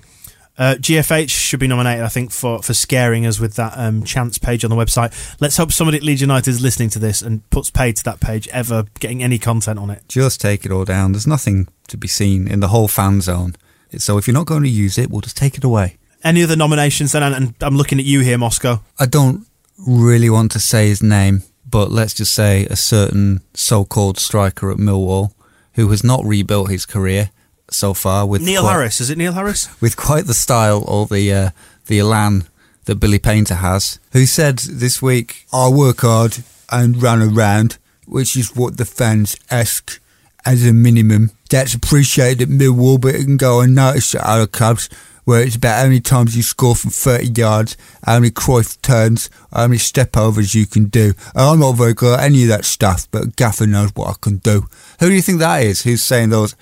Uh, 0.59 0.75
GFH 0.75 1.31
should 1.31 1.61
be 1.61 1.69
nominated, 1.69 2.05
I 2.05 2.09
think, 2.09 2.33
for, 2.33 2.61
for 2.63 2.75
scaring 2.75 3.25
us 3.25 3.39
with 3.39 3.55
that 3.55 3.75
um, 3.77 4.03
chance 4.03 4.39
page 4.39 4.65
on 4.65 4.71
the 4.71 4.77
website. 4.77 5.13
Let's 5.41 5.57
hope 5.57 5.71
somebody 5.71 5.99
at 5.99 6.03
Leeds 6.03 6.21
United 6.21 6.51
is 6.51 6.61
listening 6.61 6.91
to 6.91 6.99
this 6.99 7.23
and 7.23 7.49
puts 7.51 7.71
paid 7.71 7.97
to 7.99 8.05
that 8.05 8.21
page, 8.21 8.49
ever 8.49 8.87
getting 8.99 9.23
any 9.23 9.39
content 9.39 9.79
on 9.79 9.89
it. 9.89 10.03
Just 10.09 10.41
take 10.41 10.67
it 10.67 10.73
all 10.73 10.85
down. 10.85 11.13
There's 11.13 11.29
nothing 11.29 11.69
to 11.87 11.97
be 11.97 12.09
seen 12.09 12.49
in 12.49 12.59
the 12.59 12.69
whole 12.69 12.89
fan 12.89 13.21
zone. 13.21 13.55
So 13.99 14.19
if 14.19 14.27
you're 14.27 14.35
not 14.35 14.47
going 14.47 14.65
to 14.65 14.69
use 14.69 14.99
it, 14.99 15.11
we'll 15.11 15.21
just 15.21 15.37
take 15.37 15.57
it 15.57 15.65
away. 15.65 15.97
Any 16.25 16.43
other 16.43 16.57
nominations 16.57 17.13
then? 17.13 17.23
And, 17.23 17.35
and 17.35 17.55
I'm 17.61 17.77
looking 17.77 18.01
at 18.01 18.05
you 18.05 18.21
here, 18.21 18.37
Moscow. 18.37 18.83
I 18.99 19.07
don't 19.07 19.47
really 19.87 20.29
want 20.29 20.51
to 20.53 20.61
say 20.61 20.89
his 20.89 21.03
name, 21.03 21.45
but 21.65 21.93
let's 21.93 22.15
just 22.15 22.35
say 22.35 22.67
a 22.67 22.77
certain 22.77 23.43
so-called 23.55 24.19
striker 24.19 24.73
at 24.73 24.79
Millwall 24.79 25.33
who 25.75 25.89
has 25.91 26.03
not 26.03 26.25
rebuilt 26.25 26.71
his 26.71 26.85
career 26.85 27.31
so 27.71 27.95
far 27.95 28.27
with 28.27 28.43
Neil 28.43 28.63
quite, 28.63 28.73
Harris. 28.73 29.01
Is 29.01 29.11
it 29.11 29.19
Neil 29.19 29.33
Harris? 29.33 29.69
with 29.81 29.97
quite 29.97 30.27
the 30.27 30.35
style 30.35 30.85
or 30.87 31.07
the 31.07 31.33
uh, 31.33 31.51
the 31.87 31.99
elan 31.99 32.47
that 32.85 32.97
Billy 32.97 33.19
Paynter 33.19 33.57
has, 33.57 33.99
who 34.13 34.27
said 34.27 34.59
this 34.59 35.03
week, 35.03 35.47
"I 35.53 35.69
work 35.69 36.01
hard 36.01 36.39
and 36.71 37.03
run 37.03 37.23
around, 37.23 37.79
which 38.07 38.37
is 38.37 38.57
what 38.57 38.77
the 38.77 38.85
fans 38.85 39.37
ask 39.51 40.01
as 40.45 40.67
a 40.67 40.73
minimum. 40.73 41.31
That's 41.51 41.75
appreciated 41.75 42.43
at 42.43 42.49
Millwall, 42.49 43.01
but 43.01 43.15
it 43.15 43.25
can 43.25 43.37
go 43.37 43.61
unnoticed 43.61 44.15
at 44.15 44.25
other 44.25 44.47
clubs." 44.47 44.89
where 45.29 45.43
it's 45.43 45.57
about 45.57 45.77
how 45.77 45.85
many 45.85 46.01
times 46.01 46.35
you 46.35 46.43
score 46.43 46.75
from 46.75 46.89
30 46.89 47.39
yards, 47.39 47.77
how 48.03 48.19
many 48.19 48.31
Cruyff 48.31 48.81
turns, 48.81 49.29
how 49.53 49.67
many 49.67 49.77
step 49.77 50.17
overs 50.17 50.55
you 50.55 50.65
can 50.65 50.87
do. 50.87 51.13
And 51.35 51.45
I'm 51.45 51.59
not 51.59 51.73
very 51.73 51.93
good 51.93 52.19
at 52.19 52.25
any 52.25 52.45
of 52.45 52.49
that 52.49 52.65
stuff, 52.65 53.07
but 53.11 53.37
Gaffer 53.37 53.67
knows 53.67 53.91
what 53.95 54.09
I 54.09 54.15
can 54.19 54.39
do. 54.39 54.67
Who 55.01 55.09
do 55.11 55.15
you 55.15 55.21
think 55.21 55.41
that 55.41 55.63
is? 55.63 55.83
Who's 55.83 56.01
saying 56.01 56.31
those 56.31 56.57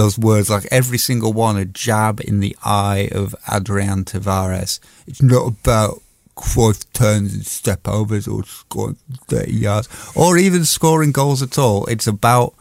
those 0.00 0.18
words 0.18 0.48
like 0.48 0.66
every 0.70 0.96
single 0.98 1.32
one 1.32 1.58
a 1.58 1.64
jab 1.66 2.20
in 2.20 2.40
the 2.40 2.56
eye 2.64 3.10
of 3.12 3.34
Adrian 3.52 4.04
Tavares? 4.04 4.80
It's 5.06 5.20
not 5.20 5.46
about 5.46 6.00
Cruyff 6.36 6.90
turns 6.94 7.34
and 7.34 7.44
step 7.44 7.86
overs 7.86 8.26
or 8.26 8.44
scoring 8.44 8.96
30 9.28 9.52
yards 9.52 9.88
or 10.16 10.38
even 10.38 10.64
scoring 10.64 11.12
goals 11.12 11.42
at 11.42 11.58
all. 11.58 11.84
It's 11.86 12.06
about 12.06 12.54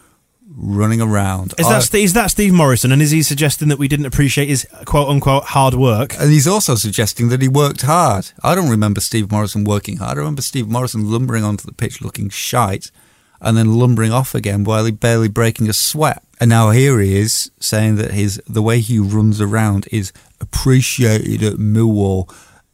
running 0.54 1.00
around. 1.00 1.54
Is 1.58 1.70
that, 1.70 1.98
is 1.98 2.12
that 2.14 2.28
Steve 2.28 2.52
Morison? 2.52 2.92
And 2.92 3.02
is 3.02 3.12
he 3.12 3.24
suggesting 3.24 3.70
that 3.70 3.80
we 3.80 3.88
didn't 3.88 4.08
appreciate 4.08 4.50
his 4.50 4.68
quote 4.84 5.08
unquote 5.08 5.46
hard 5.46 5.76
work? 5.76 6.20
And 6.20 6.32
he's 6.32 6.48
also 6.48 6.76
suggesting 6.76 7.30
that 7.30 7.42
he 7.42 7.48
worked 7.48 7.84
hard. 7.84 8.32
I 8.44 8.54
don't 8.54 8.70
remember 8.70 9.00
Steve 9.00 9.32
Morison 9.32 9.64
working 9.64 9.98
hard. 9.98 10.18
I 10.18 10.20
remember 10.20 10.42
Steve 10.42 10.68
Morison 10.68 11.10
lumbering 11.10 11.46
onto 11.46 11.66
the 11.66 11.74
pitch 11.74 12.02
looking 12.02 12.30
shite 12.30 12.92
and 13.42 13.58
then 13.58 13.78
lumbering 13.78 14.12
off 14.12 14.36
again 14.36 14.64
while 14.64 14.86
he 14.86 14.92
barely 14.92 15.30
breaking 15.30 15.70
a 15.70 15.74
sweat. 15.74 16.24
And 16.40 16.50
now 16.50 16.72
here 16.72 17.00
he 17.00 17.18
is 17.18 17.52
saying 17.60 17.96
that 17.98 18.12
his 18.12 18.42
the 18.48 18.62
way 18.62 18.80
he 18.80 19.00
runs 19.00 19.42
around 19.42 19.88
is 19.92 20.14
appreciated 20.40 21.44
at 21.44 21.60
Millwall. 21.60 22.34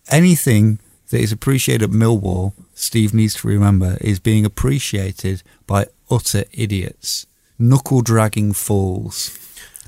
Anything 0.09 0.79
that 1.09 1.19
is 1.19 1.31
appreciated 1.31 1.83
at 1.83 1.95
Millwall, 1.95 2.53
Steve 2.73 3.13
needs 3.13 3.35
to 3.35 3.47
remember, 3.47 3.97
is 4.01 4.19
being 4.19 4.45
appreciated 4.45 5.41
by 5.65 5.87
utter 6.11 6.43
idiots, 6.51 7.25
knuckle 7.57 8.01
dragging 8.01 8.53
fools. 8.53 9.39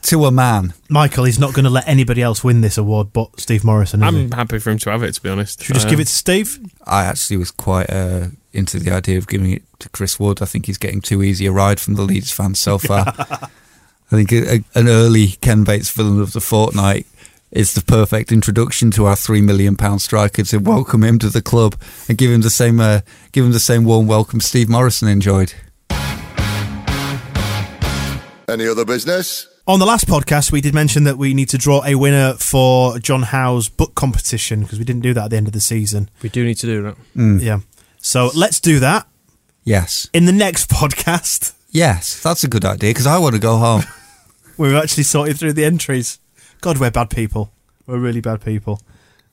To 0.04 0.26
a 0.26 0.32
man. 0.32 0.74
Michael, 0.90 1.26
he's 1.26 1.40
not 1.40 1.54
going 1.54 1.66
to 1.66 1.70
let 1.70 1.86
anybody 1.88 2.22
else 2.22 2.44
win 2.44 2.62
this 2.62 2.78
award 2.78 3.12
but 3.12 3.40
Steve 3.40 3.64
Morison. 3.66 4.04
I'm 4.04 4.16
he? 4.16 4.30
happy 4.34 4.60
for 4.60 4.70
him 4.70 4.78
to 4.80 4.92
have 4.92 5.04
it, 5.04 5.14
to 5.14 5.22
be 5.22 5.30
honest. 5.30 5.62
Should 5.64 5.74
we 5.74 5.74
just 5.76 5.88
Um, 5.88 5.92
give 5.92 6.00
it 6.00 6.08
to 6.08 6.14
Steve? 6.16 6.60
I 6.86 7.04
actually 7.06 7.38
was 7.38 7.52
quite 7.52 7.90
uh, 7.90 8.28
into 8.54 8.80
the 8.80 8.92
idea 8.92 9.18
of 9.18 9.28
giving 9.28 9.52
it 9.52 9.64
to 9.80 9.90
Chris 9.90 10.18
Wood. 10.20 10.42
I 10.42 10.46
think 10.46 10.68
he's 10.68 10.78
getting 10.78 11.02
too 11.02 11.22
easy 11.24 11.46
a 11.46 11.52
ride 11.52 11.80
from 11.82 11.96
the 11.96 12.04
Leeds 12.04 12.32
fans 12.32 12.60
so 12.60 12.78
far. 12.78 13.06
I 13.18 14.16
think 14.16 14.32
a, 14.32 14.58
a, 14.58 14.64
an 14.76 14.88
early 14.88 15.28
Ken 15.42 15.66
Bates 15.66 15.90
villain 15.92 16.22
of 16.22 16.32
the 16.32 16.40
fortnight 16.40 17.06
is 17.52 17.74
the 17.74 17.82
perfect 17.82 18.32
introduction 18.32 18.92
to 18.92 19.06
our 19.06 19.16
three 19.16 19.42
million 19.42 19.76
pound 19.76 20.02
striker 20.02 20.44
to 20.44 20.58
welcome 20.60 21.04
him 21.04 21.20
to 21.20 21.30
the 21.30 21.42
club 21.42 21.76
and 22.08 22.18
give 22.18 22.32
him 22.32 22.42
the 22.42 22.50
same 22.50 22.80
uh, 22.80 23.02
give 23.34 23.44
him 23.44 23.52
the 23.52 23.60
same 23.60 23.84
warm 23.84 24.08
welcome 24.08 24.40
Steve 24.40 24.70
Morison 24.70 25.10
enjoyed. 25.10 25.54
Any 28.50 28.66
other 28.68 28.86
business? 28.86 29.48
On 29.68 29.80
the 29.80 29.86
last 29.86 30.08
podcast, 30.08 30.52
we 30.52 30.62
did 30.62 30.74
mention 30.74 31.04
that 31.04 31.18
we 31.18 31.34
need 31.34 31.50
to 31.50 31.58
draw 31.58 31.84
a 31.86 31.96
winner 31.96 32.34
for 32.36 33.00
John 33.00 33.24
Howe's 33.24 33.68
book 33.68 33.96
competition 33.96 34.62
because 34.62 34.80
we 34.80 34.86
didn't 34.86 35.02
do 35.02 35.14
that 35.14 35.26
at 35.26 35.30
the 35.32 35.38
end 35.38 35.48
of 35.48 35.54
the 35.54 35.60
season. 35.60 36.10
We 36.22 36.30
do 36.30 36.46
need 36.46 36.56
to 36.56 36.66
do 36.68 36.84
that. 36.84 36.96
Mm. 37.16 37.42
Yeah. 37.42 37.60
So 38.00 38.32
let's 38.34 38.62
do 38.62 38.80
that 38.80 39.08
Yes, 39.66 40.10
in 40.14 40.24
the 40.26 40.32
next 40.32 40.70
podcast. 40.70 41.54
yes, 41.72 42.24
that's 42.24 42.46
a 42.46 42.48
good 42.48 42.64
idea 42.64 42.92
because 42.92 43.06
I 43.08 43.18
want 43.18 43.36
to 43.36 43.42
go 43.42 43.58
home. 43.58 43.84
We've 44.58 44.74
actually 44.74 45.04
sorted 45.04 45.38
through 45.38 45.54
the 45.54 45.66
entries. 45.66 46.20
God, 46.62 46.78
we're 46.78 46.90
bad 46.90 47.10
people. 47.10 47.52
We're 47.86 48.00
really 48.00 48.22
bad 48.22 48.40
people. 48.46 48.80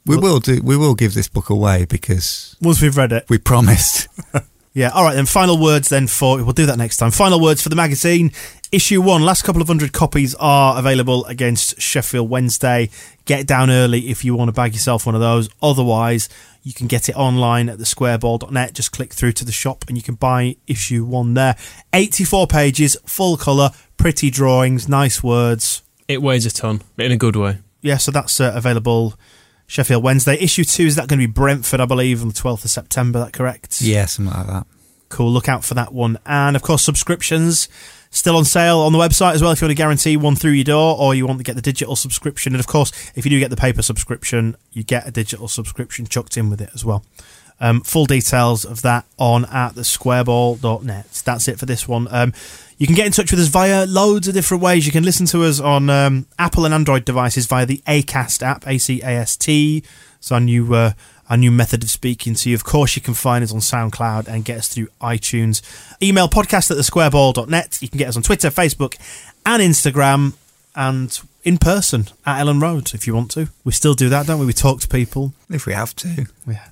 we 0.05 0.16
will 0.16 0.41
do. 0.41 0.61
We 0.64 0.76
will 0.76 0.97
give 0.97 1.14
this 1.14 1.28
book 1.28 1.49
away 1.51 1.85
because 1.85 2.57
Once 2.61 2.82
we've 2.82 2.97
read 2.97 3.12
it. 3.12 3.24
we 3.30 3.39
promised. 3.39 4.09
Yeah, 4.74 4.88
all 4.88 5.04
right 5.04 5.14
then. 5.14 5.26
Final 5.26 5.56
words 5.56 5.88
then 5.88 6.08
for 6.08 6.42
we'll 6.42 6.52
do 6.52 6.66
that 6.66 6.78
next 6.78 6.96
time. 6.96 7.12
Final 7.12 7.40
words 7.40 7.62
for 7.62 7.68
the 7.68 7.76
magazine. 7.76 8.32
Issue 8.72 9.00
one. 9.00 9.22
Last 9.22 9.42
couple 9.42 9.62
of 9.62 9.68
hundred 9.68 9.92
copies 9.92 10.34
are 10.34 10.76
available 10.76 11.24
against 11.26 11.80
Sheffield 11.80 12.28
Wednesday. 12.28 12.90
Get 13.24 13.46
down 13.46 13.70
early 13.70 14.10
if 14.10 14.24
you 14.24 14.34
want 14.34 14.48
to 14.48 14.52
bag 14.52 14.72
yourself 14.72 15.06
one 15.06 15.14
of 15.14 15.20
those. 15.20 15.48
Otherwise, 15.62 16.28
you 16.64 16.74
can 16.74 16.88
get 16.88 17.08
it 17.08 17.14
online 17.14 17.68
at 17.68 17.78
thesquareball.net. 17.78 18.74
Just 18.74 18.90
click 18.90 19.12
through 19.12 19.32
to 19.32 19.44
the 19.44 19.52
shop 19.52 19.84
and 19.86 19.96
you 19.96 20.02
can 20.02 20.16
buy 20.16 20.56
issue 20.66 21.04
one 21.04 21.34
there. 21.34 21.54
84 21.92 22.48
pages, 22.48 22.96
full 23.06 23.36
colour, 23.36 23.70
pretty 23.96 24.28
drawings, 24.28 24.88
nice 24.88 25.22
words. 25.22 25.82
It 26.08 26.20
weighs 26.20 26.46
a 26.46 26.50
ton, 26.50 26.82
but 26.96 27.06
in 27.06 27.12
a 27.12 27.16
good 27.16 27.36
way. 27.36 27.58
Yeah, 27.80 27.98
so 27.98 28.10
that's 28.10 28.40
uh, 28.40 28.52
available 28.56 29.14
Sheffield 29.66 30.02
Wednesday. 30.02 30.36
Issue 30.36 30.64
two 30.64 30.86
is 30.86 30.96
that 30.96 31.08
going 31.08 31.20
to 31.20 31.26
be 31.26 31.32
Brentford, 31.32 31.80
I 31.80 31.86
believe, 31.86 32.22
on 32.22 32.28
the 32.28 32.34
12th 32.34 32.64
of 32.64 32.70
September. 32.70 33.20
That 33.20 33.32
correct? 33.32 33.80
yeah, 33.80 34.06
something 34.06 34.34
like 34.34 34.46
that. 34.46 34.66
Cool. 35.08 35.30
Look 35.30 35.48
out 35.48 35.64
for 35.64 35.74
that 35.74 35.92
one. 35.92 36.18
And 36.26 36.56
of 36.56 36.62
course, 36.62 36.82
subscriptions 36.82 37.68
still 38.10 38.36
on 38.36 38.44
sale 38.44 38.78
on 38.78 38.92
the 38.92 38.98
website 38.98 39.34
as 39.34 39.42
well. 39.42 39.52
If 39.52 39.60
you 39.60 39.66
want 39.66 39.76
to 39.76 39.80
guarantee 39.80 40.16
one 40.16 40.36
through 40.36 40.52
your 40.52 40.64
door, 40.64 40.96
or 40.98 41.14
you 41.14 41.26
want 41.26 41.38
to 41.38 41.44
get 41.44 41.56
the 41.56 41.62
digital 41.62 41.96
subscription, 41.96 42.52
and 42.54 42.60
of 42.60 42.66
course, 42.66 42.92
if 43.14 43.24
you 43.24 43.30
do 43.30 43.38
get 43.38 43.50
the 43.50 43.56
paper 43.56 43.82
subscription, 43.82 44.56
you 44.72 44.82
get 44.82 45.06
a 45.06 45.10
digital 45.10 45.48
subscription 45.48 46.06
chucked 46.06 46.36
in 46.36 46.50
with 46.50 46.60
it 46.60 46.70
as 46.74 46.84
well. 46.84 47.04
Um, 47.60 47.82
full 47.82 48.06
details 48.06 48.64
of 48.64 48.82
that 48.82 49.04
on 49.18 49.44
at 49.46 49.74
the 49.74 49.82
thesquareball.net. 49.82 51.22
That's 51.24 51.48
it 51.48 51.58
for 51.58 51.66
this 51.66 51.86
one. 51.86 52.08
Um, 52.10 52.32
you 52.78 52.86
can 52.86 52.96
get 52.96 53.06
in 53.06 53.12
touch 53.12 53.30
with 53.30 53.40
us 53.40 53.48
via 53.48 53.86
loads 53.86 54.28
of 54.28 54.34
different 54.34 54.62
ways. 54.62 54.86
You 54.86 54.92
can 54.92 55.04
listen 55.04 55.26
to 55.26 55.44
us 55.44 55.60
on 55.60 55.88
um, 55.90 56.26
Apple 56.38 56.64
and 56.64 56.74
Android 56.74 57.04
devices 57.04 57.46
via 57.46 57.66
the 57.66 57.82
Acast 57.86 58.42
app, 58.42 58.66
A 58.66 58.78
C 58.78 59.00
A 59.02 59.06
S 59.08 59.36
T. 59.36 59.82
It's 60.18 60.32
our 60.32 60.40
new 60.40 60.74
uh, 60.74 60.92
our 61.30 61.36
new 61.36 61.50
method 61.50 61.82
of 61.82 61.90
speaking 61.90 62.34
to 62.34 62.50
you. 62.50 62.54
Of 62.54 62.64
course, 62.64 62.96
you 62.96 63.02
can 63.02 63.14
find 63.14 63.42
us 63.42 63.52
on 63.52 63.60
SoundCloud 63.60 64.28
and 64.28 64.44
get 64.44 64.58
us 64.58 64.68
through 64.68 64.88
iTunes. 65.00 65.62
Email 66.02 66.28
podcast 66.28 66.70
at 66.70 66.76
thesquareball.net. 66.76 67.78
You 67.80 67.88
can 67.88 67.98
get 67.98 68.08
us 68.08 68.16
on 68.16 68.22
Twitter, 68.22 68.50
Facebook, 68.50 68.96
and 69.46 69.62
Instagram, 69.62 70.34
and 70.74 71.18
in 71.44 71.58
person 71.58 72.06
at 72.26 72.42
Elland 72.44 72.60
Road 72.62 72.94
if 72.94 73.06
you 73.06 73.14
want 73.14 73.30
to. 73.32 73.48
We 73.64 73.72
still 73.72 73.94
do 73.94 74.08
that, 74.08 74.26
don't 74.26 74.40
we? 74.40 74.46
We 74.46 74.52
talk 74.52 74.80
to 74.80 74.88
people 74.88 75.32
If 75.50 75.66
we 75.66 75.72
have 75.72 75.94
to. 75.96 76.26
yeah, 76.46 76.68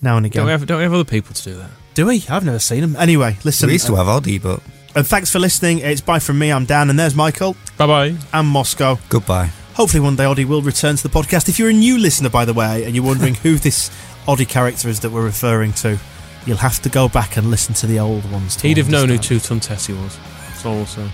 now 0.00 0.16
and 0.16 0.26
again. 0.26 0.40
Don't 0.40 0.46
we, 0.46 0.52
have, 0.52 0.66
don't 0.66 0.78
we 0.78 0.84
have 0.84 0.94
other 0.94 1.04
people 1.04 1.34
to 1.34 1.42
do 1.42 1.54
that? 1.56 1.70
Do 1.94 2.06
we? 2.06 2.24
I've 2.28 2.44
never 2.44 2.58
seen 2.58 2.80
them. 2.80 2.96
Anyway, 2.96 3.36
listen. 3.44 3.66
we 3.66 3.74
used 3.74 3.86
to 3.86 3.96
have 3.96 4.06
Oddie, 4.06 4.42
but 4.42 4.62
And 4.94 5.06
thanks 5.06 5.30
for 5.30 5.38
listening. 5.38 5.78
It's 5.78 6.00
bye 6.02 6.18
from 6.18 6.38
me. 6.38 6.50
I'm 6.52 6.66
Dan, 6.66 6.90
and 6.90 6.98
there's 6.98 7.14
Michael 7.14 7.56
Bye 7.78 7.86
bye. 7.86 8.14
and 8.32 8.46
Moscow. 8.48 8.98
goodbye. 9.08 9.50
Hopefully, 9.74 10.00
one 10.00 10.16
day 10.16 10.24
Oddie 10.24 10.44
will 10.44 10.60
return 10.60 10.96
to 10.96 11.02
the 11.02 11.08
podcast. 11.08 11.48
If 11.48 11.58
you're 11.58 11.70
a 11.70 11.72
new 11.72 11.96
listener, 11.98 12.28
by 12.28 12.44
the 12.44 12.52
way, 12.52 12.84
and 12.84 12.94
you're 12.94 13.04
wondering 13.04 13.34
who 13.34 13.56
this 13.56 13.90
Oddie 14.26 14.46
character 14.48 14.88
is 14.90 15.00
that 15.00 15.10
we're 15.10 15.24
referring 15.24 15.72
to, 15.74 15.98
you'll 16.44 16.58
have 16.58 16.80
to 16.82 16.90
go 16.90 17.08
back 17.08 17.38
and 17.38 17.50
listen 17.50 17.74
to 17.76 17.86
the 17.86 17.98
old 17.98 18.30
ones. 18.30 18.54
to 18.56 18.68
He'd 18.68 18.76
have 18.76 18.90
known 18.90 19.08
who 19.08 19.14
understand. 19.14 19.42
Two 19.44 19.60
Tessie 19.60 19.94
was. 19.94 20.18
That's 20.48 20.66
all 20.66 20.78
I'll 20.80 20.86
say. 20.86 21.10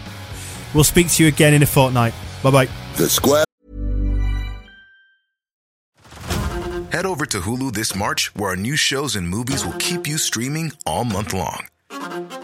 We'll 0.74 0.82
speak 0.84 1.08
to 1.12 1.22
you 1.22 1.28
again 1.28 1.54
in 1.54 1.62
a 1.62 1.66
fortnight. 1.66 2.14
Bye 2.42 2.50
bye. 2.50 2.68
The 2.96 3.08
Square. 3.08 3.44
Head 6.90 7.06
over 7.06 7.26
to 7.26 7.40
Hulu 7.40 7.72
this 7.74 7.94
March, 7.94 8.34
where 8.34 8.50
our 8.50 8.56
new 8.56 8.74
shows 8.74 9.14
and 9.14 9.28
movies 9.28 9.64
will 9.64 9.74
keep 9.78 10.08
you 10.08 10.18
streaming 10.18 10.72
all 10.84 11.04
month 11.04 11.32
long. 11.32 11.66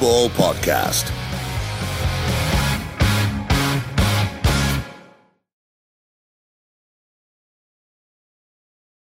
Ball 0.00 0.28
Podcast. 0.30 1.10